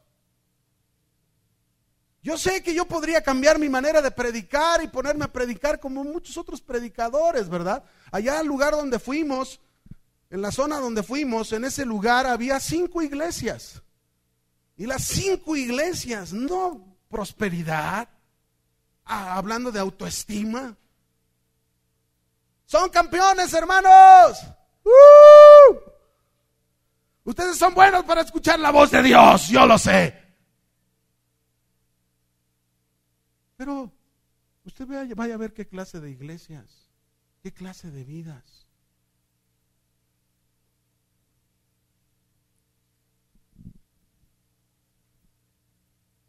Yo 2.25 2.39
sé 2.39 2.63
que 2.63 2.75
yo 2.75 2.87
podría 2.87 3.23
cambiar 3.23 3.59
mi 3.59 3.69
manera 3.69 4.01
de 4.01 4.11
predicar 4.11 4.83
y 4.83 4.89
ponerme 4.89 5.27
a 5.27 5.33
predicar 5.33 5.79
como 5.79 6.03
muchos 6.05 6.39
otros 6.39 6.63
predicadores, 6.63 7.51
¿verdad? 7.51 7.85
Allá 8.11 8.39
al 8.39 8.47
lugar 8.47 8.73
donde 8.73 8.99
fuimos, 8.99 9.61
en 10.31 10.41
la 10.41 10.51
zona 10.51 10.79
donde 10.79 11.03
fuimos, 11.03 11.53
en 11.53 11.67
ese 11.67 11.85
lugar 11.85 12.27
había 12.27 12.59
cinco 12.61 13.03
iglesias. 13.03 13.83
Y 14.77 14.87
las 14.87 15.05
cinco 15.05 15.55
iglesias, 15.55 16.33
no 16.33 16.97
prosperidad, 17.11 18.09
ah, 19.05 19.37
hablando 19.37 19.71
de 19.71 19.81
autoestima. 19.81 20.77
Son 22.65 22.89
campeones, 22.89 23.53
hermanos. 23.53 24.43
¡Uh! 24.83 25.94
Ustedes 27.25 27.57
son 27.57 27.73
buenos 27.73 28.05
para 28.05 28.21
escuchar 28.21 28.61
la 28.61 28.71
voz 28.71 28.91
de 28.91 29.03
Dios, 29.03 29.49
yo 29.49 29.67
lo 29.67 29.79
sé. 29.79 30.23
Pero 33.57 33.91
usted 34.65 34.87
vaya, 35.17 35.35
a 35.35 35.39
ver 35.39 35.55
qué 35.55 35.67
clase 35.67 36.01
de 36.01 36.11
iglesias, 36.11 36.91
qué 37.43 37.53
clase 37.53 37.91
de 37.91 38.05
vidas. 38.05 38.67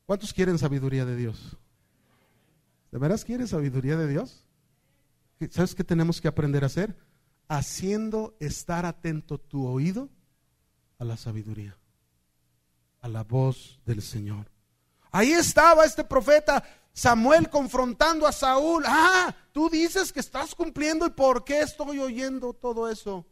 ¿Cuántos 0.05 0.33
quieren 0.33 0.57
sabiduría 0.57 1.03
de 1.03 1.15
Dios? 1.17 1.57
¿De 2.91 2.99
veras 2.99 3.25
quieren 3.25 3.47
sabiduría 3.47 3.97
de 3.97 4.07
Dios? 4.07 4.45
¿Sabes 5.49 5.75
qué 5.75 5.83
tenemos 5.83 6.21
que 6.21 6.29
aprender 6.29 6.63
a 6.63 6.67
hacer? 6.67 6.95
Haciendo 7.49 8.37
estar 8.39 8.85
atento 8.85 9.39
tu 9.39 9.67
oído 9.67 10.09
a 10.97 11.05
la 11.05 11.17
sabiduría, 11.17 11.77
a 13.01 13.07
la 13.07 13.23
voz 13.23 13.79
del 13.85 14.01
Señor. 14.01 14.49
Ahí 15.11 15.31
estaba 15.31 15.85
este 15.85 16.03
profeta 16.03 16.63
Samuel 16.93 17.49
confrontando 17.49 18.25
a 18.25 18.31
Saúl. 18.31 18.83
Ah, 18.87 19.35
tú 19.51 19.69
dices 19.69 20.13
que 20.13 20.21
estás 20.21 20.55
cumpliendo 20.55 21.05
y 21.05 21.09
por 21.09 21.43
qué 21.43 21.61
estoy 21.61 21.99
oyendo 21.99 22.53
todo 22.53 22.89
eso. 22.89 23.25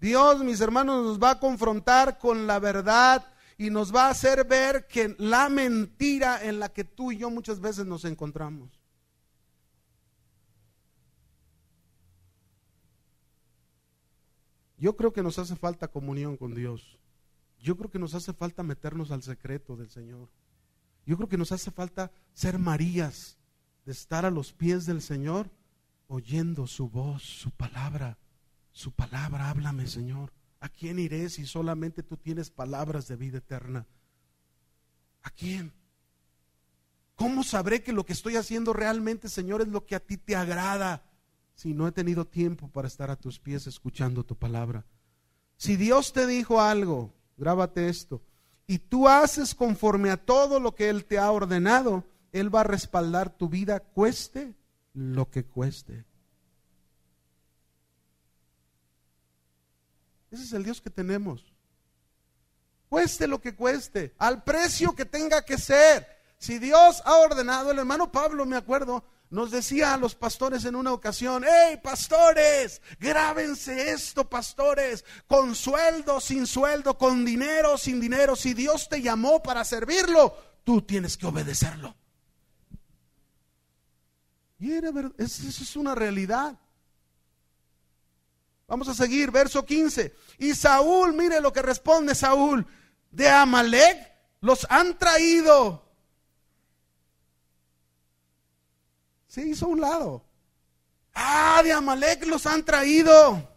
Dios, 0.00 0.44
mis 0.44 0.60
hermanos, 0.60 1.04
nos 1.04 1.18
va 1.20 1.32
a 1.32 1.40
confrontar 1.40 2.18
con 2.18 2.46
la 2.46 2.60
verdad 2.60 3.26
y 3.56 3.70
nos 3.70 3.92
va 3.92 4.06
a 4.06 4.10
hacer 4.10 4.44
ver 4.46 4.86
que 4.86 5.16
la 5.18 5.48
mentira 5.48 6.44
en 6.44 6.60
la 6.60 6.68
que 6.68 6.84
tú 6.84 7.10
y 7.10 7.18
yo 7.18 7.30
muchas 7.30 7.60
veces 7.60 7.84
nos 7.84 8.04
encontramos. 8.04 8.77
Yo 14.78 14.96
creo 14.96 15.12
que 15.12 15.22
nos 15.22 15.38
hace 15.38 15.56
falta 15.56 15.88
comunión 15.88 16.36
con 16.36 16.54
Dios. 16.54 16.98
Yo 17.60 17.76
creo 17.76 17.90
que 17.90 17.98
nos 17.98 18.14
hace 18.14 18.32
falta 18.32 18.62
meternos 18.62 19.10
al 19.10 19.22
secreto 19.22 19.76
del 19.76 19.90
Señor. 19.90 20.28
Yo 21.04 21.16
creo 21.16 21.28
que 21.28 21.36
nos 21.36 21.52
hace 21.52 21.70
falta 21.70 22.12
ser 22.32 22.58
Marías, 22.58 23.38
de 23.84 23.92
estar 23.92 24.24
a 24.24 24.30
los 24.30 24.52
pies 24.52 24.86
del 24.86 25.02
Señor, 25.02 25.50
oyendo 26.06 26.66
su 26.66 26.88
voz, 26.88 27.22
su 27.22 27.50
palabra. 27.50 28.18
Su 28.70 28.92
palabra, 28.92 29.50
háblame, 29.50 29.86
Señor. 29.88 30.32
¿A 30.60 30.68
quién 30.68 30.98
iré 30.98 31.28
si 31.30 31.46
solamente 31.46 32.02
tú 32.02 32.16
tienes 32.16 32.50
palabras 32.50 33.08
de 33.08 33.16
vida 33.16 33.38
eterna? 33.38 33.86
¿A 35.22 35.30
quién? 35.30 35.72
¿Cómo 37.16 37.42
sabré 37.42 37.82
que 37.82 37.92
lo 37.92 38.06
que 38.06 38.12
estoy 38.12 38.36
haciendo 38.36 38.72
realmente, 38.72 39.28
Señor, 39.28 39.62
es 39.62 39.68
lo 39.68 39.84
que 39.84 39.96
a 39.96 40.00
ti 40.00 40.16
te 40.16 40.36
agrada? 40.36 41.02
Si 41.58 41.74
no 41.74 41.88
he 41.88 41.92
tenido 41.92 42.24
tiempo 42.24 42.68
para 42.68 42.86
estar 42.86 43.10
a 43.10 43.16
tus 43.16 43.40
pies 43.40 43.66
escuchando 43.66 44.22
tu 44.22 44.36
palabra. 44.36 44.84
Si 45.56 45.74
Dios 45.74 46.12
te 46.12 46.24
dijo 46.24 46.60
algo, 46.60 47.12
grábate 47.36 47.88
esto, 47.88 48.22
y 48.68 48.78
tú 48.78 49.08
haces 49.08 49.56
conforme 49.56 50.10
a 50.10 50.16
todo 50.16 50.60
lo 50.60 50.76
que 50.76 50.88
Él 50.88 51.04
te 51.04 51.18
ha 51.18 51.28
ordenado, 51.32 52.04
Él 52.30 52.54
va 52.54 52.60
a 52.60 52.64
respaldar 52.64 53.36
tu 53.36 53.48
vida, 53.48 53.80
cueste 53.80 54.54
lo 54.94 55.28
que 55.32 55.44
cueste. 55.44 56.04
Ese 60.30 60.44
es 60.44 60.52
el 60.52 60.62
Dios 60.62 60.80
que 60.80 60.90
tenemos. 60.90 61.44
Cueste 62.88 63.26
lo 63.26 63.40
que 63.40 63.56
cueste, 63.56 64.14
al 64.18 64.44
precio 64.44 64.94
que 64.94 65.06
tenga 65.06 65.44
que 65.44 65.58
ser. 65.58 66.06
Si 66.38 66.60
Dios 66.60 67.02
ha 67.04 67.16
ordenado, 67.16 67.72
el 67.72 67.80
hermano 67.80 68.12
Pablo, 68.12 68.46
me 68.46 68.56
acuerdo, 68.56 69.02
nos 69.30 69.50
decía 69.50 69.94
a 69.94 69.96
los 69.96 70.14
pastores 70.14 70.64
en 70.64 70.74
una 70.74 70.92
ocasión, 70.92 71.44
hey 71.46 71.78
pastores, 71.82 72.80
grábense 72.98 73.90
esto, 73.90 74.28
pastores, 74.28 75.04
con 75.26 75.54
sueldo, 75.54 76.20
sin 76.20 76.46
sueldo, 76.46 76.96
con 76.96 77.24
dinero, 77.24 77.76
sin 77.76 78.00
dinero, 78.00 78.36
si 78.36 78.54
Dios 78.54 78.88
te 78.88 79.02
llamó 79.02 79.42
para 79.42 79.64
servirlo, 79.64 80.36
tú 80.64 80.82
tienes 80.82 81.16
que 81.16 81.26
obedecerlo. 81.26 81.94
Y 84.58 84.72
era 84.72 84.90
verdad, 84.90 85.12
eso 85.18 85.62
es 85.62 85.76
una 85.76 85.94
realidad. 85.94 86.58
Vamos 88.66 88.88
a 88.88 88.94
seguir, 88.94 89.30
verso 89.30 89.64
15. 89.64 90.14
Y 90.38 90.54
Saúl, 90.54 91.14
mire 91.14 91.40
lo 91.40 91.52
que 91.52 91.62
responde 91.62 92.14
Saúl, 92.14 92.66
de 93.10 93.28
Amalek 93.28 94.12
los 94.40 94.66
han 94.68 94.98
traído 94.98 95.87
se 99.38 99.46
hizo 99.46 99.66
a 99.66 99.68
un 99.68 99.80
lado. 99.80 100.24
Ah, 101.14 101.60
de 101.62 101.72
Amalek 101.72 102.26
los 102.26 102.46
han 102.46 102.64
traído. 102.64 103.48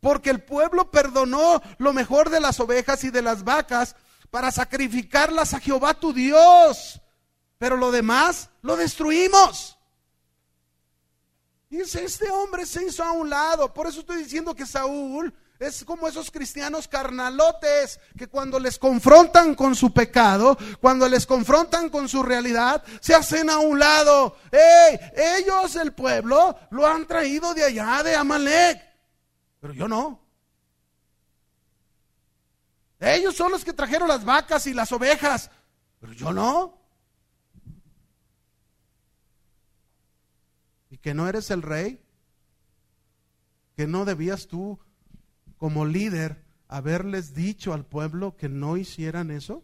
Porque 0.00 0.30
el 0.30 0.42
pueblo 0.42 0.90
perdonó 0.90 1.60
lo 1.78 1.92
mejor 1.92 2.30
de 2.30 2.40
las 2.40 2.60
ovejas 2.60 3.04
y 3.04 3.10
de 3.10 3.20
las 3.20 3.44
vacas 3.44 3.96
para 4.30 4.50
sacrificarlas 4.50 5.52
a 5.52 5.60
Jehová 5.60 5.94
tu 5.94 6.12
Dios. 6.12 7.00
Pero 7.58 7.76
lo 7.76 7.90
demás 7.90 8.48
lo 8.62 8.76
destruimos. 8.76 9.76
Y 11.68 11.80
este 11.80 12.30
hombre 12.30 12.64
se 12.64 12.86
hizo 12.86 13.04
a 13.04 13.12
un 13.12 13.28
lado. 13.28 13.74
Por 13.74 13.86
eso 13.86 14.00
estoy 14.00 14.22
diciendo 14.22 14.54
que 14.54 14.64
Saúl 14.64 15.34
es 15.58 15.84
como 15.84 16.06
esos 16.06 16.30
cristianos 16.30 16.86
carnalotes 16.86 17.98
que 18.16 18.28
cuando 18.28 18.60
les 18.60 18.78
confrontan 18.78 19.56
con 19.56 19.74
su 19.74 19.92
pecado, 19.92 20.56
cuando 20.80 21.08
les 21.08 21.26
confrontan 21.26 21.88
con 21.90 22.08
su 22.08 22.22
realidad, 22.22 22.84
se 23.00 23.14
hacen 23.14 23.50
a 23.50 23.58
un 23.58 23.78
lado. 23.78 24.36
¡Ey! 24.52 24.98
Ellos, 25.16 25.74
el 25.76 25.92
pueblo, 25.92 26.56
lo 26.70 26.86
han 26.86 27.06
traído 27.06 27.54
de 27.54 27.64
allá, 27.64 28.02
de 28.04 28.14
Amalek. 28.14 28.80
Pero 29.60 29.74
yo 29.74 29.88
no. 29.88 30.20
Ellos 33.00 33.34
son 33.34 33.50
los 33.50 33.64
que 33.64 33.72
trajeron 33.72 34.08
las 34.08 34.24
vacas 34.24 34.66
y 34.68 34.74
las 34.74 34.92
ovejas. 34.92 35.50
Pero 36.00 36.12
yo 36.12 36.32
no. 36.32 36.78
¿Y 40.90 40.98
que 40.98 41.14
no 41.14 41.28
eres 41.28 41.50
el 41.50 41.62
rey? 41.62 42.00
¿Que 43.76 43.88
no 43.88 44.04
debías 44.04 44.46
tú 44.46 44.78
como 45.58 45.84
líder 45.84 46.44
haberles 46.68 47.34
dicho 47.34 47.72
al 47.74 47.84
pueblo 47.84 48.36
que 48.36 48.48
no 48.48 48.76
hicieran 48.76 49.30
eso? 49.30 49.62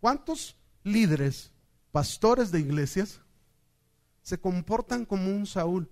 ¿Cuántos 0.00 0.56
líderes, 0.84 1.52
pastores 1.90 2.52
de 2.52 2.60
iglesias, 2.60 3.20
se 4.22 4.38
comportan 4.38 5.04
como 5.04 5.30
un 5.30 5.46
Saúl? 5.46 5.90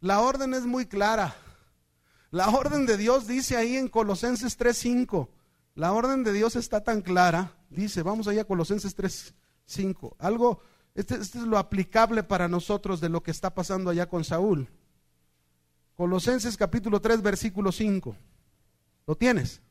La 0.00 0.20
orden 0.20 0.54
es 0.54 0.64
muy 0.64 0.86
clara. 0.86 1.34
La 2.30 2.48
orden 2.48 2.86
de 2.86 2.96
Dios 2.96 3.26
dice 3.26 3.56
ahí 3.56 3.76
en 3.76 3.88
Colosenses 3.88 4.56
3:5. 4.58 5.30
La 5.74 5.92
orden 5.92 6.22
de 6.22 6.32
Dios 6.32 6.56
está 6.56 6.84
tan 6.84 7.02
clara. 7.02 7.56
Dice, 7.70 8.02
vamos 8.02 8.28
allá 8.28 8.42
a 8.42 8.46
Colosenses 8.46 8.94
3:5. 8.94 10.16
Algo, 10.18 10.60
este, 10.94 11.16
este 11.16 11.38
es 11.38 11.44
lo 11.44 11.58
aplicable 11.58 12.22
para 12.22 12.48
nosotros 12.48 13.00
de 13.00 13.08
lo 13.08 13.22
que 13.22 13.30
está 13.30 13.54
pasando 13.54 13.90
allá 13.90 14.08
con 14.08 14.24
Saúl. 14.24 14.68
Colosenses 15.96 16.56
capítulo 16.56 17.00
3, 17.00 17.22
versículo 17.22 17.72
5. 17.72 18.14
¿Lo 19.06 19.16
tienes? 19.16 19.62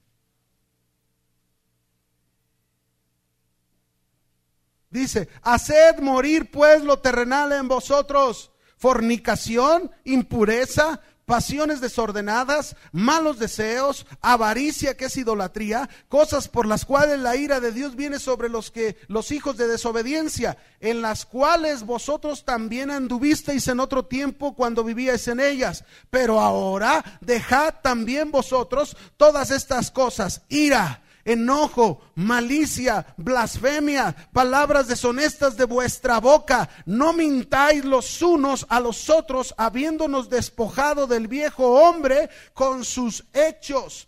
Dice, 4.90 5.30
haced 5.44 6.00
morir 6.00 6.50
pues 6.50 6.82
lo 6.84 7.00
terrenal 7.00 7.52
en 7.52 7.68
vosotros, 7.68 8.52
fornicación, 8.78 9.92
impureza, 10.04 11.02
pasiones 11.26 11.82
desordenadas, 11.82 12.76
malos 12.92 13.40
deseos, 13.40 14.06
avaricia 14.22 14.96
que 14.96 15.06
es 15.06 15.18
idolatría, 15.18 15.90
cosas 16.08 16.48
por 16.48 16.66
las 16.66 16.86
cuales 16.86 17.20
la 17.20 17.36
ira 17.36 17.60
de 17.60 17.72
Dios 17.72 17.96
viene 17.96 18.20
sobre 18.20 18.50
los 18.50 18.72
que 18.72 18.98
los 19.08 19.32
hijos 19.32 19.58
de 19.58 19.68
desobediencia, 19.68 20.58
en 20.80 21.02
las 21.02 21.26
cuales 21.26 21.84
vosotros 21.84 22.46
también 22.46 22.92
anduvisteis 22.92 23.68
en 23.68 23.80
otro 23.80 24.06
tiempo 24.06 24.56
cuando 24.56 24.84
vivíais 24.84 25.28
en 25.28 25.40
ellas, 25.40 25.84
pero 26.10 26.40
ahora 26.40 27.04
dejad 27.22 27.76
también 27.82 28.32
vosotros 28.32 28.96
todas 29.18 29.52
estas 29.52 29.92
cosas, 29.92 30.42
ira, 30.50 31.02
enojo, 31.26 32.02
malicia, 32.16 33.06
blasfemia, 33.18 34.16
palabras 34.32 34.88
deshonestas 34.88 35.58
de 35.58 35.66
vuestra 35.66 36.20
boca. 36.20 36.70
No 36.86 37.12
mintáis 37.12 37.84
los 37.84 38.22
unos 38.22 38.66
a 38.70 38.80
los 38.80 39.10
otros, 39.10 39.54
habiéndonos 39.58 40.30
despojado 40.30 41.08
del 41.08 41.28
viejo 41.28 41.82
hombre 41.82 42.30
con 42.54 42.86
sus 42.86 43.26
hechos 43.34 44.08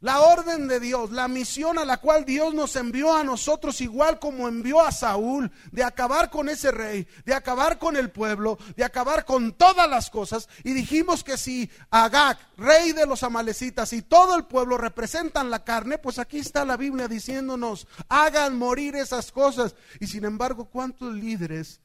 la 0.00 0.20
orden 0.20 0.68
de 0.68 0.78
Dios, 0.78 1.10
la 1.10 1.26
misión 1.26 1.78
a 1.78 1.84
la 1.84 1.96
cual 1.96 2.26
Dios 2.26 2.52
nos 2.52 2.76
envió 2.76 3.14
a 3.14 3.24
nosotros, 3.24 3.80
igual 3.80 4.18
como 4.18 4.46
envió 4.46 4.80
a 4.82 4.92
Saúl, 4.92 5.50
de 5.72 5.82
acabar 5.82 6.28
con 6.28 6.50
ese 6.50 6.70
rey, 6.70 7.08
de 7.24 7.32
acabar 7.32 7.78
con 7.78 7.96
el 7.96 8.10
pueblo, 8.10 8.58
de 8.76 8.84
acabar 8.84 9.24
con 9.24 9.54
todas 9.54 9.88
las 9.88 10.10
cosas. 10.10 10.48
Y 10.64 10.74
dijimos 10.74 11.24
que 11.24 11.38
si 11.38 11.70
Agag, 11.90 12.38
rey 12.58 12.92
de 12.92 13.06
los 13.06 13.22
amalecitas, 13.22 13.94
y 13.94 14.02
todo 14.02 14.36
el 14.36 14.44
pueblo 14.44 14.76
representan 14.76 15.50
la 15.50 15.64
carne, 15.64 15.96
pues 15.96 16.18
aquí 16.18 16.38
está 16.38 16.66
la 16.66 16.76
Biblia 16.76 17.08
diciéndonos, 17.08 17.88
hagan 18.10 18.58
morir 18.58 18.96
esas 18.96 19.32
cosas. 19.32 19.74
Y 19.98 20.08
sin 20.08 20.24
embargo, 20.26 20.66
¿cuántos 20.66 21.14
líderes 21.14 21.80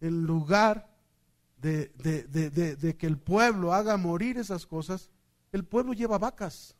en 0.00 0.24
lugar 0.24 0.90
de, 1.58 1.92
de 1.96 2.96
que 2.96 3.06
el 3.06 3.16
pueblo 3.16 3.72
haga 3.72 3.96
morir 3.96 4.38
esas 4.38 4.66
cosas, 4.66 5.08
el 5.52 5.64
pueblo 5.64 5.92
lleva 5.92 6.18
vacas? 6.18 6.74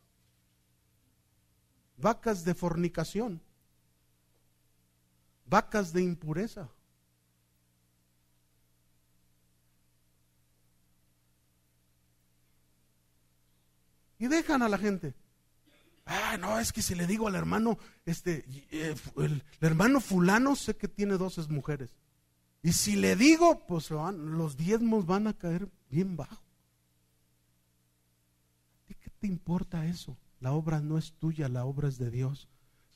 Vacas 1.97 2.43
de 2.43 2.53
fornicación, 2.53 3.41
vacas 5.45 5.93
de 5.93 6.03
impureza. 6.03 6.69
Y 14.17 14.27
dejan 14.27 14.61
a 14.61 14.69
la 14.69 14.77
gente. 14.77 15.13
Ah, 16.05 16.37
no, 16.39 16.59
es 16.59 16.71
que 16.71 16.81
si 16.81 16.95
le 16.95 17.07
digo 17.07 17.27
al 17.27 17.35
hermano, 17.35 17.77
este, 18.05 18.45
eh, 18.71 18.95
el, 19.17 19.43
hermano 19.59 19.99
fulano 19.99 20.55
sé 20.55 20.75
que 20.77 20.87
tiene 20.87 21.17
dos 21.17 21.49
mujeres. 21.49 21.95
Y 22.61 22.73
si 22.73 22.95
le 22.95 23.15
digo, 23.15 23.65
pues 23.67 23.89
los 23.91 24.57
diezmos 24.57 25.05
van 25.05 25.27
a 25.27 25.33
caer 25.33 25.67
bien 25.89 26.15
bajo. 26.15 26.41
¿De 28.87 28.95
qué 28.95 29.09
te 29.09 29.27
importa 29.27 29.85
eso? 29.85 30.17
La 30.45 30.51
obra 30.51 30.79
no 30.79 30.99
es 30.99 31.13
tuya, 31.13 31.49
la 31.49 31.65
obra 31.65 31.87
es 31.87 31.97
de 31.97 32.11
Dios. 32.11 32.49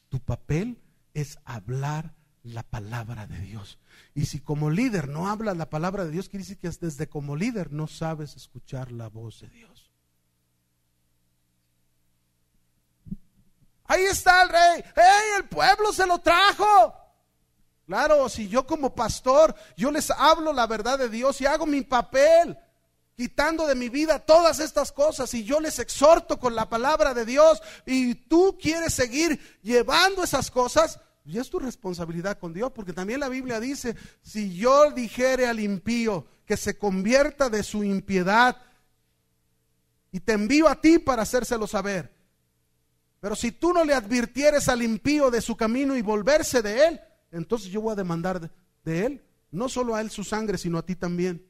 Tu 0.10 0.20
papel 0.20 0.80
es 1.16 1.39
hablar 1.45 2.14
la 2.43 2.62
palabra 2.62 3.26
de 3.26 3.39
Dios. 3.39 3.80
Y 4.14 4.28
si 4.28 4.39
como 4.39 4.70
líder 4.70 5.10
no 5.10 5.28
hablas 5.28 5.58
la 5.58 5.68
palabra 5.68 6.06
de 6.06 6.12
Dios, 6.12 6.30
quiere 6.30 6.43
decir 6.43 6.60
que 6.60 6.70
desde 6.70 7.10
como 7.10 7.36
líder 7.36 7.72
no 7.74 7.88
sabes 7.88 8.36
escuchar 8.36 8.91
la 8.91 9.10
voz 9.10 9.41
de 9.41 9.50
Dios. 9.50 9.89
Ahí 13.86 14.04
está 14.04 14.43
el 14.43 14.50
rey. 14.50 14.84
¡Hey! 14.95 15.39
El 15.39 15.45
pueblo 15.45 15.91
se 15.91 16.06
lo 16.06 16.20
trajo. 16.20 16.93
Claro, 17.88 18.30
si 18.30 18.47
yo 18.47 18.68
como 18.68 18.93
pastor, 18.93 19.56
yo 19.76 19.89
les 19.89 20.12
hablo 20.12 20.54
la 20.54 20.68
verdad 20.68 21.00
de 21.00 21.10
Dios 21.10 21.41
y 21.41 21.47
hago 21.47 21.66
mi 21.66 21.82
papel. 21.82 22.56
Quitando 23.20 23.68
de 23.68 23.76
mi 23.76 23.90
vida 23.90 24.18
todas 24.18 24.62
estas 24.62 24.94
cosas 24.94 25.34
y 25.34 25.44
yo 25.44 25.60
les 25.60 25.78
exhorto 25.78 26.40
con 26.40 26.56
la 26.56 26.70
palabra 26.70 27.14
de 27.14 27.26
Dios 27.26 27.62
y 27.86 28.16
tú 28.16 28.58
quieres 28.58 28.94
seguir 28.94 29.38
llevando 29.62 30.24
esas 30.24 30.50
cosas, 30.50 31.02
y 31.26 31.38
es 31.38 31.50
tu 31.50 31.60
responsabilidad 31.60 32.40
con 32.40 32.54
Dios, 32.54 32.72
porque 32.72 32.94
también 32.94 33.20
la 33.20 33.28
Biblia 33.28 33.60
dice, 33.60 33.98
si 34.22 34.56
yo 34.56 34.92
dijere 34.92 35.48
al 35.48 35.60
impío 35.60 36.28
que 36.46 36.56
se 36.56 36.78
convierta 36.78 37.50
de 37.50 37.62
su 37.62 37.84
impiedad 37.84 38.56
y 40.14 40.22
te 40.22 40.32
envío 40.32 40.70
a 40.70 40.80
ti 40.80 40.98
para 40.98 41.24
hacérselo 41.24 41.68
saber, 41.68 42.16
pero 43.20 43.36
si 43.36 43.52
tú 43.52 43.74
no 43.74 43.84
le 43.84 43.96
advirtieres 43.96 44.70
al 44.70 44.82
impío 44.82 45.30
de 45.30 45.42
su 45.42 45.58
camino 45.58 45.98
y 45.98 46.02
volverse 46.02 46.62
de 46.62 46.88
él, 46.88 47.02
entonces 47.34 47.70
yo 47.70 47.82
voy 47.82 47.92
a 47.92 47.98
demandar 47.98 48.50
de, 48.86 49.06
él, 49.06 49.22
no 49.52 49.68
solo 49.68 49.94
a 49.94 50.00
él 50.00 50.10
su 50.10 50.24
sangre, 50.24 50.58
sino 50.58 50.78
a 50.78 50.86
ti 50.86 50.96
también. 50.96 51.49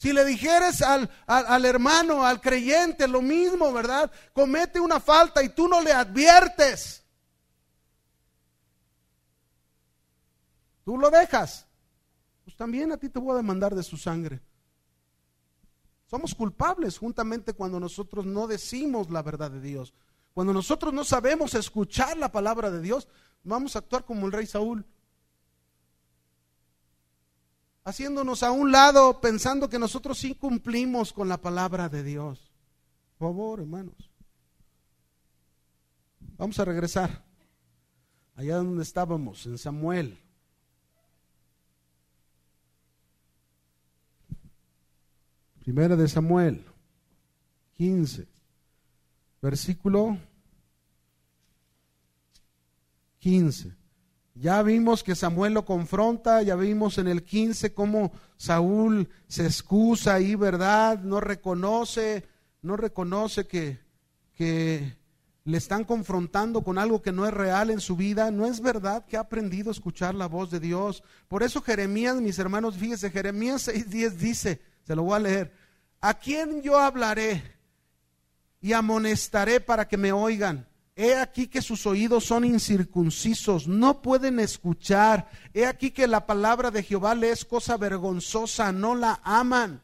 Si 0.00 0.14
le 0.14 0.24
dijeres 0.24 0.80
al, 0.80 1.10
al, 1.26 1.62
hermano, 1.66 2.24
al 2.24 2.40
creyente, 2.40 3.06
lo 3.06 3.20
mismo, 3.20 3.70
¿verdad? 3.70 4.10
Comete 4.32 4.80
una 4.80 4.98
falta 4.98 5.42
y 5.42 5.50
tú 5.50 5.68
no 5.68 5.82
le 5.82 5.92
adviertes. 5.92 7.04
Tú 10.86 10.96
lo 10.96 11.10
dejas. 11.10 11.66
Pues 12.44 12.56
también 12.56 12.90
a 12.92 12.96
ti 12.96 13.10
te 13.10 13.18
voy 13.18 13.34
a 13.34 13.36
demandar 13.36 13.74
de 13.74 13.82
su 13.82 13.98
sangre. 13.98 14.40
Somos 16.06 16.34
culpables 16.34 16.96
juntamente 16.96 17.52
cuando 17.52 17.78
nosotros 17.78 18.24
no 18.24 18.46
decimos 18.46 19.10
la 19.10 19.22
verdad 19.22 19.50
de 19.50 19.60
Dios. 19.60 19.92
Cuando 20.32 20.54
nosotros 20.54 20.94
no 20.94 21.04
sabemos 21.04 21.52
escuchar 21.52 22.16
la 22.16 22.32
palabra 22.32 22.70
de 22.70 22.80
Dios, 22.80 23.06
vamos 23.44 23.76
a 23.76 23.80
actuar 23.80 24.06
como 24.06 24.24
el 24.24 24.32
rey 24.32 24.46
Saúl. 24.46 24.86
Haciéndonos 27.90 28.44
a 28.44 28.52
un 28.52 28.70
lado 28.70 29.20
pensando 29.20 29.68
que 29.68 29.76
nosotros 29.76 30.16
sí 30.16 30.36
cumplimos 30.36 31.12
con 31.12 31.28
la 31.28 31.38
palabra 31.38 31.88
de 31.88 32.04
Dios. 32.04 32.52
Por 33.18 33.30
favor, 33.30 33.58
hermanos. 33.58 33.96
Vamos 36.38 36.56
a 36.60 36.64
regresar 36.64 37.24
allá 38.36 38.58
donde 38.58 38.84
estábamos, 38.84 39.44
en 39.46 39.58
Samuel. 39.58 40.16
Primera 45.58 45.96
de 45.96 46.06
Samuel 46.06 46.64
15, 47.76 48.28
versículo 49.42 50.16
15. 53.18 53.79
Ya 54.40 54.62
vimos 54.62 55.04
que 55.04 55.14
Samuel 55.14 55.52
lo 55.52 55.66
confronta, 55.66 56.40
ya 56.40 56.56
vimos 56.56 56.96
en 56.96 57.08
el 57.08 57.22
15 57.22 57.74
cómo 57.74 58.10
Saúl 58.38 59.10
se 59.28 59.44
excusa 59.44 60.14
ahí, 60.14 60.34
¿verdad? 60.34 61.00
No 61.00 61.20
reconoce, 61.20 62.24
no 62.62 62.78
reconoce 62.78 63.46
que, 63.46 63.80
que 64.34 64.96
le 65.44 65.58
están 65.58 65.84
confrontando 65.84 66.62
con 66.62 66.78
algo 66.78 67.02
que 67.02 67.12
no 67.12 67.26
es 67.26 67.34
real 67.34 67.68
en 67.68 67.80
su 67.80 67.96
vida. 67.96 68.30
No 68.30 68.46
es 68.46 68.62
verdad 68.62 69.04
que 69.04 69.18
ha 69.18 69.20
aprendido 69.20 69.68
a 69.68 69.72
escuchar 69.72 70.14
la 70.14 70.26
voz 70.26 70.50
de 70.50 70.58
Dios. 70.58 71.02
Por 71.28 71.42
eso 71.42 71.60
Jeremías, 71.60 72.16
mis 72.16 72.38
hermanos, 72.38 72.76
fíjese, 72.76 73.10
Jeremías 73.10 73.68
6.10 73.68 74.10
dice, 74.12 74.62
se 74.86 74.96
lo 74.96 75.02
voy 75.02 75.16
a 75.16 75.20
leer, 75.20 75.52
¿A 76.00 76.14
quién 76.14 76.62
yo 76.62 76.78
hablaré 76.78 77.42
y 78.60 78.72
amonestaré 78.72 79.60
para 79.60 79.86
que 79.86 79.98
me 79.98 80.12
oigan? 80.12 80.66
He 80.96 81.14
aquí 81.14 81.46
que 81.46 81.62
sus 81.62 81.86
oídos 81.86 82.24
son 82.24 82.44
incircuncisos, 82.44 83.66
no 83.66 84.02
pueden 84.02 84.38
escuchar. 84.40 85.30
He 85.54 85.66
aquí 85.66 85.90
que 85.92 86.06
la 86.06 86.26
palabra 86.26 86.70
de 86.70 86.82
Jehová 86.82 87.14
le 87.14 87.30
es 87.30 87.44
cosa 87.44 87.76
vergonzosa, 87.76 88.72
no 88.72 88.94
la 88.94 89.20
aman. 89.22 89.82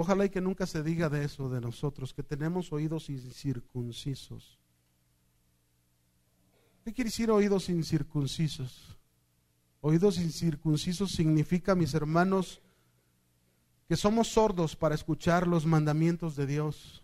Ojalá 0.00 0.24
y 0.24 0.30
que 0.30 0.40
nunca 0.40 0.64
se 0.66 0.82
diga 0.82 1.10
de 1.10 1.24
eso 1.24 1.50
de 1.50 1.60
nosotros, 1.60 2.14
que 2.14 2.22
tenemos 2.22 2.72
oídos 2.72 3.10
incircuncisos. 3.10 4.58
¿Qué 6.84 6.94
quiere 6.94 7.10
decir 7.10 7.30
oídos 7.30 7.68
incircuncisos? 7.68 8.96
Oídos 9.80 10.18
incircuncisos 10.18 11.12
significa, 11.12 11.74
mis 11.74 11.94
hermanos, 11.94 12.60
que 13.88 13.96
somos 13.96 14.28
sordos 14.28 14.76
para 14.76 14.94
escuchar 14.94 15.46
los 15.46 15.64
mandamientos 15.66 16.36
de 16.36 16.46
Dios 16.46 17.02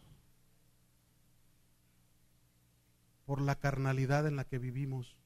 por 3.25 3.41
la 3.41 3.57
carnalidad 3.57 4.27
en 4.27 4.37
la 4.37 4.45
que 4.45 4.59
vivimos. 4.59 5.17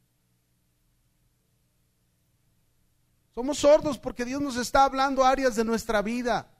Somos 3.34 3.58
sordos 3.58 3.98
porque 3.98 4.24
Dios 4.24 4.40
nos 4.40 4.56
está 4.56 4.84
hablando 4.84 5.24
áreas 5.24 5.54
de 5.56 5.64
nuestra 5.64 6.02
vida. 6.02 6.50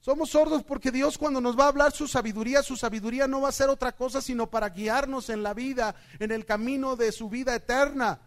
Somos 0.00 0.30
sordos 0.30 0.62
porque 0.62 0.92
Dios 0.92 1.18
cuando 1.18 1.40
nos 1.40 1.58
va 1.58 1.64
a 1.64 1.68
hablar 1.68 1.92
su 1.92 2.06
sabiduría, 2.06 2.62
su 2.62 2.76
sabiduría 2.76 3.26
no 3.26 3.40
va 3.40 3.48
a 3.48 3.52
ser 3.52 3.68
otra 3.68 3.92
cosa 3.92 4.20
sino 4.20 4.48
para 4.48 4.68
guiarnos 4.68 5.30
en 5.30 5.42
la 5.42 5.54
vida, 5.54 5.96
en 6.18 6.30
el 6.30 6.44
camino 6.44 6.94
de 6.94 7.10
su 7.10 7.28
vida 7.28 7.54
eterna. 7.54 8.20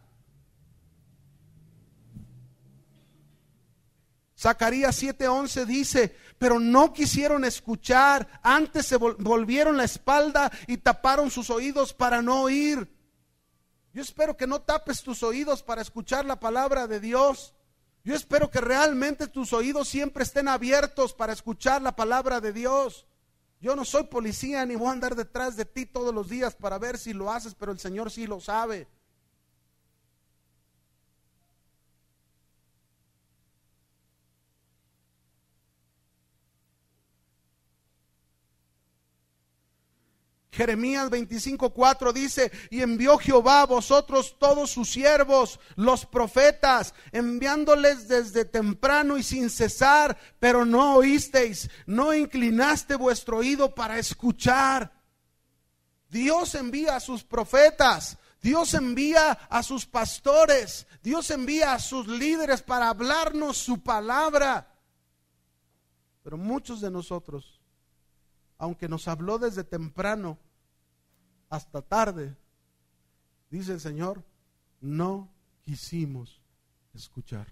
Zacarías 4.39 5.03
7:11 5.03 5.65
dice, 5.65 6.15
pero 6.37 6.61
no 6.61 6.93
quisieron 6.93 7.43
escuchar, 7.43 8.39
antes 8.41 8.85
se 8.85 8.95
volvieron 8.95 9.75
la 9.75 9.83
espalda 9.83 10.49
y 10.65 10.77
taparon 10.77 11.29
sus 11.29 11.49
oídos 11.49 11.93
para 11.93 12.21
no 12.21 12.43
oír. 12.43 12.89
Yo 13.91 14.01
espero 14.01 14.37
que 14.37 14.47
no 14.47 14.61
tapes 14.61 15.03
tus 15.03 15.23
oídos 15.23 15.61
para 15.61 15.81
escuchar 15.81 16.23
la 16.23 16.39
palabra 16.39 16.87
de 16.87 17.01
Dios. 17.01 17.53
Yo 18.05 18.15
espero 18.15 18.49
que 18.49 18.61
realmente 18.61 19.27
tus 19.27 19.51
oídos 19.51 19.89
siempre 19.89 20.23
estén 20.23 20.47
abiertos 20.47 21.13
para 21.13 21.33
escuchar 21.33 21.81
la 21.81 21.97
palabra 21.97 22.39
de 22.39 22.53
Dios. 22.53 23.07
Yo 23.59 23.75
no 23.75 23.83
soy 23.83 24.03
policía 24.03 24.65
ni 24.65 24.77
voy 24.77 24.87
a 24.87 24.91
andar 24.91 25.15
detrás 25.15 25.57
de 25.57 25.65
ti 25.65 25.85
todos 25.85 26.13
los 26.13 26.29
días 26.29 26.55
para 26.55 26.77
ver 26.77 26.97
si 26.97 27.11
lo 27.11 27.29
haces, 27.29 27.55
pero 27.55 27.73
el 27.73 27.79
Señor 27.79 28.09
sí 28.09 28.25
lo 28.25 28.39
sabe. 28.39 28.87
Jeremías 40.59 41.09
25:4 41.09 42.11
dice, 42.11 42.51
y 42.69 42.81
envió 42.81 43.17
Jehová 43.17 43.61
a 43.61 43.65
vosotros 43.65 44.35
todos 44.37 44.69
sus 44.69 44.89
siervos, 44.89 45.57
los 45.77 46.05
profetas, 46.05 46.93
enviándoles 47.13 48.09
desde 48.09 48.43
temprano 48.43 49.17
y 49.17 49.23
sin 49.23 49.49
cesar, 49.49 50.17
pero 50.37 50.65
no 50.65 50.95
oísteis, 50.97 51.69
no 51.85 52.13
inclinaste 52.13 52.95
vuestro 52.95 53.37
oído 53.37 53.73
para 53.73 53.99
escuchar. 53.99 54.91
Dios 56.09 56.53
envía 56.55 56.97
a 56.97 56.99
sus 56.99 57.23
profetas, 57.23 58.17
Dios 58.41 58.73
envía 58.73 59.31
a 59.31 59.63
sus 59.63 59.85
pastores, 59.85 60.87
Dios 61.01 61.31
envía 61.31 61.71
a 61.71 61.79
sus 61.79 62.05
líderes 62.05 62.61
para 62.61 62.89
hablarnos 62.89 63.55
su 63.55 63.81
palabra. 63.81 64.75
Pero 66.21 66.35
muchos 66.35 66.81
de 66.81 66.91
nosotros, 66.91 67.61
aunque 68.57 68.89
nos 68.89 69.07
habló 69.07 69.37
desde 69.37 69.63
temprano, 69.63 70.37
hasta 71.49 71.81
tarde, 71.81 72.35
dice 73.49 73.73
el 73.73 73.79
Señor, 73.79 74.23
no 74.81 75.29
quisimos 75.65 76.41
escuchar. 76.93 77.47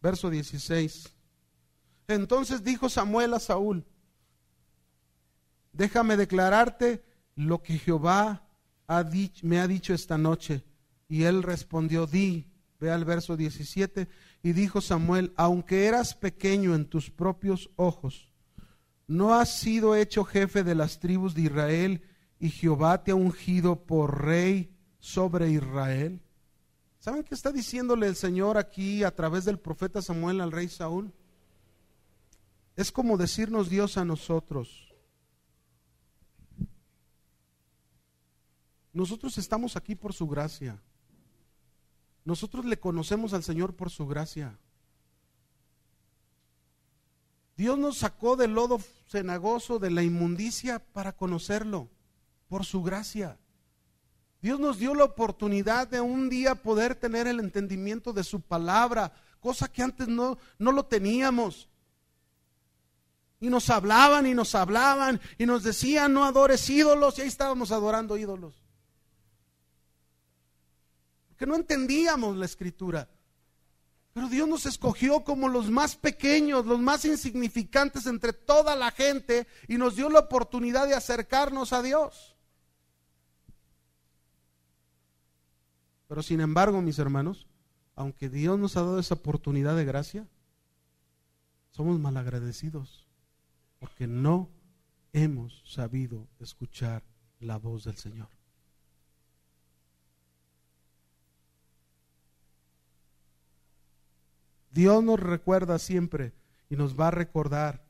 Verso 0.00 0.30
16. 0.30 1.12
Entonces 2.06 2.62
dijo 2.62 2.88
Samuel 2.88 3.34
a 3.34 3.40
Saúl, 3.40 3.84
déjame 5.72 6.16
declararte 6.16 7.04
lo 7.34 7.62
que 7.62 7.78
Jehová 7.78 8.48
me 9.42 9.60
ha 9.60 9.66
dicho 9.66 9.92
esta 9.92 10.16
noche. 10.16 10.64
Y 11.08 11.24
él 11.24 11.42
respondió, 11.42 12.06
di, 12.06 12.46
ve 12.80 12.90
al 12.90 13.04
verso 13.04 13.36
17, 13.36 14.08
y 14.42 14.52
dijo 14.52 14.80
Samuel, 14.80 15.32
aunque 15.36 15.86
eras 15.86 16.14
pequeño 16.14 16.74
en 16.74 16.86
tus 16.86 17.10
propios 17.10 17.70
ojos, 17.76 18.27
¿no 19.08 19.34
has 19.34 19.58
sido 19.58 19.96
hecho 19.96 20.24
jefe 20.24 20.62
de 20.62 20.76
las 20.76 21.00
tribus 21.00 21.34
de 21.34 21.42
Israel 21.42 22.02
y 22.38 22.50
Jehová 22.50 23.02
te 23.02 23.10
ha 23.10 23.16
ungido 23.16 23.84
por 23.84 24.24
rey 24.24 24.70
sobre 25.00 25.50
Israel? 25.50 26.20
¿Saben 27.00 27.24
qué 27.24 27.34
está 27.34 27.50
diciéndole 27.50 28.06
el 28.06 28.16
Señor 28.16 28.58
aquí 28.58 29.02
a 29.02 29.14
través 29.14 29.44
del 29.44 29.58
profeta 29.58 30.02
Samuel 30.02 30.40
al 30.40 30.52
rey 30.52 30.68
Saúl? 30.68 31.12
Es 32.76 32.92
como 32.92 33.16
decirnos 33.16 33.68
Dios 33.70 33.96
a 33.96 34.04
nosotros. 34.04 34.94
Nosotros 38.92 39.38
estamos 39.38 39.76
aquí 39.76 39.94
por 39.94 40.12
su 40.12 40.28
gracia. 40.28 40.80
Nosotros 42.24 42.64
le 42.66 42.78
conocemos 42.78 43.32
al 43.32 43.42
Señor 43.42 43.74
por 43.74 43.90
su 43.90 44.06
gracia. 44.06 44.58
Dios 47.58 47.76
nos 47.76 47.98
sacó 47.98 48.36
del 48.36 48.52
lodo 48.52 48.80
cenagoso, 49.08 49.80
de 49.80 49.90
la 49.90 50.04
inmundicia, 50.04 50.78
para 50.78 51.12
conocerlo. 51.12 51.90
por 52.48 52.64
su 52.64 52.82
gracia. 52.82 53.36
Dios 54.40 54.58
nos 54.58 54.78
dio 54.78 54.94
la 54.94 55.04
oportunidad 55.04 55.86
de 55.86 56.00
un 56.00 56.30
día 56.30 56.54
poder 56.54 56.94
tener 56.94 57.26
el 57.26 57.40
entendimiento 57.40 58.14
de 58.14 58.24
su 58.24 58.40
palabra, 58.40 59.12
cosa 59.40 59.70
que 59.70 59.82
antes 59.82 60.08
no, 60.08 60.38
no 60.58 60.72
lo 60.72 60.86
teníamos. 60.86 61.68
Y 63.38 63.50
nos 63.50 63.68
hablaban 63.68 64.26
y 64.26 64.32
nos 64.32 64.54
hablaban 64.54 65.20
y 65.36 65.44
nos 65.44 65.62
decían, 65.62 66.14
no 66.14 66.24
adores 66.24 66.70
ídolos, 66.70 67.18
y 67.18 67.22
ahí 67.22 67.28
estábamos 67.28 67.70
adorando 67.70 68.16
ídolos. 68.16 68.54
Porque 71.28 71.44
no 71.44 71.56
entendíamos 71.56 72.34
la 72.36 72.46
escritura. 72.46 73.10
Pero 74.18 74.30
Dios 74.30 74.48
nos 74.48 74.66
escogió 74.66 75.22
como 75.22 75.46
los 75.48 75.70
más 75.70 75.94
pequeños, 75.94 76.66
los 76.66 76.80
más 76.80 77.04
insignificantes 77.04 78.04
entre 78.06 78.32
toda 78.32 78.74
la 78.74 78.90
gente 78.90 79.46
y 79.68 79.78
nos 79.78 79.94
dio 79.94 80.10
la 80.10 80.18
oportunidad 80.18 80.88
de 80.88 80.94
acercarnos 80.94 81.72
a 81.72 81.82
Dios. 81.82 82.36
Pero 86.08 86.20
sin 86.24 86.40
embargo, 86.40 86.82
mis 86.82 86.98
hermanos, 86.98 87.46
aunque 87.94 88.28
Dios 88.28 88.58
nos 88.58 88.76
ha 88.76 88.80
dado 88.80 88.98
esa 88.98 89.14
oportunidad 89.14 89.76
de 89.76 89.84
gracia, 89.84 90.26
somos 91.70 92.00
malagradecidos 92.00 93.06
porque 93.78 94.08
no 94.08 94.50
hemos 95.12 95.62
sabido 95.64 96.26
escuchar 96.40 97.04
la 97.38 97.56
voz 97.56 97.84
del 97.84 97.96
Señor. 97.96 98.37
Dios 104.78 105.02
nos 105.02 105.18
recuerda 105.18 105.76
siempre 105.80 106.34
y 106.70 106.76
nos 106.76 106.94
va 106.94 107.08
a 107.08 107.10
recordar 107.10 107.82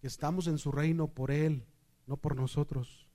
que 0.00 0.06
estamos 0.06 0.46
en 0.46 0.58
su 0.58 0.70
reino 0.70 1.08
por 1.08 1.32
Él, 1.32 1.66
no 2.06 2.18
por 2.18 2.36
nosotros. 2.36 3.08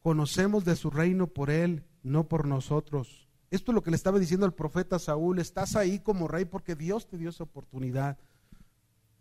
Conocemos 0.00 0.64
de 0.64 0.74
su 0.74 0.88
reino 0.88 1.26
por 1.26 1.50
Él, 1.50 1.84
no 2.02 2.26
por 2.26 2.46
nosotros. 2.46 3.28
Esto 3.50 3.72
es 3.72 3.74
lo 3.74 3.82
que 3.82 3.90
le 3.90 3.98
estaba 3.98 4.18
diciendo 4.18 4.46
el 4.46 4.54
profeta 4.54 4.98
Saúl, 4.98 5.38
estás 5.38 5.76
ahí 5.76 5.98
como 5.98 6.28
rey 6.28 6.46
porque 6.46 6.74
Dios 6.74 7.06
te 7.06 7.18
dio 7.18 7.28
esa 7.28 7.44
oportunidad. 7.44 8.16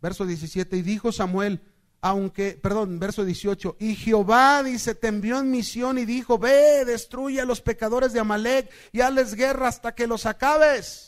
Verso 0.02 0.26
17, 0.26 0.78
y 0.78 0.82
dijo 0.82 1.12
Samuel, 1.12 1.62
aunque, 2.00 2.54
perdón, 2.54 3.00
verso 3.00 3.26
18, 3.26 3.76
y 3.82 3.96
Jehová 3.96 4.64
dice, 4.64 4.96
te 4.96 5.10
envió 5.10 5.40
en 5.40 5.52
misión 5.52 5.98
y 5.98 6.06
dijo, 6.06 6.40
ve, 6.40 6.86
destruye 6.86 7.42
a 7.42 7.46
los 7.46 7.60
pecadores 7.60 8.14
de 8.14 8.22
Amalek 8.22 8.72
y 8.94 9.02
hazles 9.02 9.36
guerra 9.36 9.68
hasta 9.68 9.94
que 9.94 10.08
los 10.08 10.26
acabes. 10.26 11.07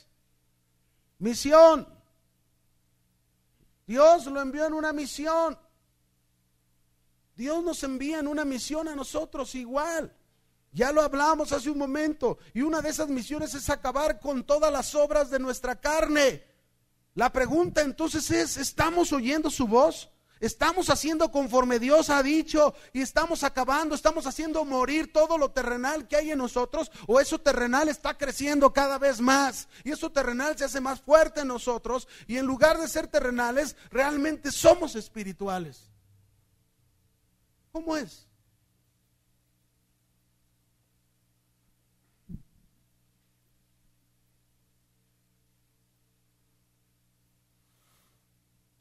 Misión. 1.20 1.88
Dios 3.86 4.26
lo 4.26 4.42
envió 4.42 4.66
en 4.66 4.74
una 4.74 4.94
misión. 4.94 5.58
Dios 7.36 7.64
nos 7.64 7.84
envía 7.84 8.20
en 8.20 8.28
una 8.28 8.44
misión 8.44 8.88
a 8.88 8.96
nosotros 8.96 9.56
igual. 9.56 10.14
Ya 10.72 10.92
lo 10.92 11.02
hablamos 11.02 11.52
hace 11.52 11.70
un 11.70 11.78
momento. 11.78 12.38
Y 12.54 12.62
una 12.62 12.82
de 12.82 12.90
esas 12.90 13.10
misiones 13.10 13.54
es 13.54 13.70
acabar 13.70 14.20
con 14.20 14.44
todas 14.44 14.72
las 14.72 14.94
obras 14.96 15.30
de 15.30 15.40
nuestra 15.40 15.80
carne. 15.80 16.44
La 17.16 17.32
pregunta 17.32 17.82
entonces 17.82 18.30
es, 18.32 18.58
¿estamos 18.58 19.12
oyendo 19.12 19.50
su 19.50 19.68
voz? 19.68 20.10
¿Estamos 20.40 20.90
haciendo 20.90 21.32
conforme 21.32 21.80
Dios 21.80 22.10
ha 22.10 22.24
dicho 22.24 22.74
y 22.94 23.02
estamos 23.02 23.44
acabando, 23.44 23.94
estamos 23.94 24.26
haciendo 24.26 24.64
morir 24.64 25.12
todo 25.12 25.38
lo 25.38 25.52
terrenal 25.52 26.08
que 26.08 26.16
hay 26.16 26.32
en 26.32 26.38
nosotros? 26.38 26.92
¿O 27.08 27.20
eso 27.20 27.40
terrenal 27.40 27.90
está 27.90 28.18
creciendo 28.18 28.72
cada 28.72 28.98
vez 28.98 29.20
más? 29.20 29.68
Y 29.84 29.92
eso 29.92 30.10
terrenal 30.12 30.58
se 30.58 30.64
hace 30.64 30.80
más 30.80 31.02
fuerte 31.02 31.42
en 31.42 31.50
nosotros 31.50 32.08
y 32.26 32.38
en 32.38 32.46
lugar 32.46 32.78
de 32.78 32.88
ser 32.88 33.08
terrenales, 33.08 33.76
realmente 33.92 34.52
somos 34.52 34.96
espirituales. 34.96 35.90
¿Cómo 37.74 37.98
es? 37.98 38.29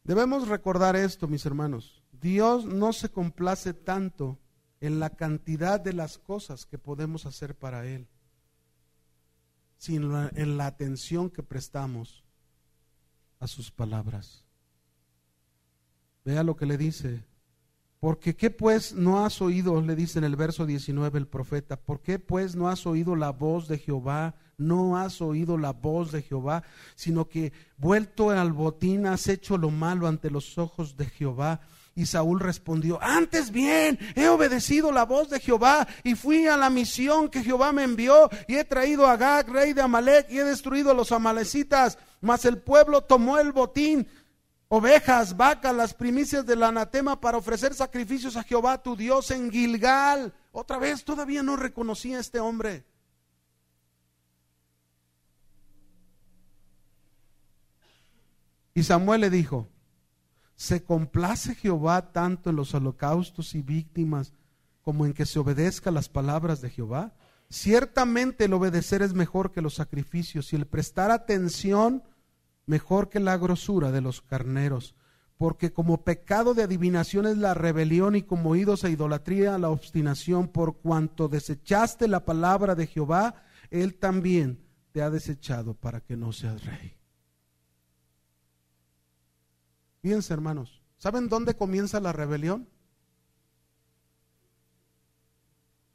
Debemos 0.08 0.48
recordar 0.48 0.96
esto, 0.96 1.28
mis 1.28 1.44
hermanos. 1.44 2.02
Dios 2.12 2.64
no 2.64 2.94
se 2.94 3.10
complace 3.10 3.74
tanto 3.74 4.38
en 4.80 5.00
la 5.00 5.10
cantidad 5.10 5.78
de 5.78 5.92
las 5.92 6.16
cosas 6.16 6.64
que 6.64 6.78
podemos 6.78 7.26
hacer 7.26 7.54
para 7.54 7.84
Él, 7.84 8.08
sino 9.76 10.30
en 10.30 10.56
la 10.56 10.64
atención 10.64 11.28
que 11.28 11.42
prestamos 11.42 12.24
a 13.38 13.46
sus 13.46 13.70
palabras. 13.70 14.46
Vea 16.24 16.42
lo 16.42 16.56
que 16.56 16.64
le 16.64 16.78
dice. 16.78 17.26
Porque 18.00 18.34
qué 18.34 18.50
pues 18.50 18.94
no 18.94 19.26
has 19.26 19.42
oído, 19.42 19.78
le 19.82 19.94
dice 19.94 20.18
en 20.18 20.24
el 20.24 20.36
verso 20.36 20.64
19 20.64 21.18
el 21.18 21.26
profeta, 21.26 21.78
¿por 21.78 22.00
qué 22.00 22.18
pues 22.18 22.56
no 22.56 22.70
has 22.70 22.86
oído 22.86 23.14
la 23.14 23.28
voz 23.28 23.68
de 23.68 23.76
Jehová 23.76 24.36
no 24.58 24.96
has 24.96 25.22
oído 25.22 25.56
la 25.56 25.72
voz 25.72 26.12
de 26.12 26.22
Jehová, 26.22 26.64
sino 26.96 27.28
que 27.28 27.52
vuelto 27.76 28.30
al 28.30 28.52
botín 28.52 29.06
has 29.06 29.28
hecho 29.28 29.56
lo 29.56 29.70
malo 29.70 30.06
ante 30.06 30.30
los 30.30 30.58
ojos 30.58 30.96
de 30.96 31.06
Jehová. 31.06 31.60
Y 31.94 32.06
Saúl 32.06 32.38
respondió, 32.38 32.98
antes 33.02 33.50
bien, 33.50 33.98
he 34.14 34.28
obedecido 34.28 34.92
la 34.92 35.04
voz 35.04 35.30
de 35.30 35.40
Jehová 35.40 35.88
y 36.04 36.14
fui 36.14 36.46
a 36.46 36.56
la 36.56 36.70
misión 36.70 37.28
que 37.28 37.42
Jehová 37.42 37.72
me 37.72 37.82
envió 37.82 38.30
y 38.46 38.54
he 38.54 38.64
traído 38.64 39.06
a 39.06 39.16
Gag, 39.16 39.48
rey 39.48 39.72
de 39.72 39.82
Amalek, 39.82 40.30
y 40.30 40.38
he 40.38 40.44
destruido 40.44 40.92
a 40.92 40.94
los 40.94 41.10
amalecitas. 41.10 41.98
Mas 42.20 42.44
el 42.44 42.58
pueblo 42.58 43.00
tomó 43.00 43.38
el 43.38 43.50
botín, 43.50 44.06
ovejas, 44.68 45.36
vacas, 45.36 45.74
las 45.74 45.92
primicias 45.92 46.46
del 46.46 46.62
anatema 46.62 47.20
para 47.20 47.38
ofrecer 47.38 47.74
sacrificios 47.74 48.36
a 48.36 48.44
Jehová 48.44 48.80
tu 48.80 48.94
Dios 48.94 49.32
en 49.32 49.50
Gilgal. 49.50 50.32
Otra 50.52 50.78
vez 50.78 51.04
todavía 51.04 51.42
no 51.42 51.56
reconocía 51.56 52.18
a 52.18 52.20
este 52.20 52.38
hombre. 52.38 52.84
Y 58.78 58.84
Samuel 58.84 59.22
le 59.22 59.30
dijo, 59.30 59.66
¿se 60.54 60.84
complace 60.84 61.56
Jehová 61.56 62.12
tanto 62.12 62.48
en 62.48 62.54
los 62.54 62.74
holocaustos 62.74 63.56
y 63.56 63.62
víctimas 63.62 64.32
como 64.82 65.04
en 65.04 65.14
que 65.14 65.26
se 65.26 65.40
obedezca 65.40 65.90
las 65.90 66.08
palabras 66.08 66.60
de 66.60 66.70
Jehová? 66.70 67.12
Ciertamente 67.50 68.44
el 68.44 68.52
obedecer 68.52 69.02
es 69.02 69.14
mejor 69.14 69.50
que 69.50 69.62
los 69.62 69.74
sacrificios 69.74 70.52
y 70.52 70.56
el 70.56 70.64
prestar 70.64 71.10
atención 71.10 72.04
mejor 72.66 73.08
que 73.08 73.18
la 73.18 73.36
grosura 73.36 73.90
de 73.90 74.00
los 74.00 74.22
carneros, 74.22 74.94
porque 75.38 75.72
como 75.72 76.04
pecado 76.04 76.54
de 76.54 76.62
adivinación 76.62 77.26
es 77.26 77.36
la 77.36 77.54
rebelión 77.54 78.14
y 78.14 78.22
como 78.22 78.50
oídos 78.50 78.84
a 78.84 78.90
idolatría 78.90 79.58
la 79.58 79.70
obstinación, 79.70 80.46
por 80.46 80.76
cuanto 80.76 81.26
desechaste 81.26 82.06
la 82.06 82.24
palabra 82.24 82.76
de 82.76 82.86
Jehová, 82.86 83.42
él 83.72 83.96
también 83.96 84.64
te 84.92 85.02
ha 85.02 85.10
desechado 85.10 85.74
para 85.74 86.00
que 86.00 86.16
no 86.16 86.30
seas 86.32 86.64
rey. 86.64 86.97
Fíjense, 90.00 90.32
hermanos, 90.32 90.82
¿saben 90.96 91.28
dónde 91.28 91.54
comienza 91.54 92.00
la 92.00 92.12
rebelión? 92.12 92.68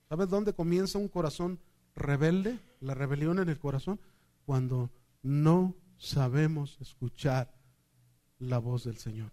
¿Sabes 0.09 0.29
dónde 0.29 0.53
comienza 0.53 0.99
un 0.99 1.07
corazón 1.07 1.59
rebelde? 1.95 2.59
La 2.79 2.93
rebelión 2.93 3.39
en 3.39 3.49
el 3.49 3.57
corazón. 3.57 3.99
Cuando 4.45 4.91
no 5.23 5.75
sabemos 5.97 6.77
escuchar 6.81 7.53
la 8.37 8.59
voz 8.59 8.83
del 8.83 8.97
Señor. 8.97 9.31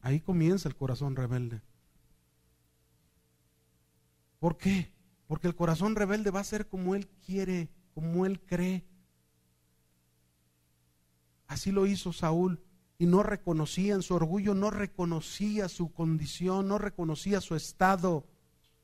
Ahí 0.00 0.20
comienza 0.20 0.68
el 0.68 0.76
corazón 0.76 1.16
rebelde. 1.16 1.62
¿Por 4.38 4.58
qué? 4.58 4.92
Porque 5.26 5.48
el 5.48 5.56
corazón 5.56 5.96
rebelde 5.96 6.30
va 6.30 6.40
a 6.40 6.44
ser 6.44 6.68
como 6.68 6.94
Él 6.94 7.08
quiere, 7.24 7.70
como 7.94 8.26
Él 8.26 8.40
cree. 8.42 8.84
Así 11.46 11.72
lo 11.72 11.86
hizo 11.86 12.12
Saúl 12.12 12.60
y 12.98 13.06
no 13.06 13.22
reconocía 13.22 13.94
en 13.94 14.02
su 14.02 14.14
orgullo, 14.14 14.54
no 14.54 14.70
reconocía 14.70 15.68
su 15.68 15.92
condición, 15.92 16.68
no 16.68 16.78
reconocía 16.78 17.40
su 17.40 17.54
estado. 17.54 18.26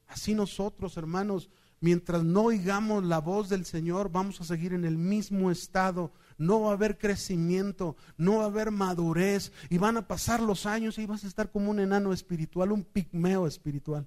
Así 0.07 0.35
nosotros, 0.35 0.97
hermanos, 0.97 1.49
mientras 1.81 2.25
no 2.25 2.43
oigamos 2.45 3.05
la 3.05 3.21
voz 3.21 3.49
del 3.49 3.65
Señor, 3.65 4.11
vamos 4.11 4.41
a 4.41 4.45
seguir 4.45 4.73
en 4.73 4.85
el 4.85 4.99
mismo 4.99 5.51
estado. 5.51 6.13
No 6.37 6.63
va 6.63 6.71
a 6.71 6.75
haber 6.75 6.99
crecimiento, 6.99 7.97
no 8.17 8.39
va 8.39 8.45
a 8.45 8.47
haber 8.47 8.71
madurez 8.71 9.53
y 9.69 9.79
van 9.79 9.97
a 9.97 10.09
pasar 10.09 10.41
los 10.41 10.67
años 10.67 10.99
y 10.99 11.07
vas 11.07 11.25
a 11.25 11.29
estar 11.29 11.51
como 11.51 11.71
un 11.71 11.81
enano 11.81 12.13
espiritual, 12.13 12.73
un 12.73 12.85
pigmeo 12.85 13.47
espiritual. 13.47 14.07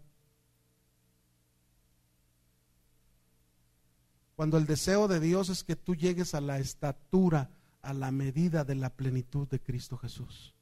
Cuando 4.36 4.58
el 4.58 4.66
deseo 4.66 5.08
de 5.08 5.20
Dios 5.20 5.50
es 5.50 5.64
que 5.64 5.76
tú 5.76 5.96
llegues 5.96 6.34
a 6.34 6.42
la 6.42 6.60
estatura 6.60 7.52
a 7.84 7.94
la 7.94 8.12
medida 8.12 8.64
de 8.64 8.76
la 8.76 8.90
plenitud 8.90 9.48
de 9.48 9.60
Cristo 9.60 9.98
Jesús. 9.98 10.56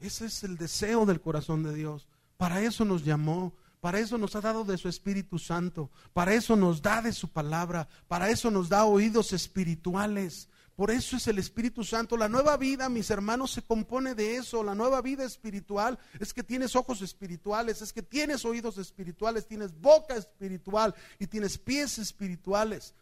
Ese 0.00 0.26
es 0.26 0.44
el 0.44 0.56
deseo 0.56 1.04
del 1.06 1.20
corazón 1.20 1.62
de 1.62 1.74
Dios. 1.74 2.08
Para 2.36 2.62
eso 2.62 2.84
nos 2.84 3.04
llamó, 3.04 3.54
para 3.80 3.98
eso 3.98 4.16
nos 4.16 4.34
ha 4.36 4.40
dado 4.40 4.64
de 4.64 4.78
su 4.78 4.88
Espíritu 4.88 5.38
Santo, 5.38 5.90
para 6.12 6.34
eso 6.34 6.56
nos 6.56 6.80
da 6.80 7.02
de 7.02 7.12
su 7.12 7.28
palabra, 7.28 7.88
para 8.08 8.30
eso 8.30 8.50
nos 8.50 8.68
da 8.68 8.84
oídos 8.84 9.32
espirituales, 9.32 10.48
Por 10.76 10.90
eso 10.90 11.16
es 11.16 11.28
el 11.28 11.38
Espíritu 11.38 11.84
Santo. 11.84 12.16
La 12.16 12.28
nueva 12.28 12.56
vida, 12.56 12.88
mis 12.88 13.08
hermanos, 13.08 13.52
se 13.52 13.62
compone 13.62 14.16
de 14.16 14.36
eso. 14.36 14.64
La 14.64 14.74
nueva 14.74 15.00
vida 15.02 15.24
espiritual 15.24 15.98
es 16.18 16.34
que 16.34 16.42
tienes 16.42 16.74
ojos 16.74 17.00
espirituales, 17.00 17.80
es 17.80 17.92
que 17.92 18.02
tienes 18.02 18.44
oídos 18.44 18.78
espirituales, 18.78 19.46
tienes 19.46 19.72
boca 19.80 20.16
espiritual 20.16 20.92
y 21.20 21.28
tienes 21.28 21.58
pies 21.58 21.98
espirituales. 21.98 22.92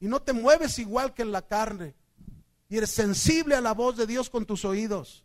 Y 0.00 0.06
no 0.06 0.20
te 0.20 0.32
mueves 0.32 0.78
igual 0.78 1.14
que 1.14 1.22
en 1.22 1.32
la 1.32 1.42
carne. 1.42 1.94
Y 2.68 2.76
eres 2.76 2.90
sensible 2.90 3.54
a 3.54 3.60
la 3.60 3.72
voz 3.72 3.96
de 3.96 4.06
Dios 4.06 4.28
con 4.30 4.44
tus 4.44 4.64
oídos. 4.64 5.24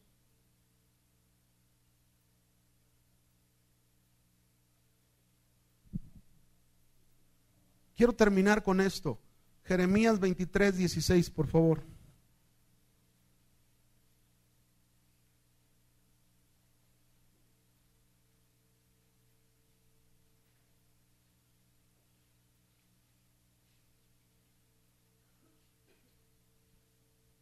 Quiero 7.95 8.13
terminar 8.13 8.63
con 8.63 8.80
esto. 8.80 9.20
Jeremías 9.65 10.20
23, 10.20 10.78
16, 10.78 11.30
por 11.32 11.47
favor. 11.47 11.84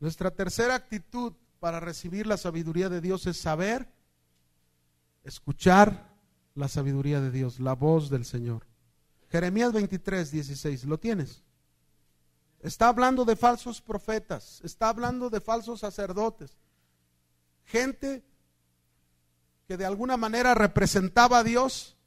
Nuestra 0.07 0.31
tercera 0.31 0.73
actitud 0.73 1.33
para 1.59 1.81
recibir 1.81 2.27
la 2.27 2.37
sabiduría 2.37 2.87
de 2.87 3.01
Dios 3.01 3.27
es 3.27 3.35
saber, 3.35 3.89
escuchar 5.25 6.15
la 6.55 6.69
sabiduría 6.69 7.19
de 7.19 7.29
Dios, 7.29 7.59
la 7.59 7.73
voz 7.73 8.09
del 8.09 8.23
Señor. 8.23 8.65
Jeremías 9.29 9.73
23, 9.73 10.31
16, 10.31 10.85
¿lo 10.85 10.97
tienes? 10.97 11.43
Está 12.61 12.87
hablando 12.87 13.25
de 13.25 13.35
falsos 13.35 13.81
profetas, 13.81 14.61
está 14.63 14.87
hablando 14.87 15.29
de 15.29 15.41
falsos 15.41 15.81
sacerdotes, 15.81 16.55
gente 17.65 18.23
que 19.67 19.75
de 19.75 19.85
alguna 19.85 20.15
manera 20.15 20.55
representaba 20.55 21.39
a 21.39 21.43
Dios, 21.43 21.97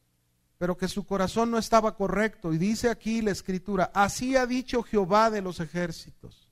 pero 0.57 0.75
que 0.75 0.89
su 0.89 1.05
corazón 1.05 1.51
no 1.51 1.59
estaba 1.59 1.95
correcto. 1.97 2.55
Y 2.55 2.57
dice 2.57 2.89
aquí 2.89 3.21
la 3.21 3.33
escritura, 3.33 3.91
así 3.93 4.37
ha 4.37 4.47
dicho 4.47 4.83
Jehová 4.83 5.29
de 5.29 5.43
los 5.43 5.61
ejércitos. 5.61 6.50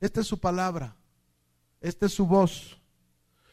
Esta 0.00 0.20
es 0.20 0.26
su 0.26 0.38
palabra, 0.38 0.96
esta 1.80 2.06
es 2.06 2.12
su 2.12 2.26
voz. 2.26 2.78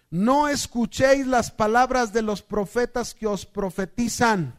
No 0.10 0.48
escuchéis 0.48 1.26
las 1.26 1.52
palabras 1.52 2.12
de 2.12 2.22
los 2.22 2.42
profetas 2.42 3.14
que 3.14 3.28
os 3.28 3.46
profetizan 3.46 4.56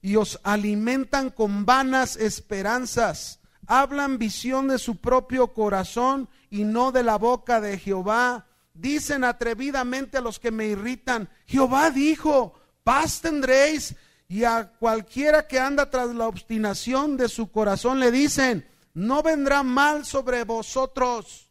y 0.00 0.16
os 0.16 0.38
alimentan 0.44 1.30
con 1.30 1.66
vanas 1.66 2.16
esperanzas 2.16 3.38
hablan 3.68 4.18
visión 4.18 4.66
de 4.66 4.78
su 4.78 4.96
propio 4.96 5.52
corazón 5.52 6.28
y 6.50 6.64
no 6.64 6.90
de 6.90 7.04
la 7.04 7.16
boca 7.18 7.60
de 7.60 7.78
Jehová. 7.78 8.46
Dicen 8.72 9.24
atrevidamente 9.24 10.16
a 10.16 10.22
los 10.22 10.38
que 10.38 10.50
me 10.50 10.66
irritan, 10.66 11.28
Jehová 11.46 11.90
dijo, 11.90 12.58
paz 12.82 13.20
tendréis. 13.20 13.94
Y 14.26 14.44
a 14.44 14.72
cualquiera 14.78 15.46
que 15.46 15.58
anda 15.58 15.88
tras 15.90 16.14
la 16.14 16.26
obstinación 16.26 17.16
de 17.16 17.28
su 17.28 17.50
corazón 17.50 18.00
le 18.00 18.10
dicen, 18.10 18.66
no 18.98 19.22
vendrá 19.22 19.62
mal 19.62 20.04
sobre 20.04 20.42
vosotros. 20.42 21.48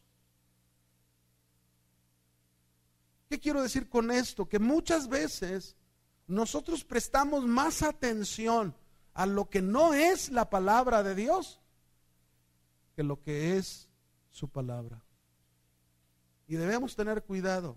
¿Qué 3.28 3.40
quiero 3.40 3.62
decir 3.62 3.88
con 3.88 4.10
esto? 4.10 4.46
Que 4.46 4.58
muchas 4.58 5.08
veces 5.08 5.74
nosotros 6.26 6.84
prestamos 6.84 7.46
más 7.46 7.82
atención 7.82 8.74
a 9.14 9.24
lo 9.24 9.48
que 9.48 9.62
no 9.62 9.94
es 9.94 10.30
la 10.30 10.50
palabra 10.50 11.02
de 11.02 11.14
Dios 11.14 11.58
que 12.94 13.02
lo 13.02 13.22
que 13.22 13.56
es 13.56 13.88
su 14.30 14.48
palabra. 14.48 15.02
Y 16.48 16.56
debemos 16.56 16.96
tener 16.96 17.22
cuidado. 17.22 17.76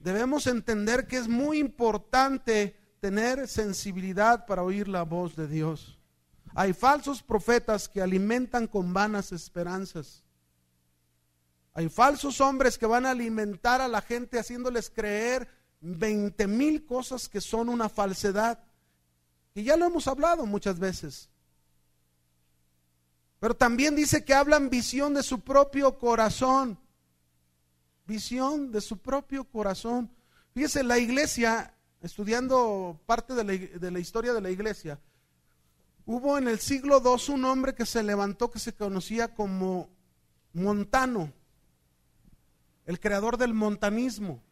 Debemos 0.00 0.46
entender 0.46 1.06
que 1.06 1.18
es 1.18 1.28
muy 1.28 1.58
importante 1.58 2.74
tener 3.00 3.46
sensibilidad 3.46 4.46
para 4.46 4.62
oír 4.62 4.88
la 4.88 5.02
voz 5.02 5.36
de 5.36 5.46
Dios. 5.46 5.93
Hay 6.54 6.72
falsos 6.72 7.20
profetas 7.22 7.88
que 7.88 8.00
alimentan 8.00 8.68
con 8.68 8.92
vanas 8.92 9.32
esperanzas. 9.32 10.22
Hay 11.72 11.88
falsos 11.88 12.40
hombres 12.40 12.78
que 12.78 12.86
van 12.86 13.04
a 13.04 13.10
alimentar 13.10 13.80
a 13.80 13.88
la 13.88 14.00
gente 14.00 14.38
haciéndoles 14.38 14.88
creer 14.88 15.48
20 15.80 16.46
mil 16.46 16.86
cosas 16.86 17.28
que 17.28 17.40
son 17.40 17.68
una 17.68 17.88
falsedad. 17.88 18.60
Y 19.52 19.64
ya 19.64 19.76
lo 19.76 19.84
hemos 19.84 20.06
hablado 20.06 20.46
muchas 20.46 20.78
veces. 20.78 21.28
Pero 23.40 23.54
también 23.54 23.96
dice 23.96 24.24
que 24.24 24.32
hablan 24.32 24.70
visión 24.70 25.12
de 25.12 25.24
su 25.24 25.40
propio 25.40 25.98
corazón. 25.98 26.78
Visión 28.06 28.70
de 28.70 28.80
su 28.80 28.98
propio 28.98 29.42
corazón. 29.42 30.08
Fíjese, 30.52 30.84
la 30.84 30.98
iglesia, 30.98 31.74
estudiando 32.00 33.00
parte 33.06 33.34
de 33.34 33.42
la, 33.42 33.52
de 33.52 33.90
la 33.90 33.98
historia 33.98 34.32
de 34.32 34.40
la 34.40 34.50
iglesia, 34.50 35.00
hubo 36.06 36.38
en 36.38 36.48
el 36.48 36.58
siglo 36.58 37.02
II 37.04 37.34
un 37.34 37.44
hombre 37.44 37.74
que 37.74 37.86
se 37.86 38.02
levantó 38.02 38.50
que 38.50 38.58
se 38.58 38.74
conocía 38.74 39.34
como 39.34 39.88
Montano, 40.52 41.32
el 42.86 43.00
creador 43.00 43.36
del 43.36 43.54
montanismo. 43.54 44.42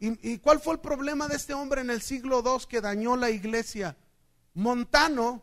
¿Y, 0.00 0.32
¿Y, 0.32 0.38
cuál 0.38 0.60
fue 0.60 0.74
el 0.74 0.80
problema 0.80 1.26
de 1.26 1.36
este 1.36 1.54
hombre 1.54 1.80
en 1.80 1.90
el 1.90 2.02
siglo 2.02 2.42
II 2.44 2.66
que 2.68 2.80
dañó 2.80 3.16
la 3.16 3.30
iglesia? 3.30 3.96
Montano 4.54 5.42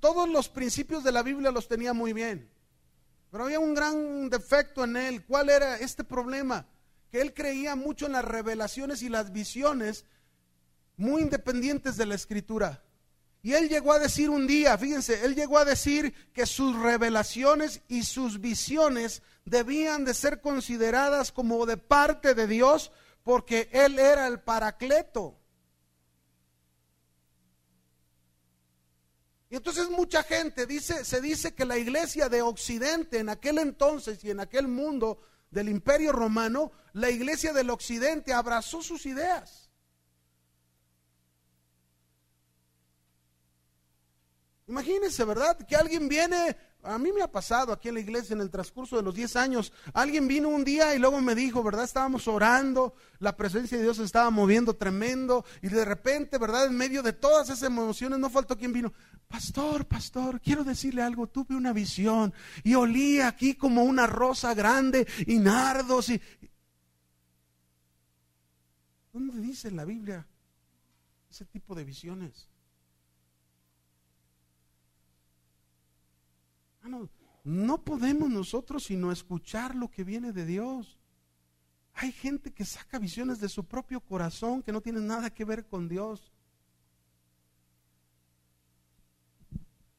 todos 0.00 0.28
los 0.28 0.48
principios 0.48 1.04
de 1.04 1.12
la 1.12 1.22
Biblia 1.22 1.50
los 1.50 1.68
tenía 1.68 1.92
muy 1.92 2.12
bien. 2.12 2.50
Pero 3.30 3.44
había 3.44 3.60
un 3.60 3.74
gran 3.74 4.28
defecto 4.28 4.82
en 4.82 4.96
él. 4.96 5.24
¿Cuál 5.24 5.50
era 5.50 5.76
este 5.76 6.02
problema? 6.02 6.66
Que 7.10 7.20
él 7.20 7.34
creía 7.34 7.76
mucho 7.76 8.06
en 8.06 8.12
las 8.12 8.24
revelaciones 8.24 9.02
y 9.02 9.08
las 9.08 9.30
visiones 9.30 10.04
muy 10.96 11.22
independientes 11.22 11.96
de 11.96 12.06
la 12.06 12.14
escritura. 12.14 12.82
Y 13.42 13.54
él 13.54 13.68
llegó 13.68 13.92
a 13.92 13.98
decir 13.98 14.28
un 14.28 14.46
día, 14.46 14.76
fíjense, 14.76 15.24
él 15.24 15.34
llegó 15.34 15.58
a 15.58 15.64
decir 15.64 16.12
que 16.34 16.44
sus 16.44 16.76
revelaciones 16.76 17.80
y 17.88 18.02
sus 18.02 18.40
visiones 18.40 19.22
debían 19.44 20.04
de 20.04 20.12
ser 20.12 20.40
consideradas 20.40 21.32
como 21.32 21.64
de 21.64 21.78
parte 21.78 22.34
de 22.34 22.46
Dios 22.46 22.92
porque 23.22 23.68
él 23.72 23.98
era 23.98 24.26
el 24.26 24.40
paracleto. 24.40 25.38
Y 29.48 29.56
entonces 29.56 29.90
mucha 29.90 30.22
gente 30.22 30.64
dice, 30.64 31.04
se 31.04 31.20
dice 31.20 31.54
que 31.54 31.64
la 31.64 31.76
iglesia 31.76 32.28
de 32.28 32.40
Occidente 32.40 33.18
en 33.18 33.28
aquel 33.28 33.58
entonces 33.58 34.22
y 34.22 34.30
en 34.30 34.38
aquel 34.38 34.68
mundo 34.68 35.20
del 35.50 35.68
imperio 35.68 36.12
romano, 36.12 36.70
la 36.92 37.10
iglesia 37.10 37.52
del 37.52 37.70
Occidente 37.70 38.32
abrazó 38.32 38.80
sus 38.80 39.06
ideas. 39.06 39.59
Imagínense, 44.70 45.24
¿verdad? 45.24 45.58
Que 45.66 45.76
alguien 45.76 46.08
viene 46.08 46.56
a 46.82 46.98
mí 46.98 47.12
me 47.12 47.22
ha 47.22 47.30
pasado 47.30 47.72
aquí 47.72 47.88
en 47.88 47.94
la 47.94 48.00
iglesia 48.00 48.32
en 48.34 48.40
el 48.40 48.50
transcurso 48.50 48.96
de 48.96 49.02
los 49.02 49.14
10 49.14 49.36
años. 49.36 49.72
Alguien 49.92 50.26
vino 50.26 50.48
un 50.48 50.64
día 50.64 50.94
y 50.94 50.98
luego 50.98 51.20
me 51.20 51.34
dijo, 51.34 51.62
¿verdad? 51.62 51.84
Estábamos 51.84 52.26
orando, 52.26 52.94
la 53.18 53.36
presencia 53.36 53.76
de 53.76 53.84
Dios 53.84 53.98
se 53.98 54.04
estaba 54.04 54.30
moviendo 54.30 54.74
tremendo 54.74 55.44
y 55.60 55.68
de 55.68 55.84
repente, 55.84 56.38
¿verdad? 56.38 56.66
En 56.66 56.76
medio 56.76 57.02
de 57.02 57.12
todas 57.12 57.48
esas 57.48 57.62
emociones 57.64 58.18
no 58.18 58.30
faltó 58.30 58.56
quien 58.56 58.72
vino. 58.72 58.92
Pastor, 59.28 59.86
pastor, 59.86 60.40
quiero 60.40 60.64
decirle 60.64 61.02
algo. 61.02 61.26
Tuve 61.26 61.54
una 61.54 61.72
visión 61.72 62.32
y 62.64 62.74
olía 62.74 63.28
aquí 63.28 63.54
como 63.54 63.84
una 63.84 64.06
rosa 64.06 64.54
grande 64.54 65.06
y 65.26 65.38
nardos 65.38 66.08
y... 66.08 66.20
¿Dónde 69.12 69.40
dice 69.40 69.68
en 69.68 69.76
la 69.76 69.84
Biblia 69.84 70.26
ese 71.28 71.44
tipo 71.44 71.74
de 71.74 71.84
visiones? 71.84 72.49
No 77.44 77.84
podemos 77.84 78.30
nosotros 78.30 78.84
sino 78.84 79.12
escuchar 79.12 79.74
lo 79.74 79.88
que 79.88 80.04
viene 80.04 80.32
de 80.32 80.46
Dios. 80.46 80.98
Hay 81.94 82.12
gente 82.12 82.52
que 82.52 82.64
saca 82.64 82.98
visiones 82.98 83.40
de 83.40 83.48
su 83.48 83.64
propio 83.64 84.00
corazón 84.00 84.62
que 84.62 84.72
no 84.72 84.80
tienen 84.80 85.06
nada 85.06 85.30
que 85.30 85.44
ver 85.44 85.66
con 85.66 85.88
Dios. 85.88 86.32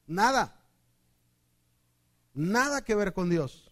Nada. 0.06 0.60
Nada 2.34 2.82
que 2.82 2.94
ver 2.94 3.12
con 3.12 3.28
Dios. 3.28 3.71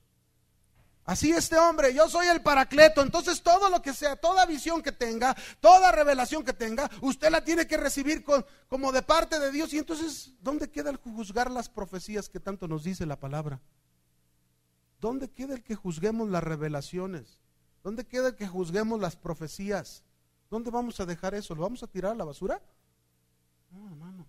Así 1.10 1.32
este 1.32 1.58
hombre, 1.58 1.92
yo 1.92 2.08
soy 2.08 2.28
el 2.28 2.40
paracleto, 2.40 3.02
entonces 3.02 3.42
todo 3.42 3.68
lo 3.68 3.82
que 3.82 3.92
sea, 3.92 4.14
toda 4.14 4.46
visión 4.46 4.80
que 4.80 4.92
tenga, 4.92 5.36
toda 5.58 5.90
revelación 5.90 6.44
que 6.44 6.52
tenga, 6.52 6.88
usted 7.00 7.32
la 7.32 7.42
tiene 7.42 7.66
que 7.66 7.76
recibir 7.76 8.24
como 8.68 8.92
de 8.92 9.02
parte 9.02 9.40
de 9.40 9.50
Dios. 9.50 9.72
Y 9.72 9.78
entonces, 9.78 10.34
¿dónde 10.40 10.70
queda 10.70 10.88
el 10.88 10.98
juzgar 10.98 11.50
las 11.50 11.68
profecías 11.68 12.28
que 12.28 12.38
tanto 12.38 12.68
nos 12.68 12.84
dice 12.84 13.06
la 13.06 13.18
palabra? 13.18 13.60
¿Dónde 15.00 15.28
queda 15.28 15.54
el 15.54 15.64
que 15.64 15.74
juzguemos 15.74 16.28
las 16.28 16.44
revelaciones? 16.44 17.40
¿Dónde 17.82 18.06
queda 18.06 18.28
el 18.28 18.36
que 18.36 18.46
juzguemos 18.46 19.00
las 19.00 19.16
profecías? 19.16 20.04
¿Dónde 20.48 20.70
vamos 20.70 21.00
a 21.00 21.06
dejar 21.06 21.34
eso? 21.34 21.56
¿Lo 21.56 21.62
vamos 21.62 21.82
a 21.82 21.88
tirar 21.88 22.12
a 22.12 22.14
la 22.14 22.24
basura? 22.24 22.62
No, 23.72 23.84
hermanos. 23.88 24.28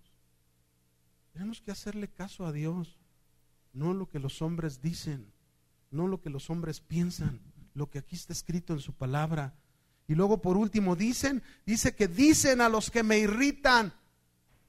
Tenemos 1.32 1.60
que 1.60 1.70
hacerle 1.70 2.08
caso 2.08 2.44
a 2.44 2.50
Dios, 2.50 2.98
no 3.72 3.94
lo 3.94 4.08
que 4.08 4.18
los 4.18 4.42
hombres 4.42 4.82
dicen. 4.82 5.32
No 5.92 6.08
lo 6.08 6.20
que 6.20 6.30
los 6.30 6.50
hombres 6.50 6.80
piensan, 6.80 7.40
lo 7.74 7.88
que 7.88 7.98
aquí 7.98 8.16
está 8.16 8.32
escrito 8.32 8.72
en 8.72 8.80
su 8.80 8.92
palabra. 8.92 9.54
Y 10.08 10.14
luego 10.14 10.42
por 10.42 10.56
último 10.56 10.96
dicen, 10.96 11.42
dice 11.64 11.94
que 11.94 12.08
dicen 12.08 12.60
a 12.60 12.68
los 12.68 12.90
que 12.90 13.02
me 13.02 13.18
irritan. 13.18 13.92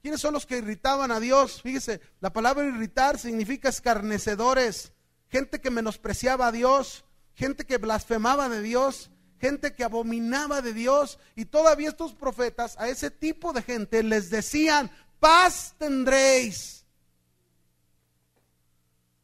¿Quiénes 0.01 0.19
son 0.21 0.33
los 0.33 0.45
que 0.45 0.57
irritaban 0.57 1.11
a 1.11 1.19
Dios? 1.19 1.61
Fíjese, 1.61 2.01
la 2.19 2.33
palabra 2.33 2.65
irritar 2.65 3.17
significa 3.17 3.69
escarnecedores, 3.69 4.91
gente 5.29 5.61
que 5.61 5.71
menospreciaba 5.71 6.47
a 6.47 6.51
Dios, 6.51 7.05
gente 7.35 7.65
que 7.65 7.77
blasfemaba 7.77 8.49
de 8.49 8.61
Dios, 8.61 9.09
gente 9.39 9.73
que 9.73 9.83
abominaba 9.83 10.61
de 10.61 10.73
Dios. 10.73 11.19
Y 11.35 11.45
todavía 11.45 11.89
estos 11.89 12.13
profetas 12.13 12.77
a 12.77 12.89
ese 12.89 13.11
tipo 13.11 13.53
de 13.53 13.61
gente 13.61 14.03
les 14.03 14.29
decían, 14.29 14.91
paz 15.19 15.73
tendréis. 15.77 16.85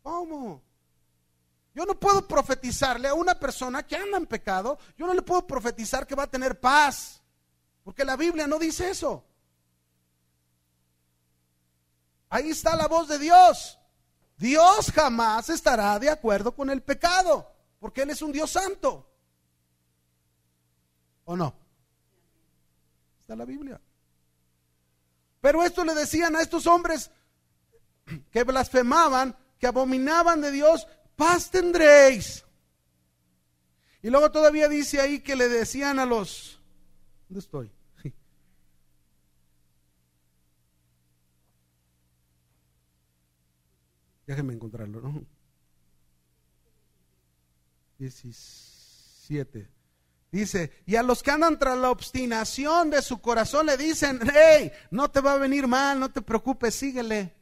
¿Cómo? 0.01 0.63
Yo 1.79 1.85
no 1.85 1.97
puedo 1.97 2.27
profetizarle 2.27 3.07
a 3.07 3.13
una 3.13 3.39
persona 3.39 3.83
que 3.83 3.95
anda 3.95 4.17
en 4.17 4.25
pecado, 4.25 4.77
yo 4.97 5.07
no 5.07 5.13
le 5.13 5.21
puedo 5.21 5.47
profetizar 5.47 6.05
que 6.05 6.13
va 6.13 6.23
a 6.23 6.29
tener 6.29 6.59
paz, 6.59 7.21
porque 7.85 8.03
la 8.03 8.17
Biblia 8.17 8.47
no 8.47 8.59
dice 8.59 8.89
eso. 8.89 9.23
Ahí 12.27 12.49
está 12.49 12.75
la 12.75 12.89
voz 12.89 13.07
de 13.07 13.17
Dios. 13.17 13.79
Dios 14.35 14.91
jamás 14.93 15.47
estará 15.47 15.97
de 15.99 16.09
acuerdo 16.09 16.53
con 16.53 16.69
el 16.69 16.83
pecado, 16.83 17.49
porque 17.79 18.01
Él 18.01 18.09
es 18.09 18.21
un 18.21 18.33
Dios 18.33 18.51
santo. 18.51 19.09
¿O 21.23 21.37
no? 21.37 21.55
Está 23.21 23.37
la 23.37 23.45
Biblia. 23.45 23.79
Pero 25.39 25.63
esto 25.63 25.85
le 25.85 25.95
decían 25.95 26.35
a 26.35 26.41
estos 26.41 26.67
hombres 26.67 27.09
que 28.31 28.43
blasfemaban, 28.43 29.33
que 29.57 29.67
abominaban 29.67 30.41
de 30.41 30.51
Dios, 30.51 30.85
paz 31.19 31.51
tendréis. 31.51 32.43
Y 34.01 34.09
luego 34.09 34.31
todavía 34.31 34.69
dice 34.69 35.01
ahí 35.01 35.19
que 35.19 35.35
le 35.35 35.49
decían 35.49 35.99
a 35.99 36.05
los, 36.05 36.61
¿dónde 37.27 37.41
estoy? 37.41 37.69
Déjenme 44.25 44.53
encontrarlo, 44.53 45.01
¿no? 45.01 45.25
17. 47.97 49.69
Dice, 50.31 50.71
y 50.85 50.95
a 50.95 51.03
los 51.03 51.21
que 51.21 51.31
andan 51.31 51.59
tras 51.59 51.77
la 51.77 51.91
obstinación 51.91 52.89
de 52.91 53.01
su 53.01 53.19
corazón 53.19 53.65
le 53.65 53.75
dicen, 53.75 54.21
hey, 54.33 54.71
no 54.89 55.11
te 55.11 55.19
va 55.19 55.33
a 55.33 55.37
venir 55.37 55.67
mal, 55.67 55.99
no 55.99 56.09
te 56.09 56.21
preocupes, 56.21 56.75
síguele. 56.75 57.38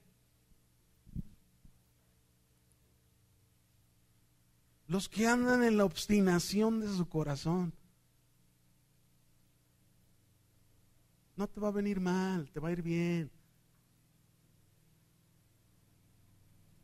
Los 4.88 5.10
que 5.10 5.28
andan 5.28 5.64
en 5.64 5.78
la 5.78 5.86
obstinación 5.86 6.80
de 6.80 6.88
su 6.88 7.08
corazón. 7.08 7.74
No 11.36 11.48
te 11.48 11.60
va 11.60 11.68
a 11.68 11.72
venir 11.72 12.00
mal, 12.00 12.50
te 12.52 12.60
va 12.60 12.70
a 12.70 12.72
ir 12.72 12.82
bien. 12.82 13.30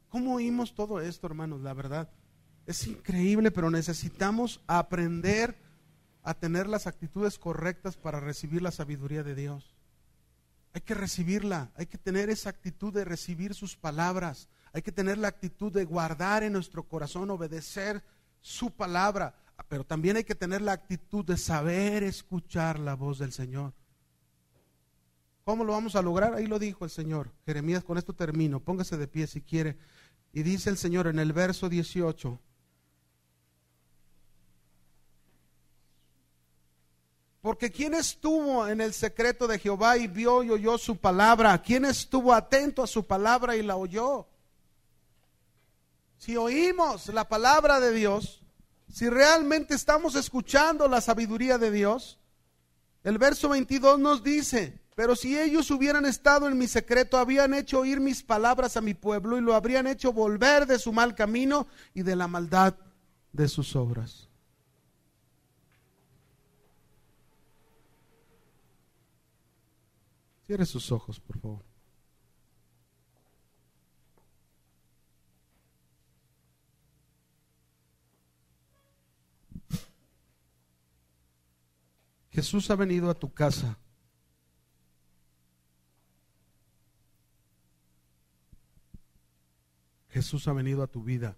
¿Cómo 0.09 0.35
oímos 0.35 0.75
todo 0.75 1.01
esto, 1.01 1.25
hermanos? 1.25 1.61
La 1.61 1.73
verdad, 1.73 2.11
es 2.67 2.85
increíble, 2.85 3.49
pero 3.49 3.71
necesitamos 3.71 4.61
aprender 4.67 5.57
a 6.21 6.33
tener 6.33 6.67
las 6.67 6.85
actitudes 6.87 7.39
correctas 7.39 7.97
para 7.97 8.19
recibir 8.19 8.61
la 8.61 8.71
sabiduría 8.71 9.23
de 9.23 9.33
Dios. 9.33 9.75
Hay 10.73 10.81
que 10.81 10.93
recibirla, 10.93 11.71
hay 11.75 11.85
que 11.85 11.97
tener 11.97 12.29
esa 12.29 12.49
actitud 12.49 12.93
de 12.93 13.05
recibir 13.05 13.53
sus 13.53 13.75
palabras, 13.75 14.49
hay 14.73 14.81
que 14.81 14.91
tener 14.91 15.19
la 15.19 15.27
actitud 15.27 15.71
de 15.71 15.85
guardar 15.85 16.41
en 16.41 16.53
nuestro 16.53 16.83
corazón, 16.83 17.29
obedecer 17.29 18.03
su 18.41 18.71
palabra, 18.71 19.35
pero 19.69 19.85
también 19.85 20.17
hay 20.17 20.23
que 20.23 20.33
tener 20.33 20.61
la 20.61 20.73
actitud 20.73 21.23
de 21.23 21.37
saber 21.37 22.03
escuchar 22.03 22.79
la 22.79 22.95
voz 22.95 23.19
del 23.19 23.31
Señor. 23.31 23.73
¿Cómo 25.43 25.63
lo 25.63 25.73
vamos 25.73 25.95
a 25.95 26.01
lograr? 26.01 26.33
Ahí 26.33 26.47
lo 26.47 26.57
dijo 26.57 26.85
el 26.85 26.91
Señor. 26.91 27.31
Jeremías, 27.45 27.83
con 27.83 27.97
esto 27.97 28.13
termino. 28.13 28.61
Póngase 28.61 28.97
de 28.97 29.07
pie 29.07 29.27
si 29.27 29.41
quiere. 29.41 29.77
Y 30.31 30.41
dice 30.41 30.69
el 30.69 30.77
Señor 30.77 31.07
en 31.07 31.19
el 31.19 31.33
verso 31.33 31.69
18. 31.69 32.39
Porque 37.41 37.71
¿quién 37.71 37.93
estuvo 37.93 38.67
en 38.67 38.79
el 38.79 38.93
secreto 38.93 39.47
de 39.47 39.59
Jehová 39.59 39.97
y 39.97 40.07
vio 40.07 40.43
y 40.43 40.49
oyó 40.49 40.77
su 40.77 40.95
palabra? 40.95 41.61
¿Quién 41.61 41.83
estuvo 41.83 42.33
atento 42.33 42.81
a 42.81 42.87
su 42.87 43.05
palabra 43.05 43.55
y 43.57 43.61
la 43.61 43.75
oyó? 43.75 44.27
Si 46.23 46.37
oímos 46.37 47.09
la 47.09 47.27
palabra 47.27 47.81
de 47.81 47.91
Dios, 47.91 48.41
si 48.89 49.09
realmente 49.09 49.75
estamos 49.75 50.15
escuchando 50.15 50.87
la 50.87 51.01
sabiduría 51.01 51.57
de 51.57 51.69
Dios, 51.69 52.17
el 53.03 53.17
verso 53.17 53.49
22 53.49 53.99
nos 53.99 54.23
dice, 54.23 54.79
pero 54.95 55.17
si 55.17 55.37
ellos 55.37 55.69
hubieran 55.69 56.05
estado 56.05 56.47
en 56.47 56.57
mi 56.57 56.67
secreto, 56.67 57.17
habían 57.17 57.53
hecho 57.53 57.81
oír 57.81 57.99
mis 57.99 58.23
palabras 58.23 58.77
a 58.77 58.81
mi 58.81 58.93
pueblo 58.93 59.37
y 59.37 59.41
lo 59.41 59.53
habrían 59.53 59.85
hecho 59.85 60.13
volver 60.13 60.65
de 60.65 60.79
su 60.79 60.93
mal 60.93 61.13
camino 61.13 61.67
y 61.93 62.03
de 62.03 62.15
la 62.15 62.29
maldad 62.29 62.75
de 63.33 63.49
sus 63.49 63.75
obras. 63.75 64.29
Cierre 70.47 70.65
sus 70.65 70.89
ojos, 70.89 71.19
por 71.19 71.37
favor. 71.41 71.72
Jesús 82.33 82.71
ha 82.71 82.75
venido 82.75 83.11
a 83.11 83.13
tu 83.13 83.31
casa. 83.31 83.77
Jesús 90.09 90.47
ha 90.47 90.53
venido 90.53 90.81
a 90.81 90.87
tu 90.87 91.03
vida. 91.03 91.37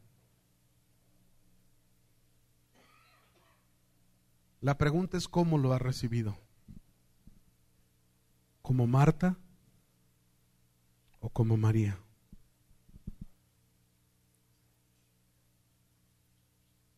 La 4.61 4.77
pregunta 4.77 5.17
es 5.17 5.27
cómo 5.27 5.57
lo 5.57 5.73
has 5.73 5.81
recibido. 5.81 6.37
¿Como 8.61 8.87
Marta 8.87 9.37
o 11.19 11.29
como 11.29 11.57
María? 11.57 11.99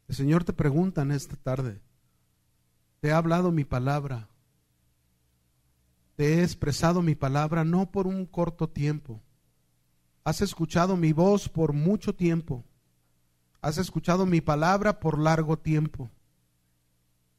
El 0.07 0.15
Señor 0.15 0.43
te 0.43 0.53
pregunta 0.53 1.01
en 1.01 1.11
esta 1.11 1.35
tarde, 1.35 1.81
te 2.99 3.09
he 3.09 3.11
hablado 3.11 3.51
mi 3.51 3.63
palabra. 3.63 4.29
Te 6.15 6.35
he 6.35 6.43
expresado 6.43 7.01
mi 7.01 7.15
palabra 7.15 7.63
no 7.63 7.91
por 7.91 8.07
un 8.07 8.25
corto 8.25 8.69
tiempo. 8.69 9.21
Has 10.23 10.41
escuchado 10.41 10.97
mi 10.97 11.13
voz 11.13 11.47
por 11.47 11.73
mucho 11.73 12.15
tiempo. 12.15 12.65
Has 13.61 13.77
escuchado 13.77 14.25
mi 14.25 14.41
palabra 14.41 14.99
por 14.99 15.19
largo 15.19 15.57
tiempo. 15.59 16.09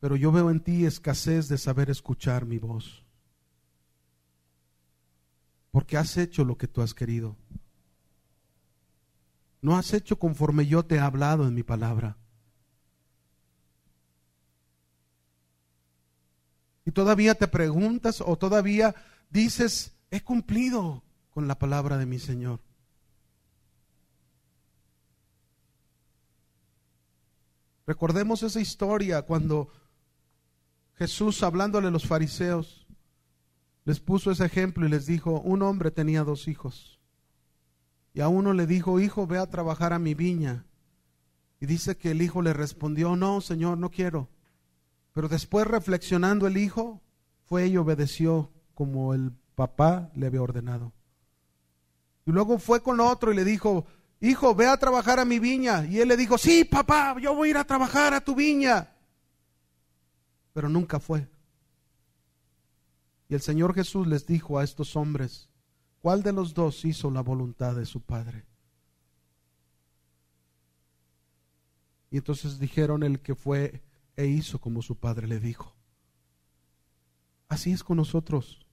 Pero 0.01 0.15
yo 0.15 0.31
veo 0.31 0.51
en 0.51 0.61
ti 0.61 0.87
escasez 0.87 1.49
de 1.49 1.59
saber 1.59 1.91
escuchar 1.91 2.47
mi 2.47 2.59
voz. 2.59 3.05
Porque 5.73 5.97
has 5.97 6.17
hecho 6.17 6.45
lo 6.45 6.57
que 6.57 6.69
tú 6.69 6.81
has 6.83 6.95
querido. 6.95 7.37
No 9.61 9.77
has 9.77 9.93
hecho 9.93 10.19
conforme 10.19 10.67
yo 10.67 10.85
te 10.85 10.97
he 10.97 11.01
hablado 11.01 11.47
en 11.49 11.55
mi 11.55 11.65
palabra. 11.65 12.17
Y 16.89 16.93
todavía 16.93 17.35
te 17.35 17.47
preguntas 17.49 18.23
o 18.25 18.39
todavía 18.39 18.95
dices, 19.29 19.93
he 20.11 20.23
cumplido 20.23 21.03
con 21.29 21.47
la 21.47 21.59
palabra 21.59 21.99
de 21.99 22.07
mi 22.07 22.19
Señor. 22.19 22.61
Recordemos 27.87 28.43
esa 28.43 28.59
historia 28.59 29.21
cuando 29.21 29.69
Jesús, 30.95 31.43
hablándole 31.43 31.89
a 31.89 31.91
los 31.91 32.07
fariseos, 32.07 32.87
les 33.85 34.01
puso 34.01 34.31
ese 34.31 34.47
ejemplo 34.47 34.87
y 34.87 34.89
les 34.89 35.05
dijo, 35.05 35.43
un 35.43 35.61
hombre 35.61 35.91
tenía 35.91 36.25
dos 36.25 36.49
hijos. 36.49 36.99
Y 38.15 38.23
a 38.23 38.29
uno 38.29 38.55
le 38.55 38.67
dijo, 38.67 38.99
hijo, 38.99 39.27
ve 39.27 39.37
a 39.37 39.51
trabajar 39.51 39.93
a 39.93 39.99
mi 39.99 40.15
viña. 40.15 40.65
Y 41.61 41.67
dice 41.67 41.99
que 41.99 42.13
el 42.13 42.23
hijo 42.23 42.41
le 42.41 42.55
respondió, 42.55 43.15
no, 43.15 43.43
Señor, 43.43 43.77
no 43.77 43.91
quiero. 43.91 44.31
Pero 45.19 45.29
después 45.29 45.67
reflexionando 45.67 46.47
el 46.47 46.57
hijo, 46.57 47.03
fue 47.43 47.67
y 47.67 47.77
obedeció 47.77 48.53
como 48.73 49.15
el 49.15 49.33
papá 49.57 50.13
le 50.15 50.29
había 50.29 50.43
ordenado. 50.43 50.93
Y 52.25 52.31
luego 52.31 52.61
fue 52.61 52.85
con 52.85 53.01
otro 53.01 53.33
y 53.33 53.35
le 53.35 53.45
dijo, 53.45 53.85
hijo, 54.21 54.55
ve 54.55 54.69
a 54.69 54.77
trabajar 54.77 55.19
a 55.19 55.25
mi 55.25 55.41
viña. 55.41 55.85
Y 55.87 55.99
él 55.99 56.07
le 56.07 56.17
dijo, 56.17 56.39
sí, 56.39 56.65
papá, 56.65 57.17
yo 57.21 57.35
voy 57.35 57.49
a 57.49 57.51
ir 57.51 57.57
a 57.57 57.65
trabajar 57.65 58.15
a 58.15 58.21
tu 58.21 58.37
viña. 58.37 58.95
Pero 60.53 60.69
nunca 60.69 61.01
fue. 61.01 61.29
Y 63.29 63.35
el 63.35 63.41
Señor 63.41 63.75
Jesús 63.75 64.07
les 64.07 64.25
dijo 64.25 64.57
a 64.57 64.63
estos 64.63 64.95
hombres, 64.95 65.49
¿cuál 66.01 66.23
de 66.23 66.33
los 66.33 66.55
dos 66.55 66.85
hizo 66.85 67.11
la 67.11 67.23
voluntad 67.23 67.75
de 67.75 67.87
su 67.87 68.03
Padre? 68.03 68.45
Y 72.09 72.19
entonces 72.19 72.61
dijeron 72.61 73.03
el 73.03 73.19
que 73.19 73.35
fue 73.35 73.83
e 74.19 74.27
hizo 74.27 74.61
como 74.61 74.83
su 74.83 74.97
padre 74.97 75.29
le 75.29 75.39
dijo. 75.39 75.77
Así 77.49 77.71
es 77.71 77.85
con 77.85 77.99
nosotros. 77.99 78.67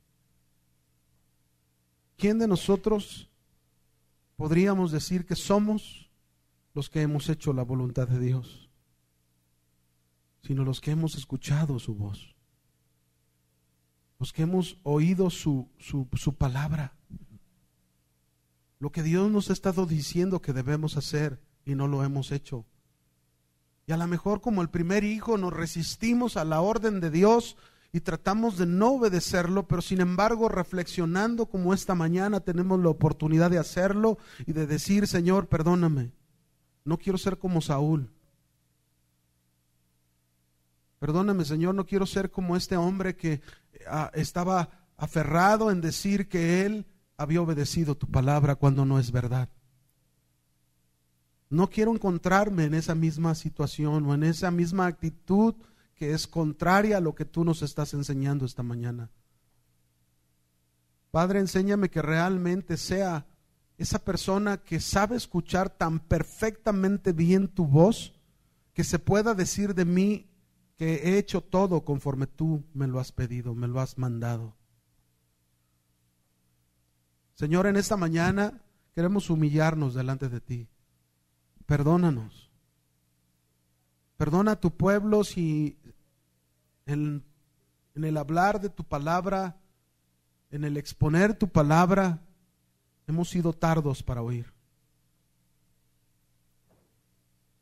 ¿Quién 2.17 2.39
de 2.39 2.47
nosotros 2.47 3.29
podríamos 4.37 4.91
decir 4.91 5.23
que 5.23 5.35
somos 5.35 6.09
los 6.73 6.89
que 6.89 7.03
hemos 7.03 7.29
hecho 7.29 7.53
la 7.53 7.61
voluntad 7.61 8.07
de 8.07 8.19
Dios? 8.19 8.71
Sino 10.41 10.63
los 10.63 10.81
que 10.81 10.89
hemos 10.89 11.13
escuchado 11.13 11.77
su 11.77 11.93
voz, 11.93 12.35
los 14.17 14.33
que 14.33 14.41
hemos 14.41 14.79
oído 14.81 15.29
su, 15.29 15.69
su, 15.77 16.07
su 16.13 16.33
palabra, 16.33 16.97
lo 18.79 18.91
que 18.91 19.03
Dios 19.03 19.29
nos 19.29 19.51
ha 19.51 19.53
estado 19.53 19.85
diciendo 19.85 20.41
que 20.41 20.53
debemos 20.53 20.97
hacer 20.97 21.39
y 21.65 21.75
no 21.75 21.87
lo 21.87 22.03
hemos 22.03 22.31
hecho. 22.31 22.65
Y 23.87 23.91
a 23.91 23.97
lo 23.97 24.07
mejor 24.07 24.41
como 24.41 24.61
el 24.61 24.69
primer 24.69 25.03
hijo 25.03 25.37
nos 25.37 25.53
resistimos 25.53 26.37
a 26.37 26.45
la 26.45 26.61
orden 26.61 26.99
de 26.99 27.11
Dios 27.11 27.55
y 27.91 28.01
tratamos 28.01 28.57
de 28.57 28.65
no 28.65 28.93
obedecerlo, 28.93 29.67
pero 29.67 29.81
sin 29.81 30.01
embargo 30.01 30.49
reflexionando 30.49 31.45
como 31.45 31.73
esta 31.73 31.95
mañana 31.95 32.39
tenemos 32.39 32.79
la 32.79 32.89
oportunidad 32.89 33.51
de 33.51 33.59
hacerlo 33.59 34.17
y 34.45 34.53
de 34.53 34.67
decir, 34.67 35.07
Señor, 35.07 35.47
perdóname, 35.47 36.11
no 36.83 36.97
quiero 36.97 37.17
ser 37.17 37.37
como 37.37 37.61
Saúl. 37.61 38.09
Perdóname, 40.99 41.45
Señor, 41.45 41.75
no 41.75 41.85
quiero 41.85 42.05
ser 42.05 42.31
como 42.31 42.55
este 42.55 42.75
hombre 42.75 43.15
que 43.15 43.41
ah, 43.87 44.11
estaba 44.13 44.69
aferrado 44.97 45.69
en 45.69 45.79
decir 45.79 46.27
que 46.27 46.65
él 46.65 46.85
había 47.17 47.41
obedecido 47.41 47.95
tu 47.95 48.07
palabra 48.07 48.55
cuando 48.55 48.85
no 48.85 48.99
es 48.99 49.11
verdad. 49.11 49.49
No 51.49 51.69
quiero 51.69 51.93
encontrarme 51.93 52.65
en 52.65 52.73
esa 52.73 52.95
misma 52.95 53.35
situación 53.35 54.05
o 54.05 54.13
en 54.13 54.23
esa 54.23 54.51
misma 54.51 54.87
actitud 54.87 55.55
que 55.95 56.11
es 56.11 56.27
contraria 56.27 56.97
a 56.97 57.01
lo 57.01 57.15
que 57.15 57.25
tú 57.25 57.43
nos 57.45 57.61
estás 57.61 57.93
enseñando 57.93 58.45
esta 58.45 58.63
mañana. 58.63 59.09
Padre, 61.11 61.39
enséñame 61.39 61.89
que 61.89 62.01
realmente 62.01 62.75
sea 62.75 63.25
esa 63.77 63.99
persona 63.99 64.57
que 64.57 64.79
sabe 64.79 65.15
escuchar 65.15 65.69
tan 65.69 65.99
perfectamente 65.99 67.13
bien 67.13 67.47
tu 67.47 67.65
voz, 67.65 68.13
que 68.73 68.83
se 68.83 68.99
pueda 68.99 69.33
decir 69.33 69.73
de 69.73 69.85
mí 69.85 70.29
que 70.75 70.95
he 70.95 71.17
hecho 71.17 71.41
todo 71.41 71.85
conforme 71.85 72.27
tú 72.27 72.65
me 72.73 72.87
lo 72.87 72.99
has 72.99 73.11
pedido, 73.11 73.55
me 73.55 73.67
lo 73.67 73.79
has 73.79 73.97
mandado. 73.97 74.57
Señor, 77.33 77.67
en 77.67 77.77
esta 77.77 77.95
mañana 77.97 78.61
queremos 78.93 79.29
humillarnos 79.29 79.93
delante 79.93 80.27
de 80.27 80.41
ti. 80.41 80.67
Perdónanos. 81.65 82.51
Perdona 84.17 84.51
a 84.51 84.59
tu 84.59 84.71
pueblo 84.71 85.23
si 85.23 85.77
en, 86.85 87.25
el 87.95 88.17
hablar 88.17 88.61
de 88.61 88.69
tu 88.69 88.83
palabra, 88.83 89.59
en 90.51 90.63
el 90.63 90.77
exponer 90.77 91.37
tu 91.37 91.49
palabra, 91.49 92.21
hemos 93.07 93.29
sido 93.29 93.53
tardos 93.53 94.03
para 94.03 94.21
oír. 94.21 94.53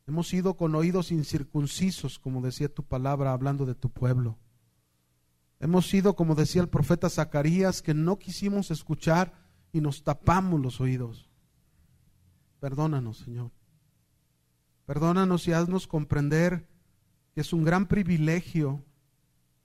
Hemos 0.06 0.28
sido 0.28 0.56
con 0.56 0.76
oídos 0.76 1.12
incircuncisos, 1.12 2.20
como 2.20 2.42
decía 2.42 2.68
tu 2.68 2.84
palabra, 2.84 3.32
hablando 3.32 3.66
de 3.66 3.74
tu 3.74 3.90
pueblo. 3.90 4.38
Hemos 5.60 5.88
sido, 5.88 6.16
como 6.16 6.36
decía 6.36 6.62
el 6.62 6.68
profeta 6.68 7.10
Zacarías, 7.10 7.82
que 7.82 7.94
no 7.94 8.20
quisimos 8.20 8.70
escuchar 8.70 9.34
y 9.72 9.80
nos 9.80 10.04
tapamos 10.04 10.60
los 10.60 10.82
oídos. 10.82 11.30
Perdónanos, 12.60 13.20
Señor. 13.20 13.52
Perdónanos 14.86 15.48
y 15.48 15.54
haznos 15.54 15.88
comprender 15.88 16.68
que 17.34 17.42
es 17.42 17.54
un 17.54 17.64
gran 17.64 17.88
privilegio 17.88 18.84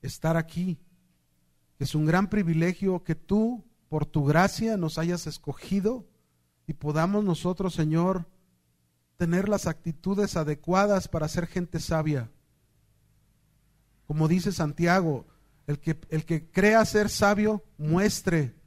estar 0.00 0.36
aquí, 0.36 0.78
que 1.76 1.84
es 1.84 1.94
un 1.94 2.06
gran 2.06 2.28
privilegio 2.30 3.02
que 3.02 3.14
tú, 3.14 3.64
por 3.88 4.06
tu 4.06 4.24
gracia, 4.24 4.76
nos 4.76 4.98
hayas 4.98 5.26
escogido 5.26 6.06
y 6.66 6.74
podamos 6.74 7.24
nosotros, 7.24 7.74
Señor, 7.74 8.26
tener 9.16 9.48
las 9.48 9.66
actitudes 9.66 10.36
adecuadas 10.36 11.08
para 11.08 11.28
ser 11.28 11.46
gente 11.46 11.80
sabia. 11.80 12.30
Como 14.06 14.28
dice 14.28 14.52
Santiago, 14.52 15.26
el 15.66 15.78
que, 15.80 15.98
el 16.10 16.24
que 16.24 16.50
crea 16.50 16.84
ser 16.84 17.08
sabio, 17.08 17.64
muestre 17.76 18.58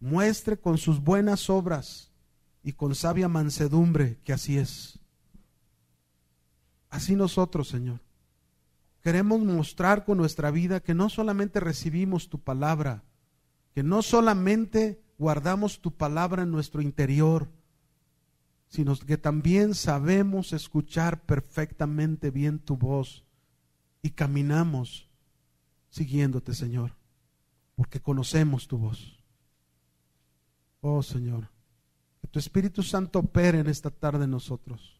muestre 0.00 0.58
con 0.58 0.78
sus 0.78 1.00
buenas 1.00 1.50
obras 1.50 2.10
y 2.62 2.72
con 2.72 2.94
sabia 2.94 3.28
mansedumbre 3.28 4.18
que 4.24 4.32
así 4.32 4.58
es. 4.58 4.99
Así 6.90 7.14
nosotros, 7.14 7.68
Señor, 7.68 8.00
queremos 9.00 9.40
mostrar 9.40 10.04
con 10.04 10.18
nuestra 10.18 10.50
vida 10.50 10.80
que 10.80 10.92
no 10.92 11.08
solamente 11.08 11.60
recibimos 11.60 12.28
tu 12.28 12.40
palabra, 12.40 13.04
que 13.74 13.82
no 13.82 14.02
solamente 14.02 15.00
guardamos 15.18 15.80
tu 15.80 15.96
palabra 15.96 16.42
en 16.42 16.50
nuestro 16.50 16.82
interior, 16.82 17.48
sino 18.68 18.96
que 18.96 19.16
también 19.16 19.74
sabemos 19.74 20.52
escuchar 20.52 21.22
perfectamente 21.22 22.30
bien 22.30 22.58
tu 22.58 22.76
voz 22.76 23.24
y 24.02 24.10
caminamos 24.10 25.08
siguiéndote, 25.90 26.54
Señor, 26.54 26.96
porque 27.76 28.00
conocemos 28.00 28.68
tu 28.68 28.78
voz. 28.78 29.22
Oh 30.80 31.02
Señor, 31.02 31.50
que 32.20 32.28
tu 32.28 32.38
Espíritu 32.38 32.82
Santo 32.82 33.18
opere 33.18 33.60
en 33.60 33.68
esta 33.68 33.90
tarde 33.90 34.24
en 34.24 34.30
nosotros. 34.30 34.99